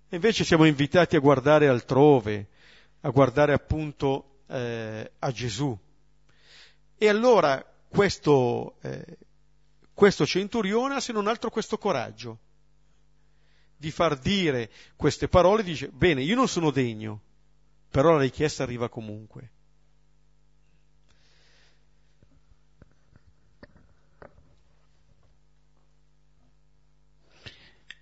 E 0.09 0.15
invece 0.15 0.43
siamo 0.43 0.65
invitati 0.65 1.15
a 1.15 1.19
guardare 1.19 1.69
altrove, 1.69 2.47
a 2.99 3.09
guardare 3.11 3.53
appunto 3.53 4.41
eh, 4.47 5.09
a 5.19 5.31
Gesù. 5.31 5.77
E 6.97 7.07
allora 7.07 7.65
questo, 7.87 8.75
eh, 8.81 9.17
questo 9.93 10.25
centurione 10.25 10.95
ha 10.95 10.99
se 10.99 11.13
non 11.13 11.27
altro 11.27 11.49
questo 11.49 11.77
coraggio 11.77 12.39
di 13.77 13.91
far 13.91 14.17
dire 14.17 14.69
queste 14.95 15.27
parole, 15.27 15.63
dice, 15.63 15.89
bene, 15.89 16.21
io 16.21 16.35
non 16.35 16.47
sono 16.47 16.71
degno, 16.71 17.21
però 17.89 18.13
la 18.13 18.21
richiesta 18.21 18.63
arriva 18.63 18.89
comunque. 18.89 19.51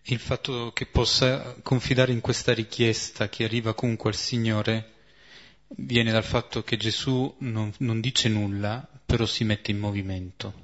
Il 0.07 0.19
fatto 0.19 0.71
che 0.73 0.85
possa 0.85 1.55
confidare 1.61 2.11
in 2.11 2.19
questa 2.19 2.53
richiesta 2.53 3.29
che 3.29 3.45
arriva 3.45 3.73
comunque 3.73 4.09
al 4.09 4.17
Signore 4.17 4.91
viene 5.77 6.11
dal 6.11 6.25
fatto 6.25 6.61
che 6.61 6.75
Gesù 6.75 7.33
non, 7.39 7.73
non 7.79 8.01
dice 8.01 8.27
nulla, 8.27 8.87
però 9.05 9.25
si 9.25 9.45
mette 9.45 9.71
in 9.71 9.79
movimento 9.79 10.62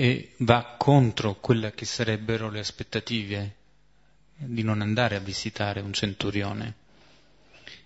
e 0.00 0.32
va 0.38 0.76
contro 0.78 1.34
quelle 1.40 1.74
che 1.74 1.84
sarebbero 1.84 2.48
le 2.48 2.60
aspettative 2.60 3.56
di 4.34 4.62
non 4.62 4.80
andare 4.80 5.14
a 5.14 5.20
visitare 5.20 5.80
un 5.82 5.92
centurione. 5.92 6.74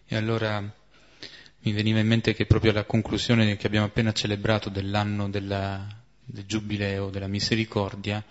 E 0.07 0.15
allora 0.15 0.61
mi 0.61 1.73
veniva 1.73 1.99
in 1.99 2.07
mente 2.07 2.33
che 2.33 2.47
proprio 2.47 2.71
alla 2.71 2.85
conclusione 2.85 3.57
che 3.57 3.67
abbiamo 3.67 3.87
appena 3.87 4.13
celebrato 4.13 4.69
dell'anno 4.69 5.29
della, 5.29 5.85
del 6.25 6.47
giubileo 6.47 7.11
della 7.11 7.27
misericordia, 7.27 8.25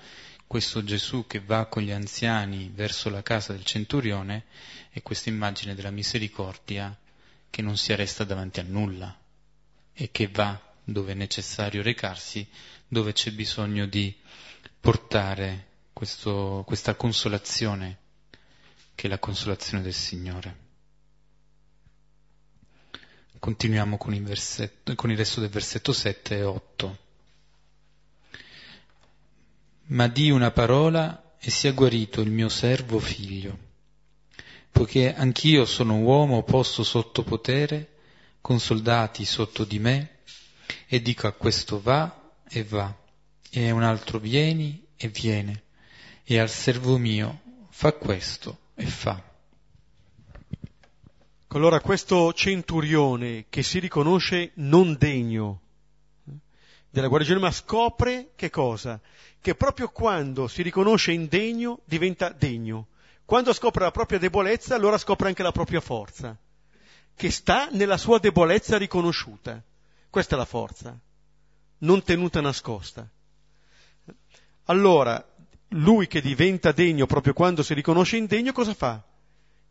questo 0.47 0.81
Gesù 0.85 1.27
che 1.27 1.41
va 1.41 1.65
con 1.65 1.83
gli 1.83 1.91
anziani 1.91 2.71
verso 2.73 3.09
la 3.09 3.21
casa 3.21 3.51
del 3.51 3.65
centurione 3.65 4.45
è 4.91 5.01
questa 5.01 5.27
immagine 5.27 5.75
della 5.75 5.91
misericordia 5.91 6.97
che 7.49 7.61
non 7.61 7.75
si 7.75 7.91
arresta 7.91 8.23
davanti 8.23 8.61
a 8.61 8.65
nulla 8.65 9.13
e 9.91 10.09
che 10.09 10.29
va 10.29 10.72
dove 10.83 11.11
è 11.11 11.15
necessario 11.15 11.81
recarsi, 11.81 12.47
dove 12.87 13.13
c'è 13.13 13.31
bisogno 13.31 13.85
di 13.85 14.15
portare 14.79 15.67
questo, 15.93 16.63
questa 16.65 16.95
consolazione 16.95 17.97
che 18.95 19.07
è 19.07 19.09
la 19.09 19.19
consolazione 19.19 19.81
del 19.81 19.93
Signore. 19.93 20.61
Continuiamo 23.39 23.97
con 23.97 24.13
il, 24.13 24.23
versetto, 24.23 24.95
con 24.95 25.11
il 25.11 25.17
resto 25.17 25.41
del 25.41 25.49
versetto 25.49 25.91
7 25.91 26.37
e 26.37 26.43
8. 26.43 26.97
Ma 29.87 30.07
di 30.07 30.29
una 30.29 30.51
parola 30.51 31.35
e 31.39 31.49
sia 31.49 31.73
guarito 31.73 32.21
il 32.21 32.31
mio 32.31 32.47
servo 32.47 32.99
figlio, 32.99 33.57
poiché 34.71 35.13
anch'io 35.13 35.65
sono 35.65 35.99
uomo 35.99 36.43
posto 36.43 36.83
sotto 36.83 37.23
potere, 37.23 37.89
con 38.39 38.61
soldati 38.61 39.25
sotto 39.25 39.65
di 39.65 39.79
me, 39.79 40.12
e 40.87 41.01
dico 41.01 41.27
a 41.27 41.31
questo 41.31 41.81
va 41.81 42.31
e 42.47 42.63
va, 42.63 42.93
e 43.49 43.69
a 43.69 43.73
un 43.73 43.83
altro 43.83 44.19
vieni 44.19 44.85
e 44.95 45.07
viene, 45.07 45.63
e 46.23 46.39
al 46.39 46.49
servo 46.49 46.97
mio 46.97 47.41
fa 47.69 47.93
questo 47.93 48.59
e 48.75 48.85
fa. 48.85 49.31
Allora 51.47 51.81
questo 51.81 52.33
centurione 52.33 53.45
che 53.49 53.61
si 53.61 53.77
riconosce 53.77 54.51
non 54.55 54.95
degno 54.97 55.61
della 56.89 57.07
guarigione, 57.07 57.39
ma 57.39 57.51
scopre 57.51 58.31
che 58.35 58.49
cosa? 58.49 58.99
Che 59.39 59.55
proprio 59.55 59.89
quando 59.89 60.47
si 60.47 60.61
riconosce 60.61 61.11
indegno 61.11 61.79
diventa 61.85 62.29
degno. 62.29 62.87
Quando 63.25 63.51
scopre 63.53 63.83
la 63.83 63.91
propria 63.91 64.19
debolezza, 64.19 64.75
allora 64.75 64.97
scopre 64.97 65.27
anche 65.27 65.41
la 65.43 65.51
propria 65.51 65.79
forza, 65.79 66.37
che 67.15 67.31
sta 67.31 67.69
nella 67.71 67.97
sua 67.97 68.19
debolezza 68.19 68.77
riconosciuta. 68.77 69.59
Questa 70.13 70.35
è 70.35 70.37
la 70.37 70.45
forza, 70.45 70.95
non 71.79 72.03
tenuta 72.03 72.39
nascosta. 72.39 73.09
Allora, 74.65 75.27
lui 75.69 76.05
che 76.05 76.21
diventa 76.21 76.71
degno 76.71 77.07
proprio 77.07 77.33
quando 77.33 77.63
si 77.63 77.73
riconosce 77.73 78.17
indegno, 78.17 78.51
cosa 78.51 78.75
fa? 78.75 79.03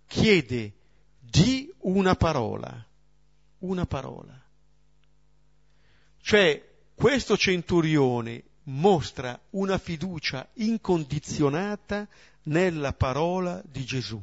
Chiede 0.04 0.72
di 1.20 1.72
una 1.82 2.16
parola, 2.16 2.84
una 3.58 3.86
parola. 3.86 4.36
Cioè, 6.20 6.70
questo 6.92 7.36
centurione 7.36 8.42
mostra 8.64 9.40
una 9.50 9.78
fiducia 9.78 10.48
incondizionata 10.54 12.08
nella 12.46 12.92
parola 12.92 13.62
di 13.64 13.84
Gesù. 13.84 14.20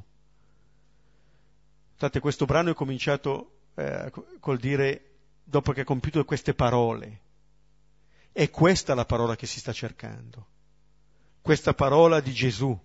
Guardate, 1.92 2.20
questo 2.20 2.44
brano 2.44 2.72
è 2.72 2.74
cominciato 2.74 3.60
eh, 3.76 4.12
col 4.42 4.60
dire, 4.60 5.09
dopo 5.50 5.72
che 5.72 5.82
ha 5.82 5.86
compiuto 5.86 6.24
queste 6.26 6.54
parole, 6.54 7.22
è 8.32 8.50
questa 8.50 8.94
la 8.94 9.06
parola 9.06 9.36
che 9.36 9.48
si 9.48 9.60
sta 9.60 9.74
cercando 9.74 10.48
questa 11.42 11.74
parola 11.74 12.20
di 12.20 12.32
Gesù 12.32 12.78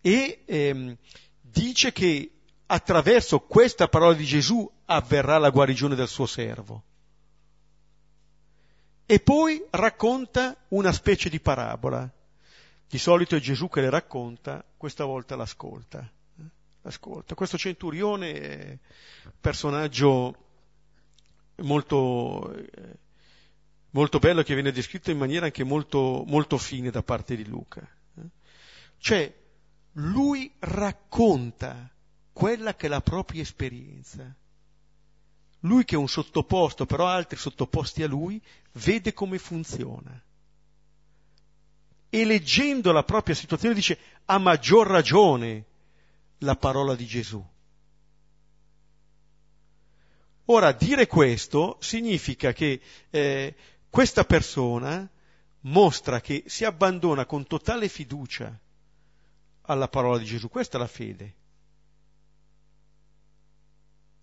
e 0.00 0.42
ehm, 0.46 0.96
dice 1.40 1.92
che 1.92 2.30
attraverso 2.66 3.40
questa 3.40 3.88
parola 3.88 4.14
di 4.14 4.24
Gesù 4.24 4.70
avverrà 4.84 5.38
la 5.38 5.50
guarigione 5.50 5.94
del 5.94 6.08
suo 6.08 6.26
servo. 6.26 6.84
E 9.04 9.18
poi 9.18 9.64
racconta 9.70 10.56
una 10.68 10.92
specie 10.92 11.28
di 11.28 11.40
parabola. 11.40 12.08
Di 12.88 12.98
solito 12.98 13.34
è 13.34 13.40
Gesù 13.40 13.68
che 13.68 13.80
le 13.80 13.90
racconta, 13.90 14.64
questa 14.76 15.04
volta 15.04 15.34
l'ascolta. 15.34 16.08
L'ascolta. 16.82 17.34
Questo 17.34 17.58
centurione 17.58 18.32
è 18.32 18.78
un 19.24 19.32
personaggio 19.40 20.49
molto 21.62 22.52
eh, 22.54 22.98
molto 23.90 24.18
bello 24.18 24.42
che 24.42 24.54
viene 24.54 24.72
descritto 24.72 25.10
in 25.10 25.18
maniera 25.18 25.46
anche 25.46 25.64
molto, 25.64 26.24
molto 26.26 26.58
fine 26.58 26.90
da 26.90 27.02
parte 27.02 27.36
di 27.36 27.46
Luca. 27.46 27.86
Cioè, 28.98 29.34
lui 29.92 30.52
racconta 30.58 31.90
quella 32.32 32.74
che 32.74 32.86
è 32.86 32.88
la 32.88 33.00
propria 33.00 33.42
esperienza. 33.42 34.34
Lui 35.60 35.84
che 35.84 35.94
è 35.94 35.98
un 35.98 36.08
sottoposto, 36.08 36.86
però 36.86 37.06
altri 37.06 37.36
sottoposti 37.36 38.02
a 38.02 38.06
lui, 38.08 38.40
vede 38.72 39.12
come 39.12 39.38
funziona. 39.38 40.22
E 42.12 42.24
leggendo 42.24 42.92
la 42.92 43.04
propria 43.04 43.34
situazione 43.34 43.74
dice, 43.74 43.98
a 44.26 44.38
maggior 44.38 44.86
ragione 44.86 45.64
la 46.38 46.56
parola 46.56 46.94
di 46.94 47.06
Gesù. 47.06 47.44
Ora, 50.52 50.72
dire 50.72 51.06
questo 51.06 51.76
significa 51.78 52.52
che 52.52 52.80
eh, 53.10 53.54
questa 53.88 54.24
persona 54.24 55.08
mostra 55.60 56.20
che 56.20 56.42
si 56.46 56.64
abbandona 56.64 57.24
con 57.24 57.46
totale 57.46 57.88
fiducia 57.88 58.58
alla 59.62 59.86
parola 59.86 60.18
di 60.18 60.24
Gesù. 60.24 60.48
Questa 60.48 60.76
è 60.76 60.80
la 60.80 60.88
fede. 60.88 61.34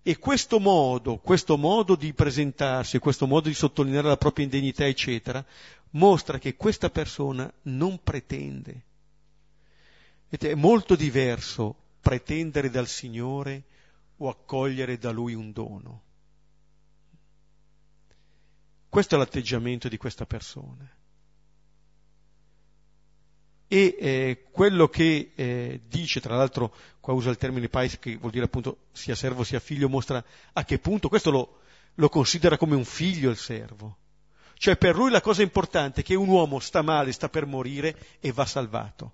E 0.02 0.18
questo 0.18 0.60
modo, 0.60 1.16
questo 1.16 1.56
modo 1.56 1.96
di 1.96 2.12
presentarsi, 2.14 3.00
questo 3.00 3.26
modo 3.26 3.48
di 3.48 3.54
sottolineare 3.54 4.10
la 4.10 4.18
propria 4.18 4.44
indegnità, 4.44 4.86
eccetera, 4.86 5.44
mostra 5.92 6.40
che 6.40 6.58
questa 6.58 6.90
persona 6.90 7.50
non 7.64 8.04
pretende. 8.04 8.84
È 10.28 10.54
molto 10.56 10.96
diverso 10.96 11.74
pretendere 12.02 12.70
dal 12.70 12.88
Signore 12.88 13.64
o 14.18 14.28
accogliere 14.28 14.98
da 14.98 15.12
Lui 15.12 15.34
un 15.34 15.54
dono. 15.54 16.02
Questo 18.90 19.16
è 19.16 19.18
l'atteggiamento 19.18 19.88
di 19.88 19.98
questa 19.98 20.26
persona. 20.26 20.90
E 23.70 23.98
eh, 24.00 24.46
quello 24.50 24.88
che 24.88 25.34
eh, 25.36 25.82
dice, 25.86 26.22
tra 26.22 26.38
l'altro 26.38 26.74
qua 27.02 27.14
usa 27.14 27.30
il 27.30 27.38
termine 27.38 27.68
pais 27.68 28.00
che 28.00 28.16
vuol 28.16 28.32
dire 28.32 28.46
appunto 28.46 28.86
sia 28.94 29.14
servo 29.14 29.44
sia 29.44 29.60
figlio, 29.60 29.90
mostra 29.90 30.24
a 30.54 30.64
che 30.64 30.80
punto 30.80 31.10
questo 31.10 31.32
lo, 31.32 31.60
lo 31.96 32.08
considera 32.08 32.58
come 32.58 32.76
un 32.76 32.86
figlio 32.86 33.30
il 33.30 33.38
servo. 33.38 33.98
Cioè 34.54 34.78
per 34.78 34.96
lui 34.96 35.12
la 35.12 35.22
cosa 35.22 35.42
importante 35.42 36.02
è 36.02 36.04
che 36.04 36.16
un 36.16 36.30
uomo 36.30 36.60
sta 36.60 36.82
male, 36.82 37.12
sta 37.12 37.28
per 37.28 37.46
morire 37.46 37.96
e 38.22 38.32
va 38.32 38.46
salvato. 38.46 39.14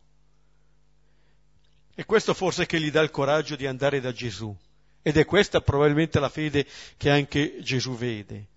E 1.96 2.06
questo 2.06 2.34
forse 2.34 2.66
che 2.66 2.80
gli 2.80 2.92
dà 2.92 3.02
il 3.02 3.12
coraggio 3.12 3.56
di 3.56 3.66
andare 3.66 4.00
da 4.00 4.12
Gesù. 4.12 4.56
Ed 5.02 5.18
è 5.18 5.26
questa 5.26 5.62
probabilmente 5.62 6.20
la 6.20 6.30
fede 6.30 6.66
che 6.96 7.10
anche 7.10 7.58
Gesù 7.62 7.96
vede. 7.96 8.48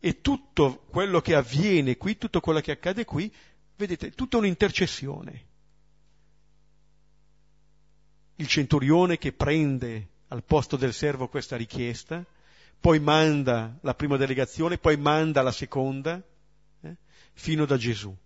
E 0.00 0.20
tutto 0.20 0.84
quello 0.90 1.20
che 1.20 1.34
avviene 1.34 1.96
qui, 1.96 2.16
tutto 2.16 2.40
quello 2.40 2.60
che 2.60 2.72
accade 2.72 3.04
qui, 3.04 3.32
vedete, 3.76 4.10
tutta 4.10 4.36
un'intercessione. 4.36 5.46
Il 8.36 8.46
centurione 8.46 9.18
che 9.18 9.32
prende 9.32 10.08
al 10.28 10.44
posto 10.44 10.76
del 10.76 10.92
servo 10.92 11.28
questa 11.28 11.56
richiesta, 11.56 12.24
poi 12.80 13.00
manda 13.00 13.76
la 13.80 13.94
prima 13.94 14.16
delegazione, 14.16 14.78
poi 14.78 14.96
manda 14.96 15.42
la 15.42 15.50
seconda, 15.50 16.22
eh, 16.82 16.96
fino 17.32 17.64
da 17.64 17.76
Gesù. 17.76 18.16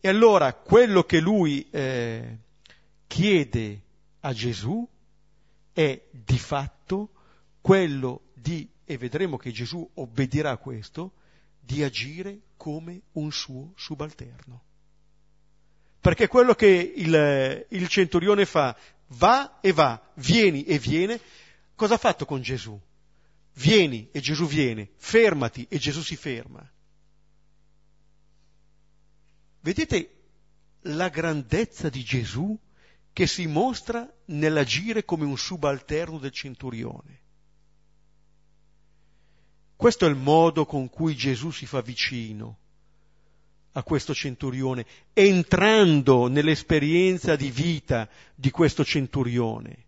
E 0.00 0.08
allora 0.08 0.52
quello 0.52 1.04
che 1.04 1.18
lui 1.18 1.66
eh, 1.70 2.38
chiede 3.06 3.80
a 4.20 4.32
Gesù 4.32 4.86
è 5.72 6.02
di 6.10 6.38
fatto 6.38 7.10
quello 7.60 8.20
di, 8.34 8.68
e 8.84 8.98
vedremo 8.98 9.36
che 9.36 9.50
Gesù 9.50 9.88
obbedirà 9.94 10.50
a 10.50 10.56
questo, 10.56 11.14
di 11.58 11.82
agire 11.82 12.40
come 12.56 13.02
un 13.12 13.32
suo 13.32 13.72
subalterno. 13.76 14.62
Perché 16.00 16.28
quello 16.28 16.54
che 16.54 16.66
il, 16.66 17.66
il 17.70 17.88
centurione 17.88 18.44
fa, 18.44 18.76
va 19.08 19.60
e 19.60 19.72
va, 19.72 20.12
vieni 20.16 20.64
e 20.64 20.78
viene, 20.78 21.18
cosa 21.74 21.94
ha 21.94 21.98
fatto 21.98 22.26
con 22.26 22.42
Gesù? 22.42 22.78
Vieni 23.54 24.10
e 24.12 24.20
Gesù 24.20 24.46
viene, 24.46 24.90
fermati 24.96 25.66
e 25.68 25.78
Gesù 25.78 26.02
si 26.02 26.16
ferma. 26.16 26.68
Vedete 29.60 30.14
la 30.82 31.08
grandezza 31.08 31.88
di 31.88 32.02
Gesù 32.02 32.58
che 33.14 33.26
si 33.26 33.46
mostra 33.46 34.06
nell'agire 34.26 35.04
come 35.06 35.24
un 35.24 35.38
subalterno 35.38 36.18
del 36.18 36.32
centurione. 36.32 37.22
Questo 39.76 40.06
è 40.06 40.08
il 40.08 40.16
modo 40.16 40.64
con 40.64 40.88
cui 40.88 41.14
Gesù 41.14 41.50
si 41.50 41.66
fa 41.66 41.80
vicino 41.80 42.58
a 43.72 43.82
questo 43.82 44.14
centurione, 44.14 44.86
entrando 45.12 46.28
nell'esperienza 46.28 47.34
di 47.34 47.50
vita 47.50 48.08
di 48.34 48.50
questo 48.50 48.84
centurione, 48.84 49.84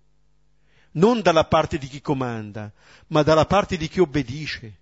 non 0.92 1.20
dalla 1.22 1.44
parte 1.44 1.78
di 1.78 1.86
chi 1.86 2.00
comanda, 2.00 2.72
ma 3.08 3.22
dalla 3.22 3.46
parte 3.46 3.76
di 3.76 3.88
chi 3.88 4.00
obbedisce. 4.00 4.78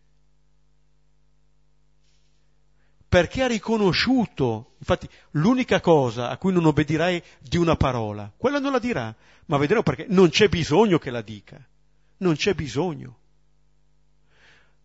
perché 3.15 3.45
ha 3.45 3.47
riconosciuto, 3.47 4.73
infatti 4.79 5.09
l'unica 5.33 5.81
cosa 5.81 6.31
a 6.31 6.37
cui 6.37 6.53
non 6.53 6.65
obbedirai 6.65 7.23
di 7.39 7.59
una 7.59 7.77
parola, 7.77 8.29
quella 8.37 8.59
non 8.59 8.73
la 8.73 8.81
dirà, 8.81 9.15
ma 9.47 9.57
vedremo 9.57 9.85
perché 9.85 10.07
non 10.09 10.31
c'è 10.31 10.49
bisogno 10.49 10.99
che 10.99 11.11
la 11.11 11.23
dica, 11.23 11.65
non 12.17 12.35
c'è 12.35 12.55
bisogno. 12.55 13.19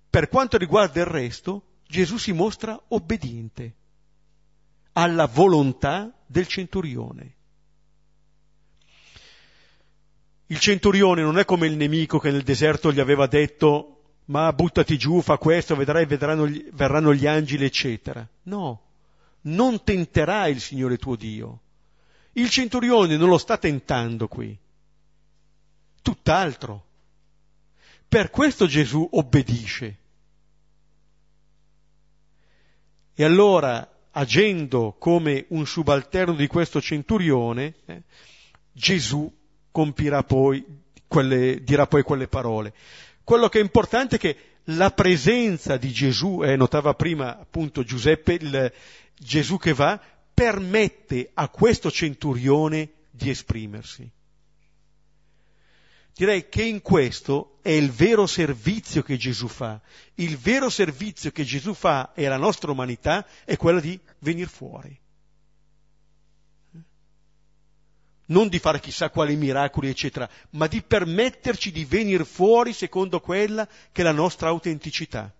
Per 0.10 0.28
quanto 0.30 0.58
riguarda 0.58 1.00
il 1.00 1.06
resto, 1.06 1.64
Gesù 1.88 2.18
si 2.18 2.32
mostra 2.32 2.80
obbediente 2.90 3.76
alla 4.94 5.28
volontà 5.28 6.12
del 6.26 6.48
centurione. 6.48 7.36
Il 10.48 10.60
centurione 10.60 11.22
non 11.22 11.38
è 11.38 11.46
come 11.46 11.68
il 11.68 11.78
nemico 11.78 12.18
che 12.18 12.32
nel 12.32 12.42
deserto 12.42 12.92
gli 12.92 13.00
aveva 13.00 13.28
detto 13.28 14.00
ma 14.30 14.52
buttati 14.54 14.98
giù, 14.98 15.22
fa 15.22 15.38
questo, 15.38 15.76
vedrai, 15.76 16.06
vedranno, 16.06 16.48
verranno 16.74 17.14
gli 17.14 17.26
angeli, 17.26 17.66
eccetera. 17.66 18.28
No, 18.44 18.82
non 19.42 19.84
tenterai 19.84 20.52
il 20.52 20.62
Signore 20.62 20.98
tuo 20.98 21.16
Dio. 21.16 21.62
Il 22.34 22.50
centurione 22.50 23.18
non 23.18 23.30
lo 23.30 23.38
sta 23.38 23.58
tentando 23.58 24.28
qui, 24.28 24.58
tutt'altro. 26.02 26.86
Per 28.08 28.30
questo 28.30 28.66
Gesù 28.68 29.08
obbedisce. 29.12 29.98
E 33.20 33.26
allora, 33.26 33.86
agendo 34.12 34.96
come 34.98 35.44
un 35.50 35.68
subalterno 35.68 36.36
di 36.36 36.48
questo 36.48 36.80
centurione, 36.80 37.74
eh, 37.86 38.04
Gesù 38.72 39.30
compirà 39.72 40.24
poi 40.24 40.66
quelle, 41.06 41.62
dirà 41.62 41.86
poi 41.86 42.02
quelle 42.02 42.30
parole. 42.30 42.74
Quello 43.22 43.50
che 43.50 43.60
è 43.60 43.62
importante 43.62 44.16
è 44.16 44.20
che 44.20 44.38
la 44.68 44.92
presenza 44.92 45.76
di 45.76 45.92
Gesù, 45.92 46.44
eh, 46.46 46.56
notava 46.56 46.94
prima 46.94 47.38
appunto 47.38 47.84
Giuseppe, 47.84 48.36
il 48.36 48.72
Gesù 49.18 49.58
che 49.58 49.74
va, 49.74 50.00
permette 50.34 51.32
a 51.34 51.50
questo 51.50 51.92
centurione 51.92 52.90
di 53.12 53.30
esprimersi. 53.30 54.10
Direi 56.20 56.50
che 56.50 56.64
in 56.64 56.82
questo 56.82 57.60
è 57.62 57.70
il 57.70 57.92
vero 57.92 58.28
servizio 58.28 59.02
che 59.04 59.16
Gesù 59.16 59.48
fa. 59.48 59.80
Il 60.16 60.38
vero 60.38 60.70
servizio 60.70 61.32
che 61.32 61.46
Gesù 61.46 61.74
fa 61.74 62.12
e 62.14 62.28
la 62.28 62.36
nostra 62.36 62.72
umanità 62.72 63.26
è 63.46 63.56
quello 63.56 63.80
di 63.80 63.98
venire 64.20 64.50
fuori. 64.50 65.00
non 68.26 68.48
di 68.48 68.60
fare 68.60 68.80
chissà 68.80 69.10
quali 69.10 69.36
miracoli, 69.36 69.90
eccetera, 69.90 70.30
ma 70.52 70.68
di 70.68 70.84
permetterci 70.84 71.72
di 71.72 71.84
venire 71.86 72.26
fuori 72.26 72.74
secondo 72.74 73.22
quella 73.22 73.68
che 73.92 74.02
è 74.02 74.04
la 74.04 74.12
nostra 74.12 74.50
autenticità. 74.50 75.34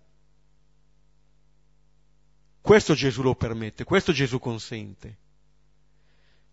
Questo 2.60 2.94
Gesù 2.94 3.22
lo 3.22 3.36
permette, 3.36 3.84
questo 3.84 4.12
Gesù 4.12 4.40
consente. 4.40 5.18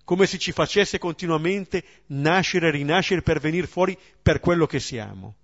Come 0.08 0.26
se 0.26 0.38
ci 0.38 0.54
facesse 0.54 1.00
continuamente 1.00 1.84
nascere 2.06 2.70
e 2.70 2.72
rinascere 2.72 3.22
per 3.22 3.42
venire 3.42 3.68
fuori 3.68 4.00
per 4.22 4.40
quello 4.40 4.66
che 4.66 4.80
siamo. 4.80 5.36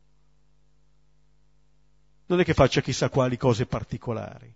Non 2.27 2.39
è 2.39 2.45
che 2.45 2.53
faccia 2.53 2.79
chissà 2.79 3.09
quali 3.09 3.35
cose 3.35 3.65
particolari. 3.65 4.55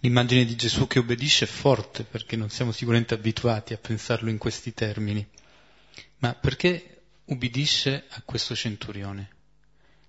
L'immagine 0.00 0.44
di 0.44 0.56
Gesù 0.56 0.88
che 0.88 0.98
obbedisce 0.98 1.44
è 1.44 1.48
forte 1.48 2.02
perché 2.02 2.34
non 2.34 2.50
siamo 2.50 2.72
sicuramente 2.72 3.14
abituati 3.14 3.72
a 3.72 3.78
pensarlo 3.78 4.30
in 4.30 4.38
questi 4.38 4.74
termini. 4.74 5.24
Ma 6.18 6.34
perché 6.34 7.02
ubbidisce 7.26 8.06
a 8.08 8.20
questo 8.24 8.56
centurione? 8.56 9.30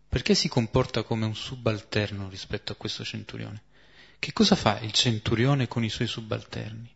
Perché 0.09 0.33
si 0.33 0.47
comporta 0.47 1.03
come 1.03 1.27
un 1.27 1.35
subalterno 1.35 2.27
rispetto 2.27 2.71
a 2.71 2.75
questo 2.75 3.03
centurione? 3.03 3.66
Che 4.19 4.33
cosa 4.33 4.55
fa 4.55 4.79
il 4.79 4.91
centurione 4.91 5.67
con 5.67 5.83
i 5.83 5.89
suoi 5.89 6.07
subalterni? 6.07 6.95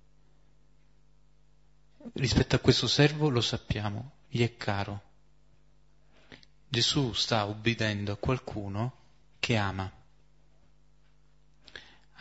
Rispetto 2.14 2.56
a 2.56 2.60
questo 2.60 2.88
servo 2.88 3.30
lo 3.30 3.42
sappiamo, 3.42 4.12
gli 4.28 4.42
è 4.42 4.58
caro. 4.58 5.02
Gesù 6.68 7.14
sta 7.14 7.44
ubbidendo 7.44 8.12
a 8.12 8.18
qualcuno 8.18 8.96
che 9.40 9.58
ama 9.58 10.00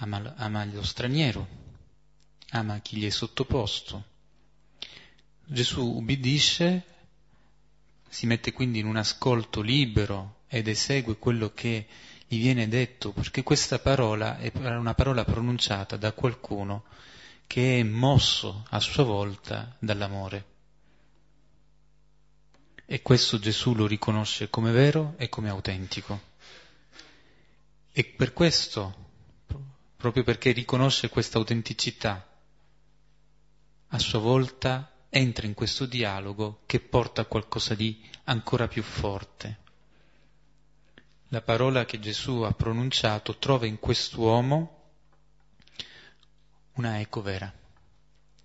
ama, 0.01 0.35
ama 0.37 0.65
lo 0.65 0.83
straniero, 0.83 1.47
ama 2.51 2.81
chi 2.81 2.97
gli 2.97 3.07
è 3.07 3.11
sottoposto. 3.11 4.05
Gesù 5.45 5.97
ubbidisce, 5.97 6.85
si 8.09 8.27
mette 8.27 8.53
quindi 8.53 8.79
in 8.79 8.87
un 8.87 8.97
ascolto 8.97 9.61
libero 9.61 10.43
ed 10.49 10.69
esegue 10.69 11.17
quello 11.17 11.53
che 11.53 11.87
gli 12.33 12.39
viene 12.39 12.69
detto, 12.69 13.11
perché 13.11 13.43
questa 13.43 13.81
parola 13.81 14.39
è 14.39 14.53
una 14.55 14.95
parola 14.95 15.25
pronunciata 15.25 15.97
da 15.97 16.13
qualcuno 16.13 16.85
che 17.49 17.81
è 17.81 17.83
mosso 17.83 18.65
a 18.71 18.79
sua 18.79 19.03
volta 19.03 19.75
dall'amore. 19.81 20.45
E 22.87 23.03
questo 23.03 23.41
Gesù 23.41 23.75
lo 23.75 23.89
riconosce 23.89 24.49
come 24.49 24.71
vero 24.71 25.15
e 25.17 25.29
come 25.29 25.49
autentico. 25.49 26.21
E 27.91 28.05
per 28.05 28.33
questo 28.33 29.09
proprio 29.97 30.23
perché 30.23 30.53
riconosce 30.53 31.09
questa 31.09 31.39
autenticità. 31.39 32.25
a 33.89 33.99
sua 33.99 34.21
volta 34.21 34.89
entra 35.09 35.47
in 35.47 35.55
questo 35.55 35.85
dialogo 35.85 36.61
che 36.65 36.79
porta 36.79 37.23
a 37.23 37.25
qualcosa 37.25 37.75
di 37.75 38.01
ancora 38.23 38.69
più 38.69 38.85
forte. 38.85 39.70
La 41.33 41.43
parola 41.43 41.85
che 41.85 42.01
Gesù 42.01 42.41
ha 42.41 42.53
pronunciato 42.53 43.37
trova 43.39 43.65
in 43.65 43.79
quest'uomo 43.79 44.79
una 46.73 46.99
eco 46.99 47.23
vera. 47.23 47.53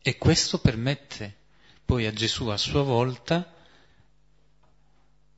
E 0.03 0.17
questo 0.19 0.59
permette 0.59 1.36
poi 1.83 2.05
a 2.05 2.13
Gesù 2.13 2.47
a 2.49 2.57
sua 2.57 2.83
volta 2.83 3.51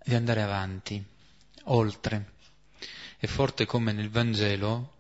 di 0.04 0.14
andare 0.14 0.41
avanti, 0.41 1.02
oltre. 1.64 2.32
È 3.18 3.28
forte 3.28 3.66
come 3.66 3.93
nel 3.93 4.10
Vangelo 4.10 4.95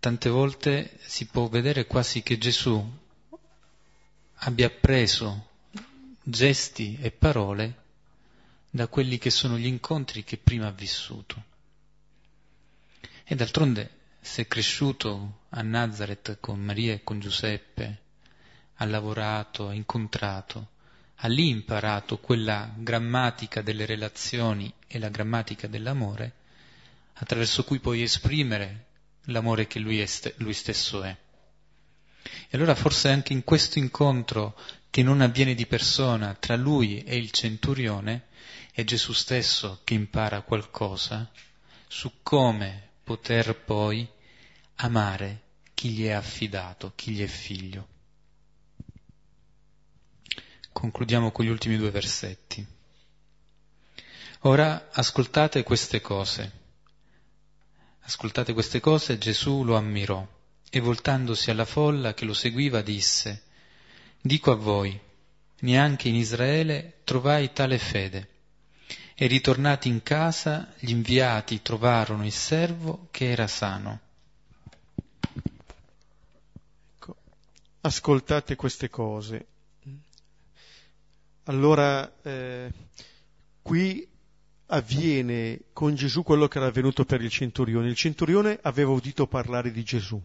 tante 0.00 0.30
volte 0.30 0.98
si 1.02 1.26
può 1.26 1.48
vedere 1.48 1.84
quasi 1.84 2.22
che 2.22 2.38
Gesù 2.38 2.82
abbia 4.36 4.70
preso 4.70 5.48
gesti 6.22 6.96
e 6.98 7.10
parole 7.10 7.84
da 8.76 8.86
quelli 8.88 9.16
che 9.16 9.30
sono 9.30 9.56
gli 9.58 9.66
incontri 9.66 10.22
che 10.22 10.36
prima 10.36 10.66
ha 10.66 10.70
vissuto. 10.70 11.44
E 13.24 13.34
d'altronde, 13.34 13.90
se 14.20 14.42
è 14.42 14.46
cresciuto 14.46 15.40
a 15.48 15.62
Nazareth 15.62 16.38
con 16.40 16.60
Maria 16.60 16.92
e 16.92 17.02
con 17.02 17.18
Giuseppe, 17.18 18.02
ha 18.74 18.84
lavorato, 18.84 19.68
ha 19.68 19.72
incontrato, 19.72 20.68
ha 21.16 21.28
lì 21.28 21.48
imparato 21.48 22.18
quella 22.18 22.70
grammatica 22.76 23.62
delle 23.62 23.86
relazioni 23.86 24.70
e 24.86 24.98
la 24.98 25.08
grammatica 25.08 25.66
dell'amore, 25.66 26.34
attraverso 27.14 27.64
cui 27.64 27.80
puoi 27.80 28.02
esprimere 28.02 28.84
l'amore 29.24 29.66
che 29.66 29.78
lui, 29.78 30.06
st- 30.06 30.34
lui 30.36 30.52
stesso 30.52 31.02
è. 31.02 31.16
E 32.48 32.56
allora 32.56 32.74
forse 32.74 33.08
anche 33.08 33.32
in 33.32 33.42
questo 33.42 33.78
incontro 33.78 34.54
che 34.90 35.02
non 35.02 35.22
avviene 35.22 35.54
di 35.54 35.66
persona 35.66 36.34
tra 36.34 36.56
lui 36.56 37.02
e 37.04 37.16
il 37.16 37.30
centurione, 37.30 38.26
è 38.76 38.84
Gesù 38.84 39.14
stesso 39.14 39.80
che 39.84 39.94
impara 39.94 40.42
qualcosa 40.42 41.30
su 41.88 42.12
come 42.22 42.90
poter 43.04 43.58
poi 43.58 44.06
amare 44.74 45.44
chi 45.72 45.92
gli 45.92 46.04
è 46.04 46.10
affidato, 46.10 46.92
chi 46.94 47.12
gli 47.12 47.22
è 47.22 47.26
figlio. 47.26 47.88
Concludiamo 50.72 51.32
con 51.32 51.46
gli 51.46 51.48
ultimi 51.48 51.78
due 51.78 51.90
versetti. 51.90 52.66
Ora 54.40 54.90
ascoltate 54.92 55.62
queste 55.62 56.02
cose. 56.02 56.52
Ascoltate 58.00 58.52
queste 58.52 58.80
cose, 58.80 59.16
Gesù 59.16 59.64
lo 59.64 59.76
ammirò 59.76 60.22
e 60.68 60.80
voltandosi 60.80 61.50
alla 61.50 61.64
folla 61.64 62.12
che 62.12 62.26
lo 62.26 62.34
seguiva 62.34 62.82
disse, 62.82 63.44
Dico 64.20 64.50
a 64.50 64.56
voi, 64.56 65.00
neanche 65.60 66.08
in 66.08 66.14
Israele 66.14 67.00
trovai 67.04 67.54
tale 67.54 67.78
fede. 67.78 68.34
E 69.18 69.26
ritornati 69.28 69.88
in 69.88 70.02
casa, 70.02 70.74
gli 70.78 70.90
inviati 70.90 71.62
trovarono 71.62 72.26
il 72.26 72.32
servo 72.32 73.08
che 73.10 73.30
era 73.30 73.46
sano. 73.46 74.00
Ecco, 76.96 77.16
ascoltate 77.80 78.56
queste 78.56 78.90
cose. 78.90 79.46
Allora, 81.44 82.20
eh, 82.20 82.70
qui 83.62 84.06
avviene 84.66 85.62
con 85.72 85.94
Gesù 85.94 86.22
quello 86.22 86.46
che 86.46 86.58
era 86.58 86.66
avvenuto 86.66 87.06
per 87.06 87.22
il 87.22 87.30
centurione. 87.30 87.88
Il 87.88 87.96
centurione 87.96 88.58
aveva 88.60 88.90
udito 88.90 89.26
parlare 89.26 89.72
di 89.72 89.82
Gesù. 89.82 90.22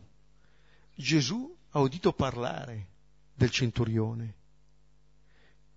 Gesù 0.94 1.58
ha 1.70 1.80
udito 1.80 2.12
parlare 2.12 2.88
del 3.34 3.52
centurione. 3.52 4.34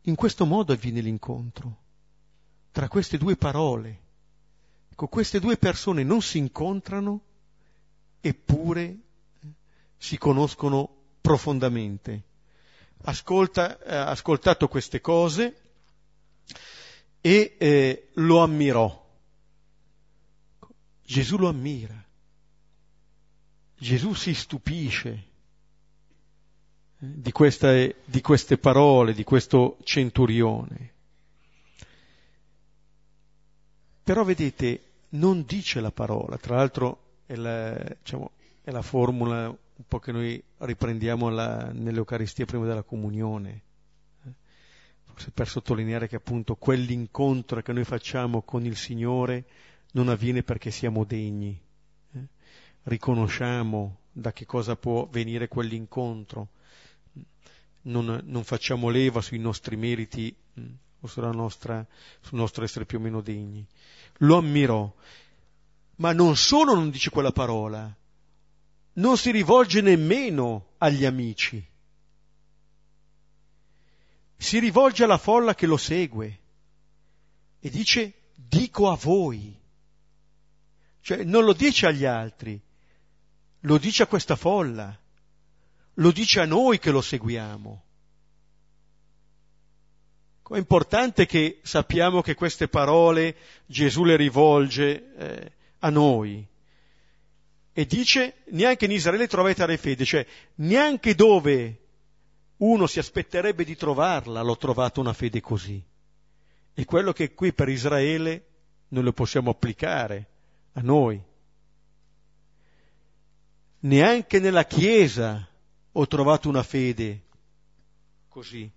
In 0.06 0.16
questo 0.16 0.44
modo 0.46 0.72
avviene 0.72 1.00
l'incontro 1.00 1.82
tra 2.74 2.88
queste 2.88 3.18
due 3.18 3.36
parole. 3.36 4.00
Ecco, 4.90 5.06
queste 5.06 5.38
due 5.38 5.56
persone 5.56 6.02
non 6.02 6.20
si 6.22 6.38
incontrano 6.38 7.20
eppure 8.20 8.82
eh, 8.82 8.98
si 9.96 10.18
conoscono 10.18 10.92
profondamente. 11.20 12.24
Ascolta, 13.02 13.80
eh, 13.80 13.94
ascoltato 13.94 14.66
queste 14.66 15.00
cose 15.00 15.56
e 17.20 17.54
eh, 17.58 18.08
lo 18.14 18.40
ammirò. 18.40 19.08
Gesù 21.04 21.36
lo 21.36 21.48
ammira. 21.48 22.04
Gesù 23.78 24.14
si 24.14 24.34
stupisce 24.34 25.10
eh, 25.10 25.26
di, 26.98 27.30
queste, 27.30 28.00
di 28.04 28.20
queste 28.20 28.58
parole, 28.58 29.12
di 29.12 29.22
questo 29.22 29.76
centurione. 29.84 30.93
Però 34.04 34.22
vedete, 34.22 34.82
non 35.10 35.44
dice 35.46 35.80
la 35.80 35.90
parola, 35.90 36.36
tra 36.36 36.56
l'altro 36.56 37.22
è 37.24 37.34
la, 37.36 37.72
diciamo, 37.72 38.32
è 38.62 38.70
la 38.70 38.82
formula 38.82 39.48
un 39.48 39.84
po' 39.88 39.98
che 39.98 40.12
noi 40.12 40.40
riprendiamo 40.58 41.30
la, 41.30 41.70
nell'Eucaristia 41.72 42.44
prima 42.44 42.66
della 42.66 42.82
comunione, 42.82 43.62
forse 45.04 45.30
per 45.30 45.48
sottolineare 45.48 46.06
che 46.06 46.16
appunto 46.16 46.54
quell'incontro 46.54 47.62
che 47.62 47.72
noi 47.72 47.84
facciamo 47.84 48.42
con 48.42 48.66
il 48.66 48.76
Signore 48.76 49.44
non 49.92 50.08
avviene 50.08 50.42
perché 50.42 50.70
siamo 50.70 51.04
degni, 51.04 51.58
riconosciamo 52.82 54.00
da 54.12 54.32
che 54.32 54.44
cosa 54.44 54.76
può 54.76 55.08
venire 55.10 55.48
quell'incontro, 55.48 56.48
non, 57.82 58.20
non 58.24 58.44
facciamo 58.44 58.90
leva 58.90 59.20
sui 59.20 59.38
nostri 59.38 59.76
meriti 59.76 60.34
mm, 60.60 60.72
o 61.00 61.32
nostra, 61.32 61.86
sul 62.20 62.38
nostro 62.38 62.64
essere 62.64 62.84
più 62.84 62.98
o 62.98 63.00
meno 63.00 63.20
degni. 63.20 63.66
Lo 64.18 64.36
ammirò, 64.36 64.92
ma 65.96 66.12
non 66.12 66.36
solo 66.36 66.74
non 66.74 66.90
dice 66.90 67.10
quella 67.10 67.32
parola, 67.32 67.94
non 68.94 69.16
si 69.16 69.30
rivolge 69.30 69.80
nemmeno 69.80 70.74
agli 70.78 71.04
amici, 71.04 71.64
si 74.36 74.58
rivolge 74.58 75.04
alla 75.04 75.18
folla 75.18 75.54
che 75.54 75.66
lo 75.66 75.76
segue 75.76 76.40
e 77.58 77.70
dice 77.70 78.30
dico 78.34 78.90
a 78.90 78.96
voi, 78.96 79.58
cioè 81.00 81.24
non 81.24 81.44
lo 81.44 81.52
dice 81.52 81.86
agli 81.86 82.04
altri, 82.04 82.60
lo 83.60 83.78
dice 83.78 84.02
a 84.02 84.06
questa 84.06 84.36
folla, 84.36 84.96
lo 85.94 86.10
dice 86.12 86.40
a 86.40 86.44
noi 86.44 86.78
che 86.78 86.90
lo 86.90 87.00
seguiamo. 87.00 87.82
È 90.46 90.56
importante 90.56 91.26
che 91.26 91.60
sappiamo 91.62 92.20
che 92.20 92.34
queste 92.34 92.68
parole 92.68 93.36
Gesù 93.66 94.04
le 94.04 94.16
rivolge 94.16 95.14
eh, 95.16 95.52
a 95.78 95.90
noi. 95.90 96.46
E 97.72 97.86
dice, 97.86 98.36
neanche 98.50 98.84
in 98.84 98.92
Israele 98.92 99.26
trovate 99.26 99.54
tale 99.54 99.76
fede, 99.76 100.04
cioè 100.04 100.24
neanche 100.56 101.14
dove 101.14 101.80
uno 102.58 102.86
si 102.86 102.98
aspetterebbe 102.98 103.64
di 103.64 103.74
trovarla 103.74 104.42
l'ho 104.42 104.56
trovata 104.56 105.00
una 105.00 105.12
fede 105.12 105.40
così. 105.40 105.82
E 106.74 106.84
quello 106.84 107.12
che 107.12 107.34
qui 107.34 107.52
per 107.52 107.68
Israele 107.68 108.46
non 108.88 109.02
lo 109.02 109.12
possiamo 109.12 109.50
applicare 109.50 110.28
a 110.74 110.80
noi 110.80 111.20
neanche 113.84 114.38
nella 114.40 114.64
Chiesa 114.64 115.46
ho 115.92 116.06
trovato 116.06 116.48
una 116.48 116.62
fede 116.62 117.22
così. 118.28 118.70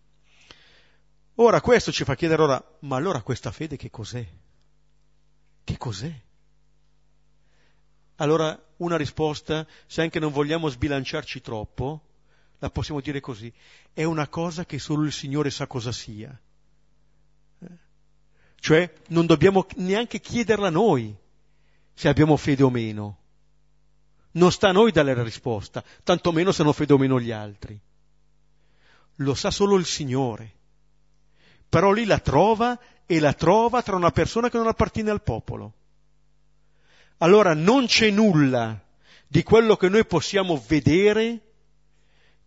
Ora 1.39 1.61
questo 1.61 1.91
ci 1.91 2.03
fa 2.03 2.15
chiedere 2.15 2.41
ora, 2.41 2.77
ma 2.81 2.95
allora 2.95 3.21
questa 3.21 3.51
fede 3.51 3.77
che 3.77 3.91
cos'è? 3.91 4.27
Che 5.63 5.77
cos'è? 5.77 6.21
Allora 8.15 8.59
una 8.77 8.97
risposta, 8.97 9.67
se 9.85 10.01
anche 10.01 10.19
non 10.19 10.31
vogliamo 10.31 10.67
sbilanciarci 10.67 11.41
troppo, 11.41 12.01
la 12.57 12.71
possiamo 12.71 13.01
dire 13.01 13.19
così, 13.19 13.53
è 13.93 14.03
una 14.03 14.27
cosa 14.27 14.65
che 14.65 14.79
solo 14.79 15.03
il 15.03 15.11
Signore 15.11 15.51
sa 15.51 15.67
cosa 15.67 15.91
sia. 15.91 16.35
Eh? 17.59 17.77
Cioè 18.59 18.91
non 19.09 19.27
dobbiamo 19.27 19.67
neanche 19.75 20.19
chiederla 20.19 20.71
noi 20.71 21.15
se 21.93 22.07
abbiamo 22.07 22.35
fede 22.37 22.63
o 22.63 22.71
meno. 22.71 23.17
Non 24.31 24.51
sta 24.51 24.69
a 24.69 24.71
noi 24.71 24.91
dare 24.91 25.13
la 25.13 25.23
risposta, 25.23 25.83
tantomeno 26.01 26.51
se 26.51 26.63
non 26.63 26.73
fede 26.73 26.93
o 26.93 26.97
meno 26.97 27.19
gli 27.19 27.31
altri. 27.31 27.79
Lo 29.17 29.35
sa 29.35 29.51
solo 29.51 29.75
il 29.75 29.85
Signore. 29.85 30.56
Però 31.69 31.91
lì 31.91 32.05
la 32.05 32.19
trova 32.19 32.79
e 33.05 33.19
la 33.19 33.33
trova 33.33 33.81
tra 33.81 33.95
una 33.95 34.11
persona 34.11 34.49
che 34.49 34.57
non 34.57 34.67
appartiene 34.67 35.09
al 35.09 35.23
popolo. 35.23 35.73
Allora 37.19 37.53
non 37.53 37.87
c'è 37.87 38.09
nulla 38.09 38.79
di 39.27 39.43
quello 39.43 39.75
che 39.75 39.89
noi 39.89 40.05
possiamo 40.05 40.63
vedere 40.67 41.41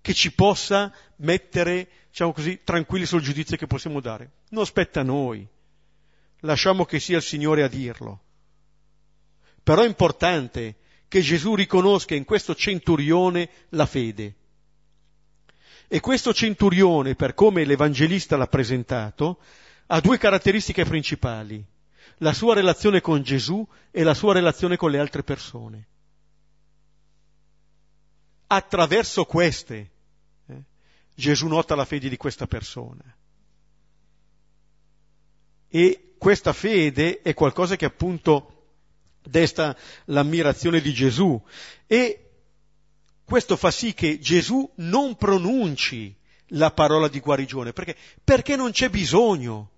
che 0.00 0.14
ci 0.14 0.32
possa 0.32 0.92
mettere, 1.16 1.88
diciamo 2.08 2.32
così, 2.32 2.60
tranquilli 2.64 3.04
sul 3.04 3.20
giudizio 3.20 3.56
che 3.56 3.66
possiamo 3.66 4.00
dare. 4.00 4.30
Non 4.50 4.64
spetta 4.64 5.00
a 5.00 5.04
noi. 5.04 5.46
Lasciamo 6.40 6.84
che 6.84 7.00
sia 7.00 7.18
il 7.18 7.22
Signore 7.22 7.62
a 7.62 7.68
dirlo. 7.68 8.22
Però 9.62 9.82
è 9.82 9.86
importante 9.86 10.76
che 11.08 11.20
Gesù 11.20 11.54
riconosca 11.54 12.14
in 12.14 12.24
questo 12.24 12.54
centurione 12.54 13.50
la 13.70 13.84
fede. 13.84 14.36
E 15.92 15.98
questo 15.98 16.32
centurione, 16.32 17.16
per 17.16 17.34
come 17.34 17.64
l'Evangelista 17.64 18.36
l'ha 18.36 18.46
presentato, 18.46 19.40
ha 19.86 19.98
due 19.98 20.18
caratteristiche 20.18 20.84
principali, 20.84 21.66
la 22.18 22.32
sua 22.32 22.54
relazione 22.54 23.00
con 23.00 23.24
Gesù 23.24 23.66
e 23.90 24.04
la 24.04 24.14
sua 24.14 24.32
relazione 24.32 24.76
con 24.76 24.92
le 24.92 25.00
altre 25.00 25.24
persone. 25.24 25.88
Attraverso 28.46 29.24
queste 29.24 29.90
eh, 30.46 30.62
Gesù 31.12 31.48
nota 31.48 31.74
la 31.74 31.84
fede 31.84 32.08
di 32.08 32.16
questa 32.16 32.46
persona. 32.46 33.02
E 35.66 36.14
questa 36.18 36.52
fede 36.52 37.20
è 37.20 37.34
qualcosa 37.34 37.74
che 37.74 37.86
appunto 37.86 38.66
desta 39.22 39.76
l'ammirazione 40.04 40.80
di 40.80 40.94
Gesù 40.94 41.42
e 41.88 42.29
questo 43.30 43.56
fa 43.56 43.70
sì 43.70 43.94
che 43.94 44.18
Gesù 44.18 44.68
non 44.78 45.14
pronunci 45.14 46.12
la 46.48 46.72
parola 46.72 47.06
di 47.06 47.20
guarigione, 47.20 47.72
perché? 47.72 47.96
Perché 48.24 48.56
non 48.56 48.72
c'è 48.72 48.90
bisogno. 48.90 49.70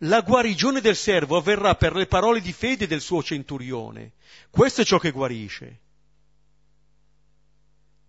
La 0.00 0.20
guarigione 0.20 0.82
del 0.82 0.94
servo 0.94 1.38
avverrà 1.38 1.76
per 1.76 1.94
le 1.94 2.04
parole 2.04 2.42
di 2.42 2.52
fede 2.52 2.86
del 2.86 3.00
suo 3.00 3.22
centurione. 3.22 4.12
Questo 4.50 4.82
è 4.82 4.84
ciò 4.84 4.98
che 4.98 5.12
guarisce. 5.12 5.80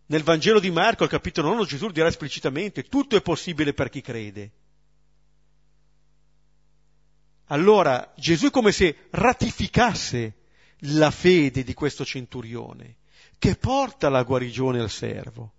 Nel 0.07 0.23
Vangelo 0.23 0.59
di 0.59 0.71
Marco, 0.71 1.03
al 1.03 1.09
capitolo 1.09 1.53
9, 1.53 1.67
Gesù 1.67 1.88
dirà 1.88 2.09
esplicitamente, 2.09 2.84
tutto 2.84 3.15
è 3.15 3.21
possibile 3.21 3.73
per 3.73 3.88
chi 3.88 4.01
crede. 4.01 4.51
Allora 7.45 8.11
Gesù 8.17 8.47
è 8.47 8.51
come 8.51 8.73
se 8.73 9.07
ratificasse 9.11 10.34
la 10.80 11.11
fede 11.11 11.63
di 11.63 11.73
questo 11.73 12.03
centurione, 12.03 12.97
che 13.38 13.56
porta 13.56 14.10
la 14.10 14.24
guarigione 14.24 14.80
al 14.80 14.90
servo. 14.90 15.52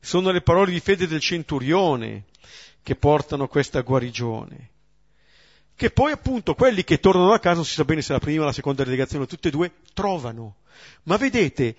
Sono 0.00 0.30
le 0.30 0.42
parole 0.42 0.72
di 0.72 0.80
fede 0.80 1.06
del 1.06 1.20
centurione 1.20 2.24
che 2.82 2.96
portano 2.96 3.46
questa 3.46 3.80
guarigione. 3.82 4.70
Che 5.74 5.90
poi 5.90 6.12
appunto 6.12 6.54
quelli 6.54 6.84
che 6.84 7.00
tornano 7.00 7.32
a 7.32 7.38
casa, 7.38 7.56
non 7.56 7.64
si 7.64 7.74
sa 7.74 7.84
bene 7.84 8.02
se 8.02 8.12
la 8.12 8.18
prima 8.18 8.42
o 8.42 8.46
la 8.46 8.52
seconda 8.52 8.84
delegazione, 8.84 9.26
tutte 9.26 9.48
e 9.48 9.50
due, 9.50 9.72
trovano. 9.94 10.56
Ma 11.04 11.16
vedete, 11.16 11.76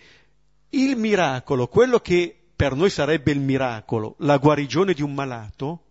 il 0.69 0.95
miracolo, 0.95 1.67
quello 1.67 1.99
che 1.99 2.35
per 2.55 2.75
noi 2.75 2.89
sarebbe 2.89 3.31
il 3.31 3.39
miracolo, 3.39 4.15
la 4.19 4.37
guarigione 4.37 4.93
di 4.93 5.01
un 5.01 5.13
malato, 5.13 5.83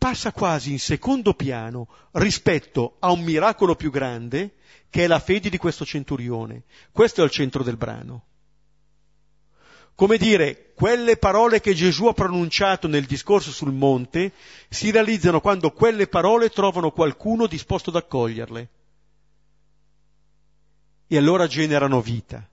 passa 0.00 0.32
quasi 0.32 0.70
in 0.70 0.78
secondo 0.78 1.34
piano 1.34 1.86
rispetto 2.12 2.96
a 3.00 3.10
un 3.10 3.20
miracolo 3.20 3.74
più 3.74 3.90
grande 3.90 4.54
che 4.88 5.04
è 5.04 5.06
la 5.06 5.18
fede 5.18 5.50
di 5.50 5.58
questo 5.58 5.84
centurione. 5.84 6.62
Questo 6.90 7.20
è 7.20 7.24
il 7.24 7.30
centro 7.30 7.62
del 7.62 7.76
brano. 7.76 8.24
Come 9.94 10.16
dire, 10.16 10.72
quelle 10.72 11.18
parole 11.18 11.60
che 11.60 11.74
Gesù 11.74 12.06
ha 12.06 12.14
pronunciato 12.14 12.88
nel 12.88 13.04
discorso 13.04 13.50
sul 13.50 13.72
monte 13.72 14.32
si 14.70 14.90
realizzano 14.90 15.42
quando 15.42 15.70
quelle 15.70 16.06
parole 16.06 16.48
trovano 16.48 16.92
qualcuno 16.92 17.46
disposto 17.46 17.90
ad 17.90 17.96
accoglierle. 17.96 18.68
E 21.08 21.16
allora 21.18 21.46
generano 21.46 22.00
vita. 22.00 22.48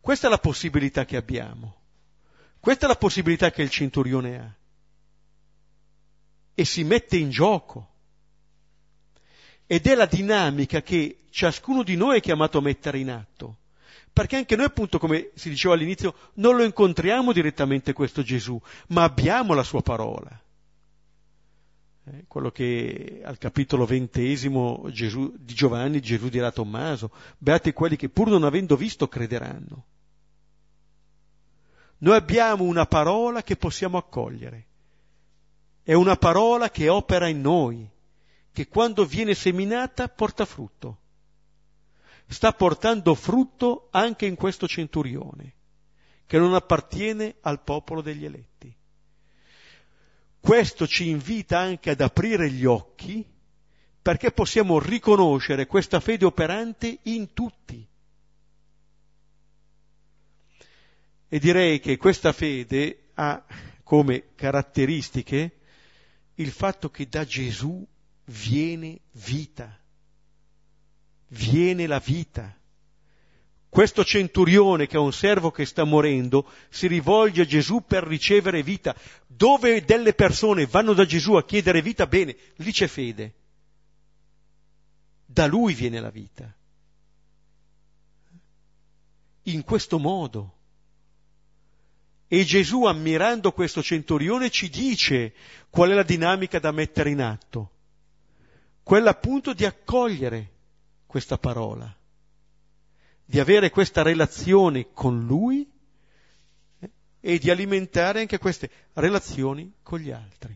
Questa 0.00 0.28
è 0.28 0.30
la 0.30 0.38
possibilità 0.38 1.04
che 1.04 1.16
abbiamo. 1.18 1.76
Questa 2.58 2.86
è 2.86 2.88
la 2.88 2.96
possibilità 2.96 3.50
che 3.50 3.60
il 3.60 3.68
centurione 3.68 4.38
ha 4.38 4.57
e 6.58 6.64
si 6.64 6.82
mette 6.82 7.16
in 7.16 7.30
gioco. 7.30 7.88
Ed 9.64 9.86
è 9.86 9.94
la 9.94 10.06
dinamica 10.06 10.82
che 10.82 11.26
ciascuno 11.30 11.84
di 11.84 11.94
noi 11.94 12.16
è 12.16 12.20
chiamato 12.20 12.58
a 12.58 12.62
mettere 12.62 12.98
in 12.98 13.10
atto. 13.10 13.58
Perché 14.12 14.34
anche 14.34 14.56
noi, 14.56 14.64
appunto, 14.64 14.98
come 14.98 15.30
si 15.34 15.50
diceva 15.50 15.74
all'inizio, 15.74 16.16
non 16.34 16.56
lo 16.56 16.64
incontriamo 16.64 17.32
direttamente 17.32 17.92
questo 17.92 18.24
Gesù, 18.24 18.60
ma 18.88 19.04
abbiamo 19.04 19.54
la 19.54 19.62
sua 19.62 19.82
parola. 19.82 20.42
Eh, 22.06 22.24
quello 22.26 22.50
che 22.50 23.20
al 23.22 23.38
capitolo 23.38 23.86
ventesimo 23.86 24.84
Gesù, 24.90 25.32
di 25.38 25.54
Giovanni 25.54 26.00
Gesù 26.00 26.28
dirà 26.28 26.48
a 26.48 26.52
Tommaso, 26.52 27.12
beati 27.38 27.72
quelli 27.72 27.94
che 27.94 28.08
pur 28.08 28.30
non 28.30 28.42
avendo 28.42 28.74
visto 28.74 29.06
crederanno. 29.06 29.84
Noi 31.98 32.16
abbiamo 32.16 32.64
una 32.64 32.86
parola 32.86 33.44
che 33.44 33.54
possiamo 33.54 33.96
accogliere 33.96 34.67
è 35.88 35.94
una 35.94 36.16
parola 36.16 36.68
che 36.68 36.90
opera 36.90 37.28
in 37.28 37.40
noi, 37.40 37.88
che 38.52 38.68
quando 38.68 39.06
viene 39.06 39.32
seminata 39.32 40.06
porta 40.10 40.44
frutto. 40.44 40.98
Sta 42.26 42.52
portando 42.52 43.14
frutto 43.14 43.88
anche 43.90 44.26
in 44.26 44.34
questo 44.34 44.68
centurione, 44.68 45.54
che 46.26 46.36
non 46.36 46.52
appartiene 46.52 47.36
al 47.40 47.62
popolo 47.62 48.02
degli 48.02 48.26
eletti. 48.26 48.70
Questo 50.38 50.86
ci 50.86 51.08
invita 51.08 51.58
anche 51.58 51.88
ad 51.88 52.02
aprire 52.02 52.50
gli 52.50 52.66
occhi 52.66 53.26
perché 54.02 54.30
possiamo 54.30 54.78
riconoscere 54.78 55.66
questa 55.66 56.00
fede 56.00 56.26
operante 56.26 56.98
in 57.04 57.32
tutti. 57.32 57.88
E 61.28 61.38
direi 61.38 61.80
che 61.80 61.96
questa 61.96 62.34
fede 62.34 63.04
ha 63.14 63.42
come 63.82 64.34
caratteristiche 64.34 65.52
il 66.38 66.50
fatto 66.50 66.90
che 66.90 67.08
da 67.08 67.24
Gesù 67.24 67.86
viene 68.26 69.00
vita, 69.12 69.78
viene 71.28 71.86
la 71.86 71.98
vita. 71.98 72.56
Questo 73.68 74.04
centurione 74.04 74.86
che 74.86 74.96
è 74.96 75.00
un 75.00 75.12
servo 75.12 75.50
che 75.50 75.66
sta 75.66 75.84
morendo 75.84 76.50
si 76.70 76.86
rivolge 76.86 77.42
a 77.42 77.46
Gesù 77.46 77.84
per 77.84 78.04
ricevere 78.04 78.62
vita. 78.62 78.94
Dove 79.26 79.84
delle 79.84 80.14
persone 80.14 80.66
vanno 80.66 80.94
da 80.94 81.04
Gesù 81.04 81.34
a 81.34 81.44
chiedere 81.44 81.82
vita, 81.82 82.06
bene, 82.06 82.36
lì 82.56 82.72
c'è 82.72 82.86
fede. 82.86 83.34
Da 85.26 85.46
lui 85.46 85.74
viene 85.74 86.00
la 86.00 86.10
vita. 86.10 86.52
In 89.42 89.64
questo 89.64 89.98
modo. 89.98 90.57
E 92.30 92.44
Gesù, 92.44 92.84
ammirando 92.84 93.52
questo 93.52 93.82
centurione, 93.82 94.50
ci 94.50 94.68
dice 94.68 95.32
qual 95.70 95.90
è 95.90 95.94
la 95.94 96.02
dinamica 96.02 96.58
da 96.58 96.72
mettere 96.72 97.08
in 97.08 97.22
atto. 97.22 97.70
Quella 98.82 99.10
appunto 99.10 99.54
di 99.54 99.64
accogliere 99.64 100.52
questa 101.06 101.38
parola, 101.38 101.90
di 103.24 103.40
avere 103.40 103.70
questa 103.70 104.02
relazione 104.02 104.92
con 104.92 105.24
Lui 105.24 105.66
eh, 106.80 106.90
e 107.18 107.38
di 107.38 107.50
alimentare 107.50 108.20
anche 108.20 108.36
queste 108.36 108.70
relazioni 108.92 109.72
con 109.82 109.98
gli 109.98 110.10
altri. 110.10 110.54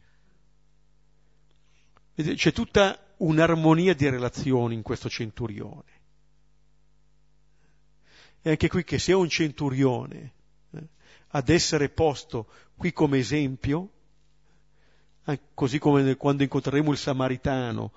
C'è 2.14 2.52
tutta 2.52 3.14
un'armonia 3.16 3.94
di 3.94 4.10
relazioni 4.10 4.74
in 4.74 4.82
questo 4.82 5.08
centurione. 5.08 6.00
E 8.42 8.50
anche 8.50 8.68
qui 8.68 8.84
che 8.84 8.98
sia 8.98 9.16
un 9.16 9.30
centurione 9.30 10.32
ad 11.34 11.48
essere 11.48 11.88
posto 11.88 12.46
qui 12.76 12.92
come 12.92 13.18
esempio, 13.18 13.90
così 15.54 15.78
come 15.78 16.16
quando 16.16 16.42
incontreremo 16.42 16.90
il 16.90 16.98
samaritano 16.98 17.92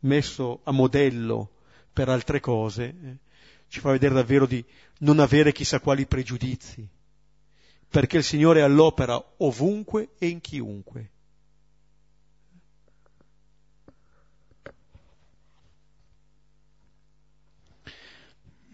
messo 0.00 0.60
a 0.64 0.72
modello 0.72 1.50
per 1.92 2.08
altre 2.08 2.40
cose, 2.40 2.84
eh, 2.84 3.16
ci 3.68 3.80
fa 3.80 3.90
vedere 3.90 4.14
davvero 4.14 4.46
di 4.46 4.64
non 5.00 5.18
avere 5.18 5.52
chissà 5.52 5.80
quali 5.80 6.06
pregiudizi, 6.06 6.86
perché 7.88 8.16
il 8.18 8.24
Signore 8.24 8.60
è 8.60 8.62
all'opera 8.62 9.22
ovunque 9.38 10.10
e 10.18 10.28
in 10.28 10.40
chiunque. 10.40 11.10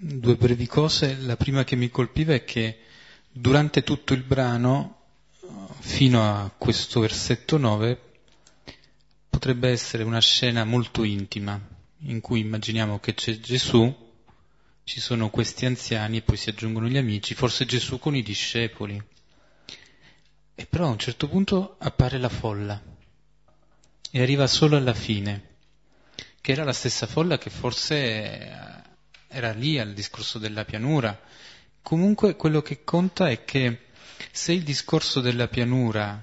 Due 0.00 0.36
brevi 0.36 0.66
cose, 0.66 1.16
la 1.16 1.36
prima 1.36 1.64
che 1.64 1.74
mi 1.74 1.90
colpiva 1.90 2.32
è 2.32 2.44
che 2.44 2.78
durante 3.40 3.84
tutto 3.84 4.14
il 4.14 4.24
brano, 4.24 4.96
fino 5.78 6.22
a 6.22 6.50
questo 6.56 7.00
versetto 7.00 7.56
9, 7.56 8.00
potrebbe 9.30 9.70
essere 9.70 10.02
una 10.02 10.20
scena 10.20 10.64
molto 10.64 11.04
intima, 11.04 11.58
in 12.00 12.20
cui 12.20 12.40
immaginiamo 12.40 12.98
che 12.98 13.14
c'è 13.14 13.38
Gesù, 13.38 14.06
ci 14.82 15.00
sono 15.00 15.30
questi 15.30 15.66
anziani 15.66 16.16
e 16.16 16.22
poi 16.22 16.36
si 16.36 16.48
aggiungono 16.48 16.88
gli 16.88 16.96
amici, 16.96 17.34
forse 17.34 17.64
Gesù 17.64 18.00
con 18.00 18.16
i 18.16 18.22
discepoli. 18.22 19.00
E 20.54 20.66
però 20.66 20.86
a 20.86 20.90
un 20.90 20.98
certo 20.98 21.28
punto 21.28 21.76
appare 21.78 22.18
la 22.18 22.28
folla 22.28 22.82
e 24.10 24.20
arriva 24.20 24.48
solo 24.48 24.76
alla 24.76 24.94
fine, 24.94 25.56
che 26.40 26.50
era 26.50 26.64
la 26.64 26.72
stessa 26.72 27.06
folla 27.06 27.38
che 27.38 27.50
forse 27.50 28.82
era 29.28 29.52
lì 29.52 29.78
al 29.78 29.92
discorso 29.92 30.40
della 30.40 30.64
pianura, 30.64 31.16
Comunque 31.88 32.36
quello 32.36 32.60
che 32.60 32.84
conta 32.84 33.30
è 33.30 33.46
che 33.46 33.86
se 34.30 34.52
il 34.52 34.62
discorso 34.62 35.22
della 35.22 35.48
pianura 35.48 36.22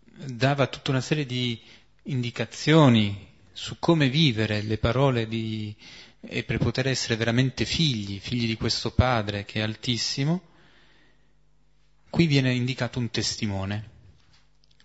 dava 0.00 0.66
tutta 0.66 0.92
una 0.92 1.02
serie 1.02 1.26
di 1.26 1.60
indicazioni 2.04 3.34
su 3.52 3.78
come 3.78 4.08
vivere 4.08 4.62
le 4.62 4.78
parole 4.78 5.28
di, 5.28 5.76
e 6.22 6.42
per 6.44 6.56
poter 6.56 6.86
essere 6.88 7.16
veramente 7.16 7.66
figli, 7.66 8.18
figli 8.18 8.46
di 8.46 8.56
questo 8.56 8.92
Padre 8.92 9.44
che 9.44 9.58
è 9.60 9.62
altissimo, 9.62 10.40
qui 12.08 12.24
viene 12.24 12.54
indicato 12.54 12.98
un 12.98 13.10
testimone, 13.10 13.90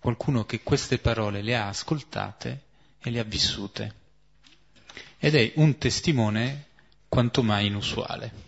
qualcuno 0.00 0.44
che 0.44 0.60
queste 0.60 0.98
parole 0.98 1.40
le 1.40 1.56
ha 1.56 1.68
ascoltate 1.68 2.64
e 3.02 3.08
le 3.08 3.20
ha 3.20 3.24
vissute. 3.24 3.94
Ed 5.18 5.34
è 5.34 5.52
un 5.54 5.78
testimone 5.78 6.66
quanto 7.08 7.42
mai 7.42 7.68
inusuale, 7.68 8.47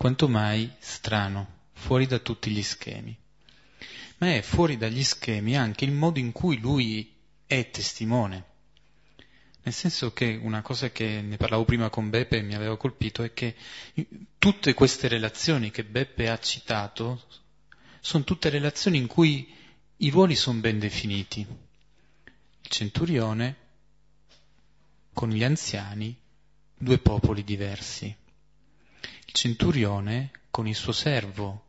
quanto 0.00 0.28
mai 0.28 0.72
strano, 0.78 1.46
fuori 1.74 2.06
da 2.06 2.18
tutti 2.20 2.50
gli 2.50 2.62
schemi. 2.62 3.14
Ma 4.16 4.34
è 4.34 4.40
fuori 4.40 4.78
dagli 4.78 5.04
schemi 5.04 5.58
anche 5.58 5.84
il 5.84 5.92
modo 5.92 6.18
in 6.18 6.32
cui 6.32 6.56
lui 6.56 7.12
è 7.44 7.68
testimone. 7.68 8.44
Nel 9.62 9.74
senso 9.74 10.14
che 10.14 10.40
una 10.40 10.62
cosa 10.62 10.88
che 10.88 11.20
ne 11.20 11.36
parlavo 11.36 11.66
prima 11.66 11.90
con 11.90 12.08
Beppe 12.08 12.38
e 12.38 12.42
mi 12.42 12.54
aveva 12.54 12.78
colpito 12.78 13.22
è 13.22 13.34
che 13.34 13.54
tutte 14.38 14.72
queste 14.72 15.06
relazioni 15.06 15.70
che 15.70 15.84
Beppe 15.84 16.30
ha 16.30 16.38
citato 16.38 17.22
sono 18.00 18.24
tutte 18.24 18.48
relazioni 18.48 18.96
in 18.96 19.06
cui 19.06 19.54
i 19.98 20.08
ruoli 20.08 20.34
sono 20.34 20.60
ben 20.60 20.78
definiti. 20.78 21.40
Il 21.40 22.70
centurione 22.70 23.56
con 25.12 25.28
gli 25.28 25.44
anziani, 25.44 26.16
due 26.74 26.96
popoli 26.96 27.44
diversi. 27.44 28.16
Centurione 29.32 30.30
con 30.50 30.66
il 30.66 30.74
suo 30.74 30.92
servo 30.92 31.66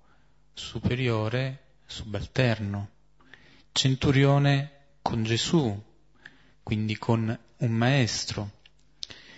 superiore, 0.53 1.76
subalterno. 1.86 2.89
Centurione 3.72 4.72
con 5.01 5.24
Gesù, 5.24 5.82
quindi 6.64 6.97
con 6.97 7.39
un 7.57 7.72
maestro. 7.72 8.59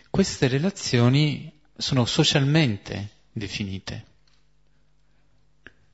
Queste 0.10 0.48
relazioni 0.48 1.60
sono 1.76 2.06
socialmente 2.06 3.10
definite. 3.32 4.06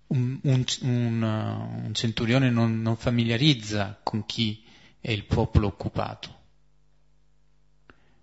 Un, 0.07 0.39
un, 0.43 0.65
un, 0.81 1.21
un 1.83 1.93
centurione 1.93 2.49
non, 2.49 2.81
non 2.81 2.95
familiarizza 2.95 3.99
con 4.03 4.25
chi 4.25 4.63
è 4.99 5.11
il 5.11 5.25
popolo 5.25 5.67
occupato. 5.67 6.37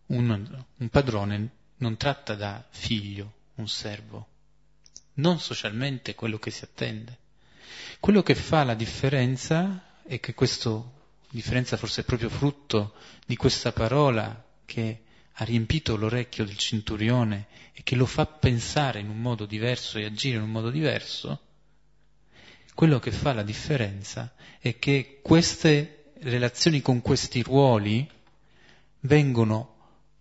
Un, 0.07 0.64
un, 0.76 0.88
padrone 0.88 1.50
non 1.78 1.96
tratta 1.96 2.34
da 2.34 2.64
figlio 2.70 3.36
un 3.57 3.68
servo, 3.68 4.28
non 5.14 5.38
socialmente 5.38 6.14
quello 6.14 6.38
che 6.38 6.50
si 6.50 6.64
attende. 6.64 7.18
Quello 8.00 8.22
che 8.22 8.34
fa 8.34 8.64
la 8.64 8.74
differenza 8.74 9.98
è 10.02 10.20
che 10.20 10.34
questo 10.34 10.92
differenza 11.28 11.76
forse 11.76 12.00
è 12.00 12.04
proprio 12.04 12.28
frutto 12.28 12.94
di 13.26 13.36
questa 13.36 13.72
parola 13.72 14.44
che 14.64 15.02
ha 15.32 15.44
riempito 15.44 15.96
l'orecchio 15.96 16.44
del 16.44 16.57
centurione 16.57 17.46
e 17.72 17.82
che 17.82 17.94
lo 17.94 18.07
fa 18.07 18.24
pensare 18.24 19.00
in 19.00 19.11
un 19.11 19.20
modo 19.20 19.44
diverso 19.44 19.98
e 19.98 20.07
agire 20.07 20.36
in 20.36 20.44
un 20.44 20.50
modo 20.50 20.70
diverso, 20.70 21.40
quello 22.74 22.98
che 22.98 23.11
fa 23.11 23.34
la 23.34 23.42
differenza 23.42 24.34
è 24.59 24.78
che 24.78 25.20
queste 25.22 26.12
relazioni 26.20 26.80
con 26.80 27.02
questi 27.02 27.42
ruoli 27.42 28.09
vengono 29.00 29.75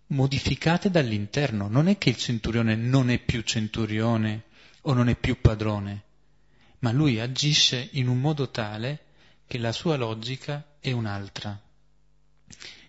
modificate 0.08 0.90
dall'interno. 0.90 1.68
Non 1.68 1.88
è 1.88 1.98
che 1.98 2.10
il 2.10 2.16
centurione 2.16 2.74
non 2.74 3.10
è 3.10 3.18
più 3.18 3.42
centurione 3.42 4.44
o 4.82 4.92
non 4.92 5.08
è 5.08 5.16
più 5.16 5.40
padrone, 5.40 6.02
ma 6.80 6.92
lui 6.92 7.18
agisce 7.18 7.88
in 7.92 8.08
un 8.08 8.20
modo 8.20 8.50
tale 8.50 9.00
che 9.46 9.58
la 9.58 9.72
sua 9.72 9.96
logica 9.96 10.64
è 10.80 10.92
un'altra, 10.92 11.60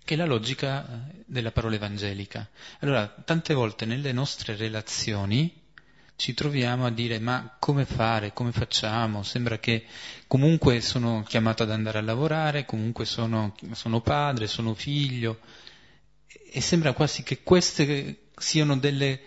che 0.03 0.13
è 0.13 0.17
la 0.17 0.25
logica 0.25 0.85
eh, 0.85 1.23
della 1.25 1.51
parola 1.51 1.75
evangelica. 1.75 2.47
Allora, 2.79 3.07
tante 3.07 3.53
volte 3.53 3.85
nelle 3.85 4.11
nostre 4.11 4.55
relazioni 4.55 5.65
ci 6.15 6.33
troviamo 6.33 6.85
a 6.85 6.91
dire 6.91 7.19
ma 7.19 7.55
come 7.59 7.85
fare, 7.85 8.33
come 8.33 8.51
facciamo? 8.51 9.21
Sembra 9.21 9.59
che 9.59 9.85
comunque 10.25 10.81
sono 10.81 11.23
chiamato 11.23 11.63
ad 11.63 11.71
andare 11.71 11.99
a 11.99 12.01
lavorare, 12.01 12.65
comunque 12.65 13.05
sono, 13.05 13.55
sono 13.71 14.01
padre, 14.01 14.47
sono 14.47 14.73
figlio, 14.73 15.39
e 16.51 16.61
sembra 16.61 16.93
quasi 16.93 17.23
che 17.23 17.43
queste 17.43 18.27
siano 18.37 18.77
delle 18.77 19.21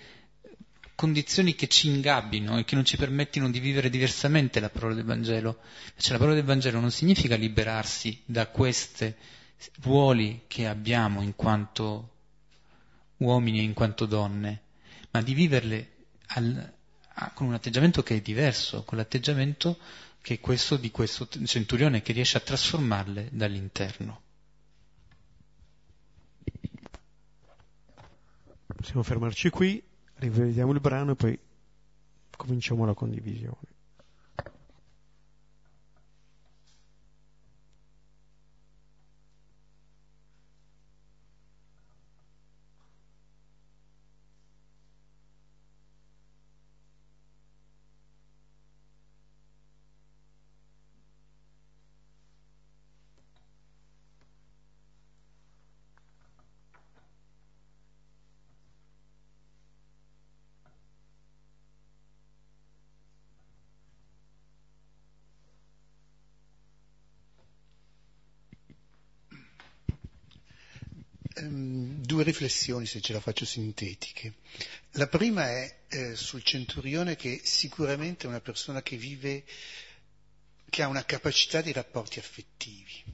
condizioni 0.95 1.55
che 1.55 1.67
ci 1.67 1.89
ingabbino 1.89 2.59
e 2.59 2.65
che 2.65 2.75
non 2.75 2.85
ci 2.85 2.99
permettono 2.99 3.51
di 3.51 3.59
vivere 3.59 3.89
diversamente 3.89 4.61
la 4.61 4.69
parola 4.69 4.95
del 4.95 5.05
Vangelo. 5.05 5.61
Invece 5.89 6.13
la 6.13 6.19
parola 6.19 6.37
del 6.37 6.45
Vangelo 6.45 6.79
non 6.79 6.91
significa 6.91 7.37
liberarsi 7.37 8.21
da 8.27 8.49
questi 8.49 9.15
ruoli 9.81 10.43
che 10.47 10.67
abbiamo 10.67 11.23
in 11.23 11.35
quanto 11.35 12.17
uomini 13.19 13.61
e 13.61 13.63
in 13.63 13.73
quanto 13.73 14.05
donne, 14.07 14.63
ma 15.11 15.23
di 15.23 15.33
viverle 15.33 15.91
al, 16.29 16.73
a, 17.15 17.31
con 17.33 17.47
un 17.47 17.55
atteggiamento 17.55 18.03
che 18.03 18.17
è 18.17 18.21
diverso, 18.21 18.85
con 18.85 18.99
l'atteggiamento 18.99 19.79
che 20.21 20.35
è 20.35 20.41
questo 20.41 20.77
di 20.77 20.91
questo 20.91 21.29
centurione 21.47 22.03
che 22.03 22.13
riesce 22.13 22.37
a 22.37 22.41
trasformarle 22.41 23.29
dall'interno. 23.33 24.21
Possiamo 28.75 29.03
fermarci 29.03 29.51
qui 29.51 29.83
rivediamo 30.14 30.73
il 30.73 30.81
brano 30.81 31.12
e 31.12 31.16
poi 31.16 31.39
cominciamo 32.37 32.85
la 32.85 32.95
condivisione. 32.95 33.79
due 72.11 72.25
riflessioni, 72.41 72.86
se 72.86 73.03
ce 73.03 73.12
la 73.12 73.20
faccio 73.20 73.45
sintetiche. 73.45 74.36
La 74.92 75.07
prima 75.08 75.46
è 75.46 75.80
eh, 75.88 76.17
sul 76.17 76.42
centurione 76.42 77.14
che 77.14 77.42
sicuramente 77.45 78.25
è 78.25 78.29
una 78.29 78.41
persona 78.41 78.80
che 78.83 78.96
vive, 78.96 79.45
che 80.71 80.83
ha 80.83 80.88
una 80.88 81.04
capacità 81.04 81.61
di 81.61 81.72
rapporti 81.72 82.18
affettivi, 82.18 83.04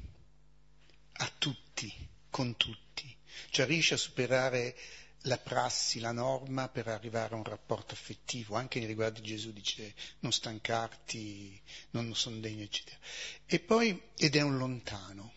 a 1.14 1.32
tutti, 1.38 1.92
con 2.30 2.56
tutti, 2.56 3.16
cioè 3.50 3.66
riesce 3.66 3.94
a 3.94 3.98
superare 3.98 4.76
la 5.22 5.38
prassi, 5.38 5.98
la 5.98 6.12
norma 6.12 6.68
per 6.68 6.86
arrivare 6.86 7.34
a 7.34 7.38
un 7.38 7.44
rapporto 7.44 7.94
affettivo, 7.94 8.54
anche 8.54 8.78
nei 8.78 8.86
riguardi 8.86 9.22
di 9.22 9.26
Gesù 9.26 9.52
dice 9.52 9.92
non 10.20 10.30
stancarti, 10.30 11.60
non 11.90 12.14
sono 12.14 12.38
degno, 12.38 12.62
eccetera. 12.62 12.96
E 13.44 13.58
poi, 13.58 14.00
ed 14.16 14.36
è 14.36 14.40
un 14.42 14.56
lontano, 14.56 15.32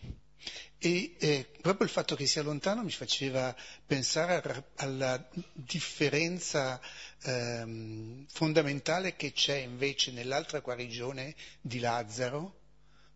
e 0.82 1.14
eh, 1.18 1.46
proprio 1.60 1.86
il 1.86 1.92
fatto 1.92 2.16
che 2.16 2.26
sia 2.26 2.42
lontano 2.42 2.82
mi 2.82 2.90
faceva 2.90 3.54
pensare 3.84 4.70
alla 4.76 5.28
differenza 5.52 6.80
ehm, 7.22 8.24
fondamentale 8.26 9.14
che 9.14 9.32
c'è 9.32 9.56
invece 9.56 10.10
nell'altra 10.10 10.60
guarigione 10.60 11.34
di 11.60 11.80
Lazzaro, 11.80 12.60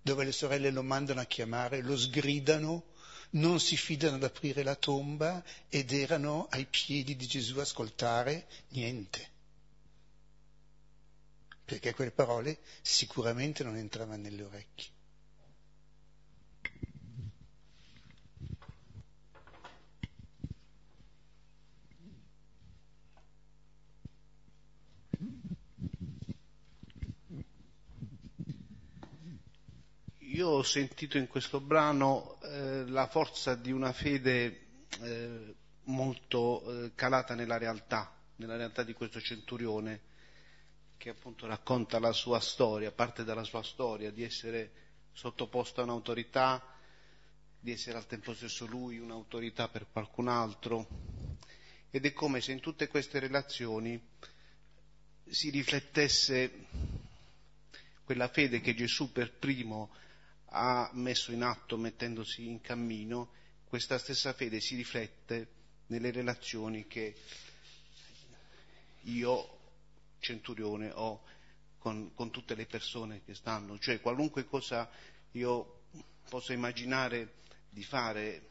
dove 0.03 0.25
le 0.25 0.33
sorelle 0.33 0.71
lo 0.71 0.83
mandano 0.83 1.23
a 1.23 1.25
chiamare, 1.25 1.81
lo 1.81 1.97
sgridano, 1.97 2.93
non 3.31 3.59
si 3.59 3.79
fidano 3.79 4.17
ad 4.17 4.25
aprire 4.25 4.63
la 4.63 4.77
tomba 4.77 5.43
ed 5.71 5.91
erano 5.93 6.47
ai 6.51 6.67
piedi 6.67 7.17
di 7.17 7.27
Gesù 7.27 7.59
a 7.59 7.63
ascoltare 7.63 8.47
niente. 8.69 9.31
Perché 11.65 11.95
quelle 11.95 12.11
parole 12.11 12.59
sicuramente 12.83 13.65
non 13.65 13.77
entravano 13.77 14.21
nelle 14.21 14.43
orecchie. 14.43 14.94
Io 30.35 30.49
ho 30.49 30.63
sentito 30.65 31.17
in 31.17 31.29
questo 31.29 31.61
brano 31.61 32.41
eh, 32.43 32.87
la 32.89 33.07
forza 33.07 33.55
di 33.55 33.71
una 33.71 33.93
fede 33.93 34.67
eh, 35.01 35.55
molto 35.85 36.87
eh, 36.87 36.93
calata 36.97 37.37
nella 37.37 37.57
realtà, 37.57 38.13
nella 38.37 38.57
realtà 38.57 38.83
di 38.83 38.95
questo 38.95 39.21
centurione 39.21 40.01
che 40.97 41.11
appunto 41.11 41.47
racconta 41.47 42.01
la 42.01 42.11
sua 42.11 42.41
storia, 42.41 42.91
parte 42.91 43.23
dalla 43.23 43.45
sua 43.45 43.63
storia 43.63 44.11
di 44.11 44.25
essere 44.25 44.73
sottoposto 45.13 45.81
a 45.81 45.85
un'autorità, 45.85 46.61
di 47.61 47.71
essere 47.71 47.97
al 47.97 48.09
tempo 48.09 48.35
stesso 48.35 48.67
lui 48.67 48.99
un'autorità 48.99 49.69
per 49.69 49.87
qualcun 49.93 50.27
altro. 50.27 50.89
Ed 51.91 52.07
è 52.07 52.13
come 52.13 52.41
se 52.41 52.51
in 52.51 52.59
tutte 52.59 52.89
queste 52.89 53.21
relazioni 53.21 54.05
si 55.29 55.51
riflettesse 55.51 56.67
quella 58.03 58.27
fede 58.27 58.61
che 58.61 58.75
Gesù 58.75 59.13
per 59.13 59.33
primo 59.33 60.03
ha 60.57 60.89
messo 60.93 61.33
in 61.33 61.43
atto 61.43 61.77
mettendosi 61.77 62.47
in 62.47 62.61
cammino, 62.61 63.33
questa 63.65 63.99
stessa 63.99 64.33
fede 64.33 64.61
si 64.61 64.77
riflette 64.77 65.49
nelle 65.87 66.13
relazioni 66.13 66.87
che 66.87 67.17
io, 69.03 69.59
centurione, 70.21 70.93
ho 70.93 71.25
con, 71.79 72.15
con 72.15 72.31
tutte 72.31 72.55
le 72.55 72.67
persone 72.67 73.23
che 73.25 73.35
stanno, 73.35 73.79
cioè 73.81 74.01
qualunque 74.01 74.45
cosa 74.45 74.89
io 75.33 75.83
possa 76.29 76.53
immaginare 76.53 77.35
di 77.69 77.83
fare, 77.83 78.49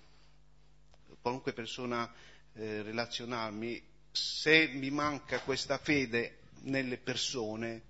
qualunque 1.22 1.54
persona 1.54 2.12
eh, 2.54 2.82
relazionarmi, 2.82 3.82
se 4.12 4.68
mi 4.68 4.90
manca 4.90 5.40
questa 5.40 5.78
fede 5.78 6.40
nelle 6.64 6.98
persone, 6.98 7.82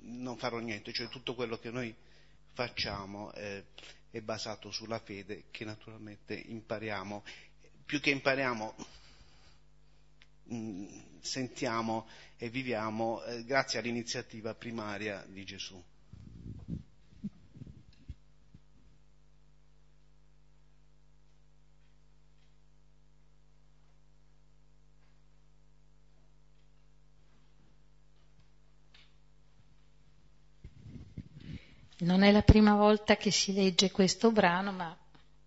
non 0.00 0.36
farò 0.36 0.58
niente, 0.58 0.92
cioè 0.92 1.06
tutto 1.08 1.36
quello 1.36 1.56
che 1.58 1.70
noi 1.70 1.94
facciamo 2.58 3.32
eh, 3.34 3.66
è 4.10 4.20
basato 4.20 4.72
sulla 4.72 4.98
fede 4.98 5.44
che 5.52 5.64
naturalmente 5.64 6.34
impariamo. 6.34 7.22
Più 7.86 8.00
che 8.00 8.10
impariamo, 8.10 8.74
mm, 10.52 10.86
sentiamo 11.20 12.08
e 12.36 12.48
viviamo 12.50 13.22
eh, 13.22 13.44
grazie 13.44 13.78
all'iniziativa 13.78 14.54
primaria 14.56 15.24
di 15.28 15.44
Gesù. 15.44 15.80
Non 32.00 32.22
è 32.22 32.30
la 32.30 32.42
prima 32.42 32.76
volta 32.76 33.16
che 33.16 33.30
si 33.30 33.52
legge 33.52 33.90
questo 33.90 34.30
brano, 34.30 34.72
ma 34.72 34.96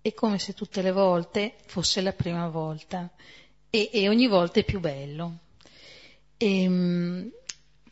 è 0.01 0.13
come 0.13 0.37
se 0.39 0.53
tutte 0.53 0.81
le 0.81 0.91
volte 0.91 1.55
fosse 1.65 2.01
la 2.01 2.11
prima 2.11 2.49
volta 2.49 3.09
e, 3.69 3.89
e 3.93 4.09
ogni 4.09 4.27
volta 4.27 4.59
è 4.59 4.65
più 4.65 4.79
bello. 4.79 5.37
E, 6.37 6.63
ehm, 6.63 7.31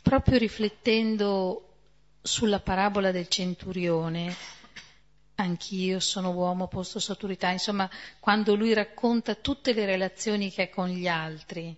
proprio 0.01 0.37
riflettendo 0.37 1.69
sulla 2.21 2.59
parabola 2.59 3.11
del 3.11 3.27
centurione, 3.27 4.35
anch'io 5.35 5.99
sono 5.99 6.31
uomo 6.31 6.67
posto 6.67 6.99
sotto 6.99 7.13
autorità, 7.13 7.49
insomma, 7.51 7.89
quando 8.19 8.55
lui 8.55 8.73
racconta 8.73 9.35
tutte 9.35 9.73
le 9.73 9.85
relazioni 9.85 10.51
che 10.51 10.63
ha 10.63 10.69
con 10.69 10.89
gli 10.89 11.07
altri 11.07 11.75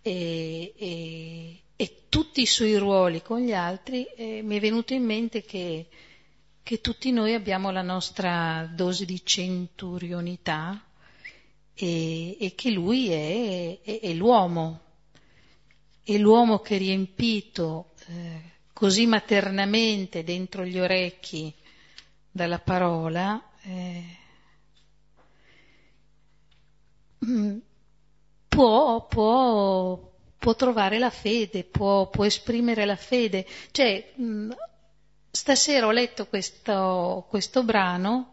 e, 0.00 0.72
e, 0.76 1.60
e 1.76 2.06
tutti 2.08 2.40
i 2.40 2.46
suoi 2.46 2.76
ruoli 2.78 3.20
con 3.20 3.40
gli 3.40 3.52
altri, 3.52 4.04
eh, 4.04 4.40
mi 4.42 4.56
è 4.56 4.60
venuto 4.60 4.94
in 4.94 5.04
mente 5.04 5.42
che, 5.44 5.86
che, 6.62 6.80
tutti 6.80 7.12
noi 7.12 7.34
abbiamo 7.34 7.70
la 7.70 7.82
nostra 7.82 8.68
dose 8.74 9.04
di 9.04 9.20
centurionità 9.22 10.82
e, 11.74 12.36
e 12.40 12.54
che 12.54 12.70
lui 12.70 13.10
è, 13.10 13.80
è, 13.82 14.00
è, 14.00 14.12
l'uomo, 14.14 14.80
è 16.02 16.16
l'uomo 16.16 16.60
che 16.60 16.76
è 16.76 16.78
riempito 16.78 17.90
eh, 18.06 18.40
così 18.72 19.06
maternamente 19.06 20.24
dentro 20.24 20.64
gli 20.64 20.78
orecchi 20.78 21.52
dalla 22.30 22.58
parola. 22.58 23.50
Eh, 23.62 24.04
mm, 27.26 27.58
può, 28.48 29.06
può 29.06 30.14
può 30.46 30.54
trovare 30.54 31.00
la 31.00 31.10
fede, 31.10 31.64
può, 31.64 32.08
può 32.08 32.24
esprimere 32.24 32.84
la 32.84 32.94
fede. 32.94 33.44
Cioè, 33.72 34.12
mh, 34.14 34.50
stasera 35.28 35.86
ho 35.86 35.90
letto 35.90 36.28
questo, 36.28 37.26
questo 37.28 37.64
brano 37.64 38.30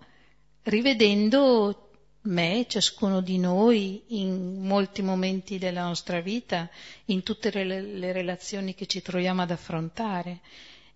rivedendo 0.62 1.90
me, 2.22 2.68
ciascuno 2.70 3.20
di 3.20 3.40
noi, 3.40 4.04
in 4.10 4.60
molti 4.62 5.02
momenti 5.02 5.58
della 5.58 5.82
nostra 5.82 6.22
vita, 6.22 6.70
in 7.06 7.24
tutte 7.24 7.50
le, 7.50 7.82
le 7.82 8.12
relazioni 8.12 8.76
che 8.76 8.86
ci 8.86 9.02
troviamo 9.02 9.42
ad 9.42 9.50
affrontare. 9.50 10.42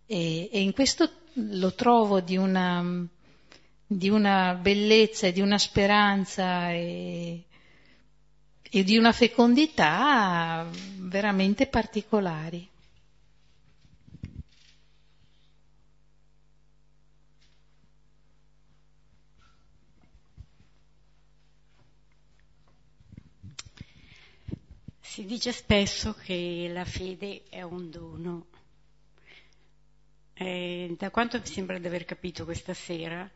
E, 0.05 0.51
e 0.51 0.61
in 0.61 0.71
questo 0.71 1.09
lo 1.33 1.73
trovo 1.73 2.19
di 2.19 2.37
una, 2.37 2.85
di 3.87 4.09
una 4.09 4.53
bellezza 4.53 5.25
e 5.25 5.31
di 5.31 5.41
una 5.41 5.57
speranza 5.57 6.69
e, 6.73 7.46
e 8.69 8.83
di 8.83 8.97
una 8.97 9.11
fecondità 9.11 10.67
veramente 10.97 11.67
particolari. 11.67 12.69
Si 25.01 25.25
dice 25.25 25.51
spesso 25.51 26.13
che 26.13 26.69
la 26.71 26.85
fede 26.85 27.43
è 27.49 27.63
un 27.63 27.89
dono. 27.89 28.45
E 30.33 30.95
da 30.95 31.09
quanto 31.09 31.39
mi 31.39 31.45
sembra 31.47 31.79
di 31.79 31.87
aver 31.87 32.05
capito 32.05 32.45
questa 32.45 32.75
sera, 32.75 33.27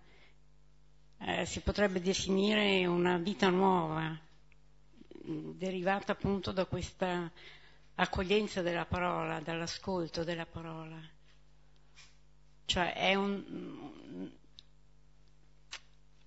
eh, 1.22 1.46
si 1.48 1.60
potrebbe 1.62 2.00
definire 2.00 2.86
una 2.86 3.18
vita 3.18 3.50
nuova, 3.50 4.16
derivata 5.24 6.12
appunto 6.14 6.52
da 6.52 6.66
questa 6.66 7.32
accoglienza 7.96 8.62
della 8.62 8.86
parola, 8.86 9.40
dall'ascolto 9.40 10.24
della 10.24 10.46
parola. 10.46 11.00
Cioè 12.66 12.94
è 12.94 13.16
un... 13.16 14.32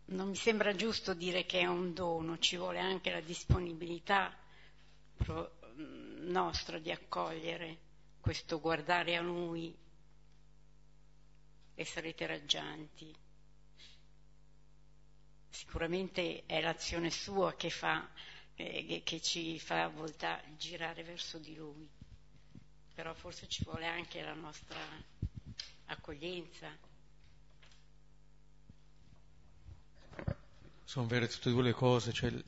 Non 0.07 0.29
mi 0.29 0.37
sembra 0.37 0.75
giusto 0.75 1.15
dire 1.15 1.47
che 1.47 1.61
è 1.61 1.67
un 1.67 1.95
dono, 1.95 2.39
ci 2.39 2.57
vuole 2.57 2.79
anche 2.79 3.11
la 3.11 3.21
disponibilità 3.21 4.37
nostra 6.21 6.79
di 6.79 6.91
accogliere 6.91 7.79
questo 8.21 8.61
guardare 8.61 9.17
a 9.17 9.21
Lui 9.23 9.75
e 11.75 11.85
sarete 11.85 12.27
raggianti. 12.27 13.15
Sicuramente 15.49 16.45
è 16.47 16.61
l'azione 16.61 17.11
sua 17.11 17.55
che 17.55 17.71
fa 17.71 18.09
eh, 18.57 19.03
che 19.05 19.21
ci 19.21 19.59
fa 19.59 19.89
volta, 19.89 20.41
girare 20.57 21.03
verso 21.03 21.39
di 21.39 21.55
Lui. 21.55 21.89
Però 22.95 23.13
forse 23.15 23.49
ci 23.49 23.65
vuole 23.65 23.87
anche 23.87 24.23
la 24.23 24.35
nostra 24.35 24.79
accoglienza. 25.87 26.69
Sono 30.85 31.07
vere 31.07 31.27
tutte 31.27 31.49
e 31.49 31.53
due 31.53 31.63
le 31.63 31.73
cose, 31.73 32.13
cioè 32.13 32.31
il, 32.31 32.45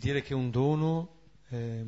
dire 0.00 0.22
che 0.22 0.32
è 0.32 0.36
un 0.36 0.50
dono 0.50 1.16
eh, 1.48 1.84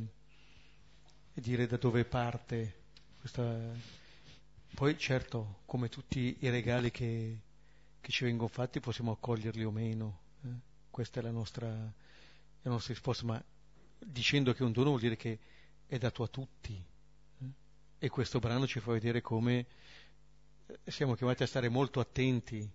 e 1.35 1.41
dire 1.41 1.67
da 1.67 1.77
dove 1.77 2.05
parte 2.05 2.79
questa... 3.21 3.99
Poi 4.73 4.97
certo, 4.99 5.61
come 5.67 5.89
tutti 5.89 6.37
i 6.41 6.49
regali 6.49 6.91
che, 6.91 7.39
che 8.01 8.11
ci 8.13 8.25
vengono 8.25 8.49
fatti, 8.49 8.81
possiamo 8.81 9.13
accoglierli 9.13 9.65
o 9.65 9.71
meno. 9.71 10.21
Eh? 10.45 10.49
Questa 10.89 11.21
è 11.21 11.23
la 11.23 11.31
nostra, 11.31 11.93
la 12.63 12.71
nostra 12.71 12.93
risposta, 12.93 13.25
ma 13.25 13.43
dicendo 13.99 14.53
che 14.53 14.61
è 14.61 14.67
un 14.67 14.73
dono 14.73 14.91
vuol 14.91 15.01
dire 15.01 15.17
che 15.17 15.39
è 15.87 15.99
dato 15.99 16.23
a 16.23 16.29
tutti. 16.29 16.83
Eh? 17.41 17.51
E 17.99 18.09
questo 18.09 18.39
brano 18.39 18.67
ci 18.67 18.81
fa 18.81 18.93
vedere 18.93 19.21
come 19.21 19.67
eh, 20.67 20.91
siamo 20.91 21.15
chiamati 21.15 21.43
a 21.43 21.47
stare 21.47 21.69
molto 21.69 22.01
attenti 22.01 22.69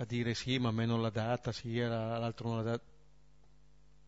a 0.00 0.04
dire 0.04 0.34
sì, 0.34 0.58
ma 0.58 0.68
a 0.68 0.72
me 0.72 0.86
non 0.86 1.00
l'ha 1.00 1.10
data, 1.10 1.50
sì, 1.52 1.76
l'altro 1.78 2.48
non 2.48 2.56
l'ha 2.58 2.70
data. 2.70 2.84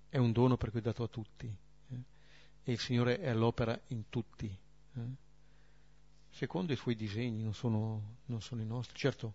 È 0.09 0.19
un 0.19 0.33
dono 0.33 0.57
per 0.57 0.71
cui 0.71 0.81
è 0.81 0.83
dato 0.83 1.03
a 1.03 1.09
tutti. 1.09 1.47
Eh? 1.91 2.03
E 2.63 2.73
il 2.73 2.79
Signore 2.79 3.19
è 3.19 3.29
all'opera 3.29 3.79
in 3.89 4.09
tutti. 4.09 4.57
Secondo 6.31 6.73
i 6.73 6.77
suoi 6.77 6.95
disegni, 6.95 7.43
non 7.43 7.55
sono, 7.55 8.19
non 8.27 8.41
sono 8.41 8.63
i 8.63 8.67
nostri. 8.67 8.97
Certo, 8.97 9.35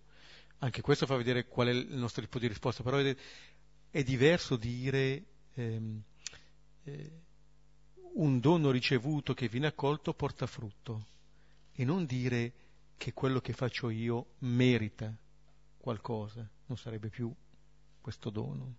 anche 0.59 0.81
questo 0.81 1.05
fa 1.05 1.15
vedere 1.15 1.45
qual 1.45 1.67
è 1.67 1.72
il 1.72 1.97
nostro 1.97 2.22
tipo 2.22 2.39
di 2.39 2.47
risposta, 2.47 2.84
però 2.84 2.97
è 2.97 4.03
diverso 4.03 4.55
dire 4.55 5.35
ehm, 5.56 6.02
eh, 6.84 7.22
un 8.14 8.40
dono 8.40 8.72
ricevuto 8.72 9.34
che 9.34 9.49
viene 9.49 9.68
accolto 9.68 10.14
porta 10.14 10.45
frutto 10.45 11.07
e 11.73 11.84
non 11.84 12.06
dire 12.06 12.53
che 12.98 13.14
quello 13.14 13.41
che 13.41 13.53
faccio 13.53 13.90
io 13.90 14.36
merita 14.40 15.14
qualcosa, 15.77 16.48
non 16.68 16.77
sarebbe 16.77 17.10
più 17.10 17.34
questo 17.99 18.30
dono. 18.30 18.76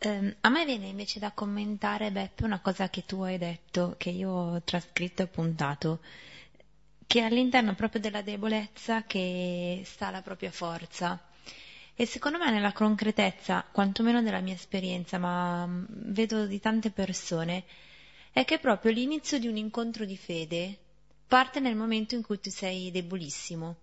Um, 0.00 0.32
a 0.42 0.48
me 0.48 0.64
viene 0.64 0.86
invece 0.86 1.18
da 1.18 1.32
commentare, 1.32 2.12
Beppe, 2.12 2.44
una 2.44 2.60
cosa 2.60 2.88
che 2.88 3.04
tu 3.04 3.20
hai 3.22 3.36
detto, 3.36 3.96
che 3.98 4.10
io 4.10 4.30
ho 4.30 4.62
trascritto 4.62 5.22
e 5.22 5.24
appuntato, 5.24 5.98
che 7.04 7.22
all'interno 7.22 7.74
proprio 7.74 8.00
della 8.00 8.22
debolezza 8.22 9.02
che 9.02 9.82
sta 9.84 10.10
la 10.10 10.22
propria 10.22 10.52
forza. 10.52 11.20
E 11.96 12.06
secondo 12.06 12.38
me 12.38 12.48
nella 12.52 12.72
concretezza, 12.72 13.66
quantomeno 13.72 14.22
della 14.22 14.38
mia 14.38 14.54
esperienza, 14.54 15.18
ma 15.18 15.66
mm, 15.66 15.84
vedo 16.12 16.46
di 16.46 16.60
tante 16.60 16.90
persone, 16.90 17.64
è 18.30 18.44
che 18.44 18.60
proprio 18.60 18.92
l'inizio 18.92 19.40
di 19.40 19.48
un 19.48 19.56
incontro 19.56 20.04
di 20.04 20.16
fede 20.16 20.78
parte 21.26 21.58
nel 21.58 21.74
momento 21.74 22.14
in 22.14 22.22
cui 22.22 22.38
tu 22.38 22.50
sei 22.50 22.92
debolissimo. 22.92 23.76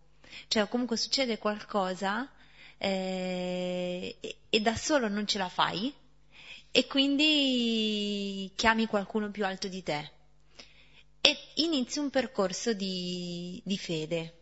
Cioè 0.47 0.69
comunque 0.69 0.95
succede 0.95 1.37
qualcosa 1.37 2.29
eh, 2.77 4.15
e 4.49 4.61
da 4.61 4.75
solo 4.77 5.09
non 5.09 5.27
ce 5.27 5.37
la 5.37 5.49
fai 5.49 5.93
e 6.75 6.87
quindi 6.87 8.51
chiami 8.53 8.85
qualcuno 8.85 9.31
più 9.31 9.45
alto 9.45 9.69
di 9.69 9.81
te 9.81 10.11
e 11.21 11.37
inizi 11.53 11.99
un 11.99 12.09
percorso 12.09 12.73
di, 12.73 13.61
di 13.63 13.77
fede. 13.77 14.33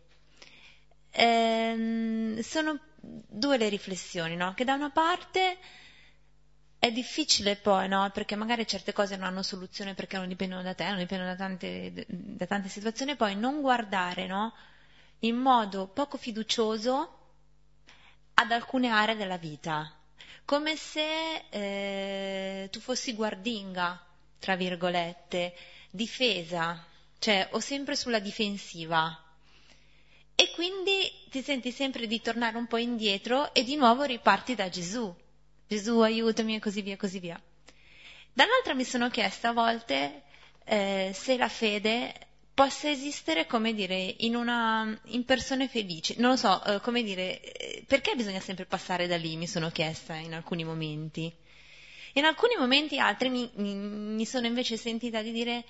Ehm, 1.12 2.40
sono 2.40 2.80
due 3.00 3.56
le 3.56 3.68
riflessioni, 3.68 4.34
no? 4.34 4.52
Che 4.52 4.64
da 4.64 4.74
una 4.74 4.90
parte 4.90 5.58
è 6.76 6.90
difficile 6.90 7.54
poi, 7.54 7.86
no? 7.86 8.10
Perché 8.10 8.34
magari 8.34 8.66
certe 8.66 8.92
cose 8.92 9.14
non 9.14 9.28
hanno 9.28 9.44
soluzione 9.44 9.94
perché 9.94 10.16
non 10.16 10.26
dipendono 10.26 10.62
da 10.62 10.74
te, 10.74 10.88
non 10.88 10.98
dipendono 10.98 11.30
da 11.30 11.36
tante, 11.36 12.04
da 12.08 12.46
tante 12.46 12.68
situazioni, 12.68 13.14
poi 13.14 13.36
non 13.36 13.60
guardare, 13.60 14.26
no? 14.26 14.52
In 15.20 15.36
modo 15.36 15.86
poco 15.86 16.16
fiducioso 16.16 17.18
ad 18.34 18.50
alcune 18.50 18.88
aree 18.88 19.14
della 19.14 19.38
vita, 19.38 19.88
come 20.44 20.76
se 20.76 21.44
eh, 21.50 22.68
tu 22.70 22.80
fossi 22.80 23.14
guardinga, 23.14 24.00
tra 24.38 24.56
virgolette, 24.56 25.54
difesa, 25.90 26.84
cioè 27.18 27.48
o 27.52 27.60
sempre 27.60 27.96
sulla 27.96 28.18
difensiva. 28.18 29.18
E 30.34 30.50
quindi 30.54 31.10
ti 31.30 31.42
senti 31.42 31.70
sempre 31.70 32.06
di 32.06 32.20
tornare 32.20 32.56
un 32.56 32.66
po' 32.66 32.76
indietro 32.76 33.54
e 33.54 33.62
di 33.62 33.76
nuovo 33.76 34.02
riparti 34.02 34.54
da 34.54 34.68
Gesù. 34.68 35.14
Gesù 35.66 36.00
aiutami 36.00 36.56
e 36.56 36.58
così 36.58 36.82
via, 36.82 36.96
così 36.96 37.20
via. 37.20 37.40
Dall'altra 38.32 38.74
mi 38.74 38.84
sono 38.84 39.08
chiesta 39.10 39.50
a 39.50 39.52
volte 39.52 40.22
eh, 40.64 41.12
se 41.14 41.36
la 41.36 41.48
fede 41.48 42.12
possa 42.54 42.88
esistere, 42.88 43.46
come 43.46 43.74
dire, 43.74 44.14
in, 44.18 44.36
una, 44.36 44.98
in 45.06 45.24
persone 45.24 45.68
felici. 45.68 46.14
Non 46.18 46.30
lo 46.30 46.36
so, 46.36 46.64
eh, 46.64 46.80
come 46.80 47.02
dire, 47.02 47.40
eh, 47.40 47.84
perché 47.86 48.14
bisogna 48.14 48.40
sempre 48.40 48.64
passare 48.64 49.06
da 49.06 49.16
lì, 49.16 49.36
mi 49.36 49.48
sono 49.48 49.70
chiesta 49.70 50.14
in 50.14 50.32
alcuni 50.32 50.64
momenti. 50.64 51.32
In 52.14 52.24
alcuni 52.24 52.54
momenti 52.56 52.98
altri 52.98 53.28
mi, 53.28 53.50
mi, 53.56 53.74
mi 53.74 54.24
sono 54.24 54.46
invece 54.46 54.76
sentita 54.76 55.20
di 55.20 55.32
dire 55.32 55.64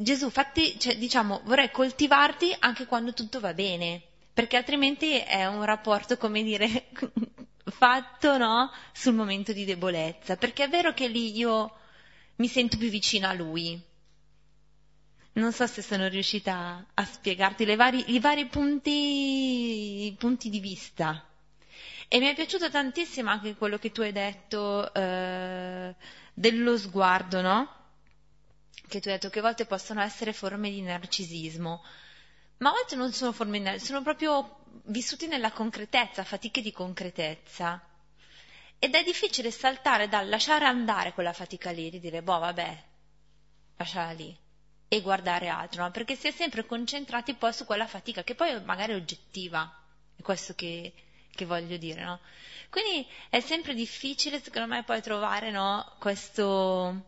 Gesù, 0.00 0.30
fatti, 0.30 0.78
cioè, 0.78 0.96
diciamo, 0.96 1.42
vorrei 1.44 1.70
coltivarti 1.70 2.56
anche 2.58 2.86
quando 2.86 3.12
tutto 3.12 3.38
va 3.38 3.52
bene, 3.52 4.00
perché 4.32 4.56
altrimenti 4.56 5.18
è 5.18 5.44
un 5.44 5.62
rapporto, 5.62 6.16
come 6.16 6.42
dire, 6.42 6.86
fatto, 7.64 8.38
no? 8.38 8.72
Sul 8.92 9.12
momento 9.12 9.52
di 9.52 9.66
debolezza, 9.66 10.36
perché 10.36 10.64
è 10.64 10.68
vero 10.70 10.94
che 10.94 11.06
lì 11.06 11.36
io 11.36 11.72
mi 12.36 12.48
sento 12.48 12.78
più 12.78 12.88
vicina 12.88 13.28
a 13.28 13.34
Lui. 13.34 13.78
Non 15.32 15.52
so 15.52 15.66
se 15.66 15.80
sono 15.80 16.08
riuscita 16.08 16.84
a 16.92 17.04
spiegarti 17.04 17.64
vari, 17.76 18.12
i 18.12 18.18
vari 18.18 18.46
punti, 18.46 20.14
punti 20.18 20.50
di 20.50 20.58
vista. 20.58 21.24
E 22.08 22.18
mi 22.18 22.26
è 22.26 22.34
piaciuto 22.34 22.68
tantissimo 22.68 23.30
anche 23.30 23.54
quello 23.54 23.78
che 23.78 23.92
tu 23.92 24.00
hai 24.00 24.10
detto 24.10 24.92
eh, 24.92 25.94
dello 26.34 26.76
sguardo, 26.76 27.40
no? 27.40 27.74
Che 28.88 29.00
tu 29.00 29.06
hai 29.06 29.14
detto 29.14 29.30
che 29.30 29.38
a 29.38 29.42
volte 29.42 29.66
possono 29.66 30.00
essere 30.00 30.32
forme 30.32 30.70
di 30.70 30.82
narcisismo, 30.82 31.84
ma 32.58 32.70
a 32.70 32.72
volte 32.72 32.96
non 32.96 33.12
sono 33.12 33.30
forme 33.30 33.58
di 33.58 33.64
narcisismo, 33.64 34.00
sono 34.00 34.02
proprio 34.02 34.64
vissuti 34.86 35.28
nella 35.28 35.52
concretezza, 35.52 36.24
fatiche 36.24 36.60
di 36.60 36.72
concretezza. 36.72 37.80
Ed 38.80 38.94
è 38.94 39.04
difficile 39.04 39.52
saltare 39.52 40.08
dal 40.08 40.28
lasciare 40.28 40.64
andare 40.64 41.12
quella 41.12 41.32
fatica 41.32 41.70
lì, 41.70 41.90
di 41.90 42.00
dire, 42.00 42.22
boh, 42.22 42.38
vabbè, 42.38 42.84
lasciala 43.76 44.10
lì, 44.10 44.36
e 44.92 45.02
guardare 45.02 45.46
altro, 45.46 45.84
no? 45.84 45.92
perché 45.92 46.16
si 46.16 46.26
è 46.26 46.32
sempre 46.32 46.66
concentrati 46.66 47.34
poi 47.34 47.52
su 47.52 47.64
quella 47.64 47.86
fatica, 47.86 48.24
che 48.24 48.34
poi 48.34 48.60
magari 48.64 48.92
è 48.92 48.96
oggettiva, 48.96 49.72
è 50.16 50.20
questo 50.20 50.56
che, 50.56 50.92
che 51.30 51.44
voglio 51.44 51.76
dire, 51.76 52.02
no? 52.02 52.18
Quindi 52.70 53.06
è 53.28 53.38
sempre 53.38 53.74
difficile, 53.74 54.40
secondo 54.40 54.66
me, 54.66 54.82
poi 54.82 55.00
trovare 55.00 55.52
no, 55.52 55.94
questo 56.00 57.04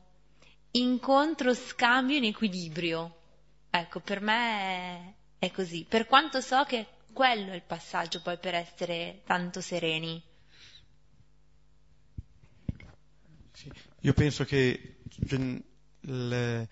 incontro, 0.70 1.54
scambio 1.54 2.16
in 2.16 2.24
equilibrio. 2.24 3.16
Ecco, 3.68 3.98
per 3.98 4.20
me 4.20 5.14
è, 5.38 5.46
è 5.46 5.50
così. 5.50 5.84
Per 5.88 6.06
quanto 6.06 6.40
so 6.40 6.62
che 6.62 6.86
quello 7.12 7.50
è 7.50 7.56
il 7.56 7.62
passaggio 7.62 8.22
poi 8.22 8.38
per 8.38 8.54
essere 8.54 9.22
tanto 9.24 9.60
sereni. 9.60 10.22
Sì, 13.52 13.72
io 14.00 14.12
penso 14.12 14.44
che 14.44 14.98
il, 15.18 16.68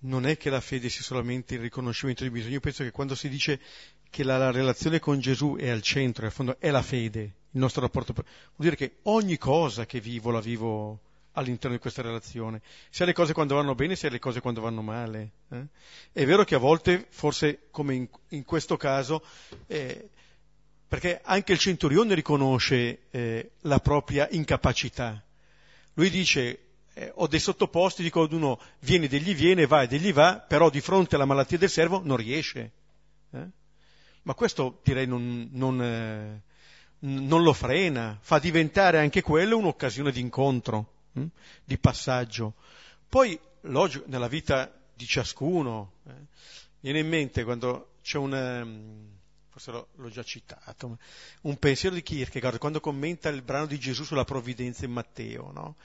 non 0.00 0.26
è 0.26 0.36
che 0.36 0.50
la 0.50 0.60
fede 0.60 0.88
sia 0.88 1.02
solamente 1.02 1.54
il 1.54 1.60
riconoscimento 1.60 2.22
di 2.22 2.30
bisogno, 2.30 2.54
io 2.54 2.60
penso 2.60 2.82
che 2.82 2.90
quando 2.90 3.14
si 3.14 3.28
dice 3.28 3.60
che 4.08 4.24
la, 4.24 4.38
la, 4.38 4.50
relazione 4.50 4.98
con 4.98 5.20
Gesù 5.20 5.56
è 5.58 5.68
al 5.68 5.82
centro, 5.82 6.24
in 6.24 6.30
fondo 6.30 6.58
è 6.58 6.70
la 6.70 6.82
fede, 6.82 7.20
il 7.20 7.60
nostro 7.60 7.82
rapporto. 7.82 8.12
Vuol 8.12 8.26
dire 8.56 8.76
che 8.76 8.96
ogni 9.02 9.36
cosa 9.36 9.86
che 9.86 10.00
vivo 10.00 10.30
la 10.30 10.40
vivo 10.40 11.00
all'interno 11.32 11.76
di 11.76 11.82
questa 11.82 12.02
relazione, 12.02 12.60
sia 12.90 13.04
le 13.04 13.12
cose 13.12 13.32
quando 13.32 13.54
vanno 13.54 13.74
bene, 13.74 13.94
sia 13.94 14.10
le 14.10 14.18
cose 14.18 14.40
quando 14.40 14.60
vanno 14.60 14.82
male. 14.82 15.30
Eh? 15.50 15.64
È 16.12 16.24
vero 16.24 16.44
che 16.44 16.54
a 16.54 16.58
volte, 16.58 17.06
forse 17.10 17.68
come 17.70 17.94
in, 17.94 18.08
in 18.28 18.44
questo 18.44 18.76
caso, 18.76 19.24
eh, 19.66 20.08
perché 20.88 21.20
anche 21.22 21.52
il 21.52 21.58
centurione 21.58 22.14
riconosce 22.14 23.02
eh, 23.10 23.50
la 23.60 23.78
propria 23.78 24.26
incapacità. 24.30 25.22
Lui 25.94 26.10
dice, 26.10 26.69
eh, 26.94 27.12
ho 27.14 27.26
dei 27.26 27.38
sottoposti, 27.38 28.02
dico 28.02 28.22
ad 28.22 28.32
uno, 28.32 28.60
vieni 28.80 29.06
degli 29.06 29.34
viene, 29.34 29.66
va 29.66 29.82
e 29.82 29.86
degli 29.86 30.12
va, 30.12 30.38
però 30.38 30.70
di 30.70 30.80
fronte 30.80 31.14
alla 31.14 31.24
malattia 31.24 31.58
del 31.58 31.70
servo 31.70 32.00
non 32.02 32.16
riesce. 32.16 32.72
Eh? 33.30 33.48
Ma 34.22 34.34
questo 34.34 34.80
direi 34.82 35.06
non, 35.06 35.48
non, 35.52 35.82
eh, 35.82 36.42
non, 37.00 37.42
lo 37.42 37.52
frena, 37.52 38.18
fa 38.20 38.38
diventare 38.38 38.98
anche 38.98 39.22
quello 39.22 39.56
un'occasione 39.56 40.12
di 40.12 40.20
incontro, 40.20 40.92
hm? 41.12 41.26
di 41.64 41.78
passaggio. 41.78 42.54
Poi, 43.08 43.38
logico, 43.62 44.04
nella 44.08 44.28
vita 44.28 44.72
di 44.94 45.06
ciascuno, 45.06 45.92
eh, 46.06 46.12
viene 46.80 46.98
in 46.98 47.08
mente 47.08 47.44
quando 47.44 47.92
c'è 48.02 48.18
un, 48.18 48.34
ehm, 48.34 49.08
forse 49.48 49.70
l'ho, 49.70 49.88
l'ho, 49.96 50.10
già 50.10 50.22
citato, 50.22 50.98
un 51.42 51.56
pensiero 51.58 51.94
di 51.94 52.02
Kierkegaard 52.02 52.58
quando 52.58 52.80
commenta 52.80 53.28
il 53.28 53.42
brano 53.42 53.66
di 53.66 53.78
Gesù 53.78 54.04
sulla 54.04 54.24
provvidenza 54.24 54.84
in 54.84 54.92
Matteo, 54.92 55.50
no? 55.52 55.76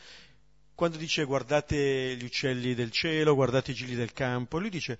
Quando 0.75 0.97
dice 0.97 1.23
guardate 1.23 2.15
gli 2.17 2.25
uccelli 2.25 2.75
del 2.75 2.91
cielo, 2.91 3.33
guardate 3.33 3.71
i 3.71 3.73
gigli 3.73 3.95
del 3.95 4.11
campo, 4.11 4.59
lui 4.59 4.69
dice 4.69 4.99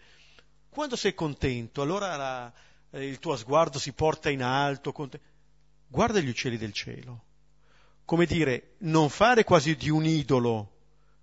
quando 0.69 0.95
sei 0.95 1.14
contento, 1.14 1.81
allora 1.81 2.15
la, 2.15 2.53
eh, 2.91 3.06
il 3.06 3.19
tuo 3.19 3.35
sguardo 3.35 3.77
si 3.77 3.91
porta 3.93 4.30
in 4.30 4.41
alto, 4.41 4.93
guarda 5.88 6.19
gli 6.19 6.30
uccelli 6.30 6.57
del 6.57 6.73
cielo. 6.73 7.23
Come 8.06 8.26
dire, 8.26 8.76
non 8.80 9.10
fare 9.10 9.43
quasi 9.43 9.76
di 9.76 9.89
un 9.89 10.06
idolo 10.06 10.72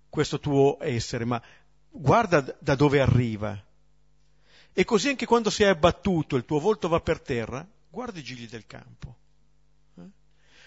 questo 0.09 0.39
tuo 0.39 0.77
essere, 0.81 1.25
ma 1.25 1.41
guarda 1.89 2.41
da 2.59 2.75
dove 2.75 2.99
arriva. 2.99 3.59
E 4.73 4.83
così 4.85 5.09
anche 5.09 5.25
quando 5.25 5.49
sei 5.49 5.67
abbattuto, 5.67 6.35
il 6.35 6.45
tuo 6.45 6.59
volto 6.59 6.87
va 6.87 6.99
per 6.99 7.21
terra, 7.21 7.65
guarda 7.89 8.19
i 8.19 8.23
gigli 8.23 8.47
del 8.47 8.65
campo. 8.65 9.17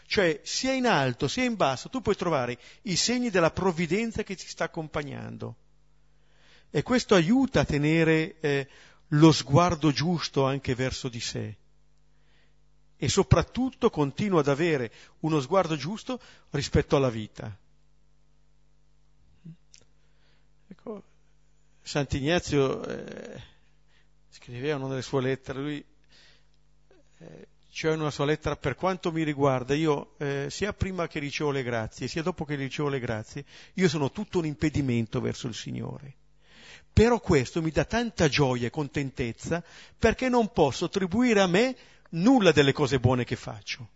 Cioè, 0.06 0.40
sia 0.44 0.72
in 0.72 0.86
alto 0.86 1.28
sia 1.28 1.44
in 1.44 1.56
basso, 1.56 1.88
tu 1.88 2.00
puoi 2.00 2.14
trovare 2.16 2.58
i 2.82 2.96
segni 2.96 3.30
della 3.30 3.50
provvidenza 3.50 4.22
che 4.22 4.36
ti 4.36 4.46
sta 4.46 4.64
accompagnando. 4.64 5.56
E 6.70 6.82
questo 6.82 7.14
aiuta 7.14 7.60
a 7.60 7.64
tenere 7.64 8.38
eh, 8.40 8.68
lo 9.08 9.32
sguardo 9.32 9.90
giusto 9.92 10.44
anche 10.44 10.74
verso 10.74 11.08
di 11.08 11.20
sé 11.20 11.56
e 12.98 13.08
soprattutto 13.08 13.90
continua 13.90 14.40
ad 14.40 14.48
avere 14.48 14.90
uno 15.20 15.40
sguardo 15.40 15.76
giusto 15.76 16.20
rispetto 16.50 16.96
alla 16.96 17.10
vita. 17.10 17.54
Ecco, 20.68 21.02
Sant'Ignazio 21.82 22.84
eh, 22.84 23.42
scriveva 24.30 24.76
una 24.76 24.88
delle 24.88 25.02
sue 25.02 25.20
lettere, 25.20 25.60
lui 25.60 25.84
eh, 27.18 27.48
c'è 27.76 27.92
una 27.92 28.10
sua 28.10 28.24
lettera, 28.24 28.56
per 28.56 28.74
quanto 28.74 29.12
mi 29.12 29.22
riguarda, 29.22 29.74
io 29.74 30.14
eh, 30.16 30.46
sia 30.48 30.72
prima 30.72 31.06
che 31.08 31.18
ricevo 31.18 31.50
le 31.50 31.62
grazie, 31.62 32.08
sia 32.08 32.22
dopo 32.22 32.46
che 32.46 32.54
ricevo 32.54 32.88
le 32.88 32.98
grazie, 32.98 33.44
io 33.74 33.86
sono 33.86 34.10
tutto 34.10 34.38
un 34.38 34.46
impedimento 34.46 35.20
verso 35.20 35.46
il 35.46 35.52
Signore. 35.52 36.14
Però 36.90 37.20
questo 37.20 37.60
mi 37.60 37.70
dà 37.70 37.84
tanta 37.84 38.28
gioia 38.28 38.68
e 38.68 38.70
contentezza 38.70 39.62
perché 39.98 40.30
non 40.30 40.50
posso 40.52 40.86
attribuire 40.86 41.40
a 41.40 41.46
me 41.46 41.76
nulla 42.12 42.50
delle 42.50 42.72
cose 42.72 42.98
buone 42.98 43.24
che 43.24 43.36
faccio. 43.36 43.90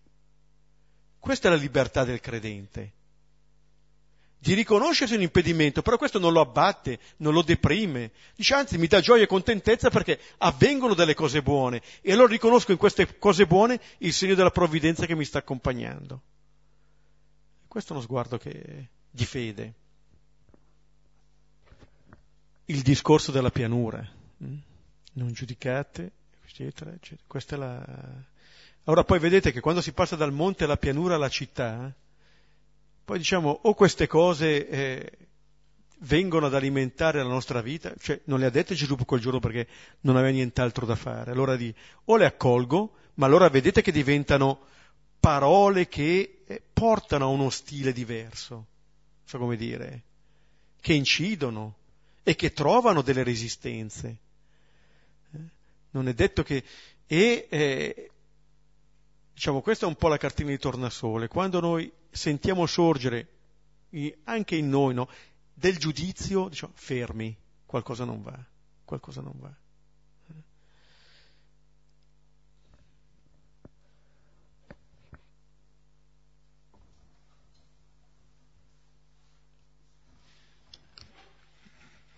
Questa 1.19 1.48
è 1.48 1.51
la 1.51 1.57
libertà 1.57 2.05
del 2.05 2.20
credente. 2.20 2.93
Di 4.43 4.55
riconoscersi 4.55 5.15
un 5.15 5.21
impedimento, 5.21 5.83
però 5.83 5.99
questo 5.99 6.19
non 6.19 6.33
lo 6.33 6.41
abbatte, 6.41 6.99
non 7.19 7.35
lo 7.35 7.43
deprime. 7.43 8.11
Dice 8.35 8.55
anzi 8.55 8.79
mi 8.79 8.87
dà 8.87 9.01
gioia 9.01 9.25
e 9.25 9.27
contentezza 9.27 9.91
perché 9.91 10.19
avvengono 10.39 10.95
delle 10.95 11.12
cose 11.12 11.43
buone 11.43 11.83
e 12.01 12.11
allora 12.11 12.33
riconosco 12.33 12.73
in 12.73 12.79
queste 12.79 13.19
cose 13.19 13.47
buone 13.47 13.79
il 13.99 14.15
segno 14.15 14.35
della 14.35 14.51
provvidenza 14.51 15.05
che 15.05 15.15
mi 15.15 15.27
sta 15.27 15.41
accompagnando. 15.41 16.23
Questo 17.69 17.93
è 17.93 17.97
uno 17.97 18.05
sguardo 18.05 18.39
che, 18.39 18.89
di 19.11 19.27
fede. 19.27 19.75
Il 22.65 22.81
discorso 22.81 23.33
della 23.33 23.51
pianura. 23.51 24.03
Mm? 24.43 24.57
Non 25.12 25.33
giudicate, 25.33 26.12
eccetera, 26.47 26.93
eccetera. 26.93 27.27
Questa 27.27 27.57
è 27.57 27.59
la... 27.59 27.85
Ora 28.85 29.05
poi 29.05 29.19
vedete 29.19 29.53
che 29.53 29.61
quando 29.61 29.83
si 29.83 29.93
passa 29.93 30.17
dal 30.17 30.33
monte 30.33 30.65
alla 30.65 30.79
pianura 30.79 31.17
alla 31.17 31.29
città, 31.29 31.95
poi 33.05 33.18
diciamo 33.18 33.60
o 33.62 33.74
queste 33.74 34.06
cose 34.06 34.68
eh, 34.68 35.12
vengono 36.01 36.47
ad 36.47 36.55
alimentare 36.55 37.22
la 37.22 37.28
nostra 37.28 37.60
vita, 37.60 37.93
cioè 37.98 38.20
non 38.24 38.39
le 38.39 38.47
ha 38.47 38.51
dette 38.51 38.74
Gesù 38.74 38.97
quel 38.97 39.20
giorno 39.20 39.40
perché 39.40 39.66
non 40.01 40.16
aveva 40.16 40.32
nient'altro 40.32 40.86
da 40.86 40.94
fare, 40.94 41.31
allora 41.31 41.56
di 41.56 41.74
o 42.05 42.16
le 42.16 42.27
accolgo, 42.27 42.94
ma 43.14 43.27
allora 43.27 43.48
vedete 43.48 43.82
che 43.82 43.93
diventano 43.93 44.66
parole 45.18 45.89
che 45.89 46.43
eh, 46.47 46.62
portano 46.72 47.27
a 47.27 47.28
uno 47.28 47.51
stile 47.51 47.93
diverso, 47.93 48.66
so 49.24 49.39
come 49.39 49.56
dire, 49.56 50.02
che 50.81 50.94
incidono 50.94 51.77
e 52.22 52.35
che 52.35 52.52
trovano 52.52 53.02
delle 53.02 53.22
resistenze. 53.22 54.16
Eh? 55.32 55.39
Non 55.90 56.09
è 56.09 56.14
detto 56.14 56.43
che... 56.43 56.64
E, 57.06 57.48
eh, 57.51 58.10
diciamo, 59.32 59.61
questa 59.61 59.86
è 59.86 59.89
un 59.89 59.97
po' 59.97 60.09
la 60.09 60.16
cartina 60.16 60.51
di 60.51 60.59
tornasole. 60.59 61.28
Quando 61.28 61.61
noi 61.61 61.90
sentiamo 62.11 62.66
sorgere 62.66 63.28
anche 64.24 64.57
in 64.57 64.69
noi 64.69 64.94
no, 64.94 65.09
del 65.52 65.78
giudizio, 65.78 66.48
diciamo, 66.48 66.73
fermi, 66.74 67.36
qualcosa 67.66 68.05
non 68.05 68.23
va, 68.23 68.39
qualcosa 68.85 69.20
non 69.20 69.35
va. 69.36 69.55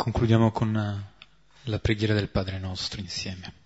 Concludiamo 0.03 0.51
con 0.51 0.77
eh, 0.77 1.71
la 1.71 1.79
preghiera 1.79 2.13
del 2.13 2.29
Padre 2.29 2.59
nostro 2.59 3.01
insieme. 3.01 3.62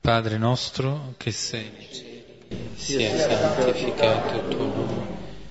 Padre 0.00 0.38
nostro 0.38 1.14
che 1.16 1.30
sei 1.30 1.70
nei 1.76 1.88
cieli, 1.92 2.70
sia 2.74 3.18
santificato 3.18 4.36
il 4.36 4.48
tuo 4.48 4.64
nome, 4.64 5.06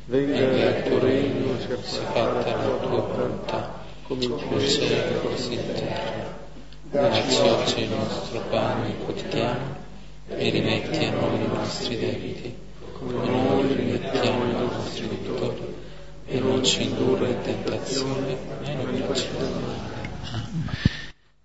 venga 0.05 0.77
il 0.77 0.83
tuo 0.83 0.99
regno, 0.99 1.59
sia 1.59 1.77
fatta 1.77 2.55
la 2.55 2.77
tua 2.77 3.01
volontà, 3.01 3.83
come 4.03 4.23
in 4.23 4.37
cielo 4.67 5.19
così 5.19 5.53
in 5.53 5.73
terra. 5.73 6.35
Dacci 6.89 7.39
oggi 7.39 7.81
il 7.81 7.89
nostro 7.89 8.39
pane 8.49 8.97
quotidiano 8.97 9.75
e 10.29 10.49
rimetti 10.49 11.05
a 11.05 11.11
noi 11.11 11.43
i 11.43 11.47
nostri 11.47 11.97
debiti, 11.99 12.55
come 12.93 13.13
noi 13.13 13.73
rimettiamo 13.73 14.43
ai 14.43 14.51
nostri 14.51 15.07
debitori 15.07 15.75
e 16.25 16.39
non 16.39 16.63
ci 16.63 16.83
indurre 16.83 17.29
in 17.29 17.41
tentazione, 17.41 18.37
ma 18.61 18.89
liberaci 18.89 19.27
dal 19.37 19.51
male. 19.51 19.86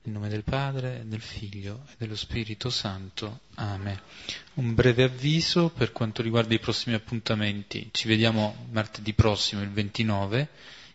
Nel 0.04 0.14
nome 0.14 0.28
del 0.28 0.42
Padre, 0.42 1.04
del 1.06 1.20
Figlio 1.20 1.84
e 1.90 1.94
dello 1.96 2.16
Spirito 2.16 2.70
Santo. 2.70 3.42
Amen. 3.54 4.00
Un 4.54 4.74
breve 4.74 5.04
avviso 5.04 5.68
per 5.68 5.92
quanto 5.92 6.22
riguarda 6.22 6.54
i 6.54 6.58
prossimi 6.58 6.96
appuntamenti. 6.96 7.88
Ci 7.92 8.08
vediamo 8.08 8.66
martedì 8.72 9.12
prossimo, 9.12 9.62
il 9.62 9.70
29, 9.70 10.48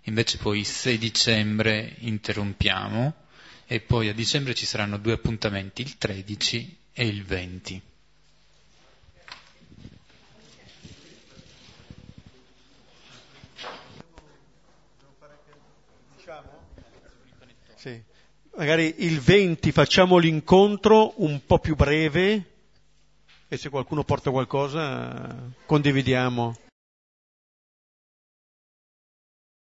invece 0.04 0.38
poi 0.40 0.60
il 0.60 0.66
6 0.66 0.98
dicembre 0.98 1.96
interrompiamo 2.00 3.14
e 3.66 3.80
poi 3.80 4.10
a 4.10 4.14
dicembre 4.14 4.54
ci 4.54 4.66
saranno 4.66 4.98
due 4.98 5.14
appuntamenti, 5.14 5.84
il 5.84 5.98
13 5.98 6.78
e 6.92 7.08
il 7.08 7.24
20. 7.24 7.82
Magari 18.58 18.96
il 19.06 19.20
20 19.20 19.72
facciamo 19.72 20.18
l'incontro 20.18 21.14
un 21.18 21.46
po' 21.46 21.60
più 21.60 21.76
breve 21.76 22.44
e 23.48 23.56
se 23.56 23.70
qualcuno 23.70 24.04
porta 24.04 24.32
qualcosa 24.32 25.52
condividiamo. 25.68 26.56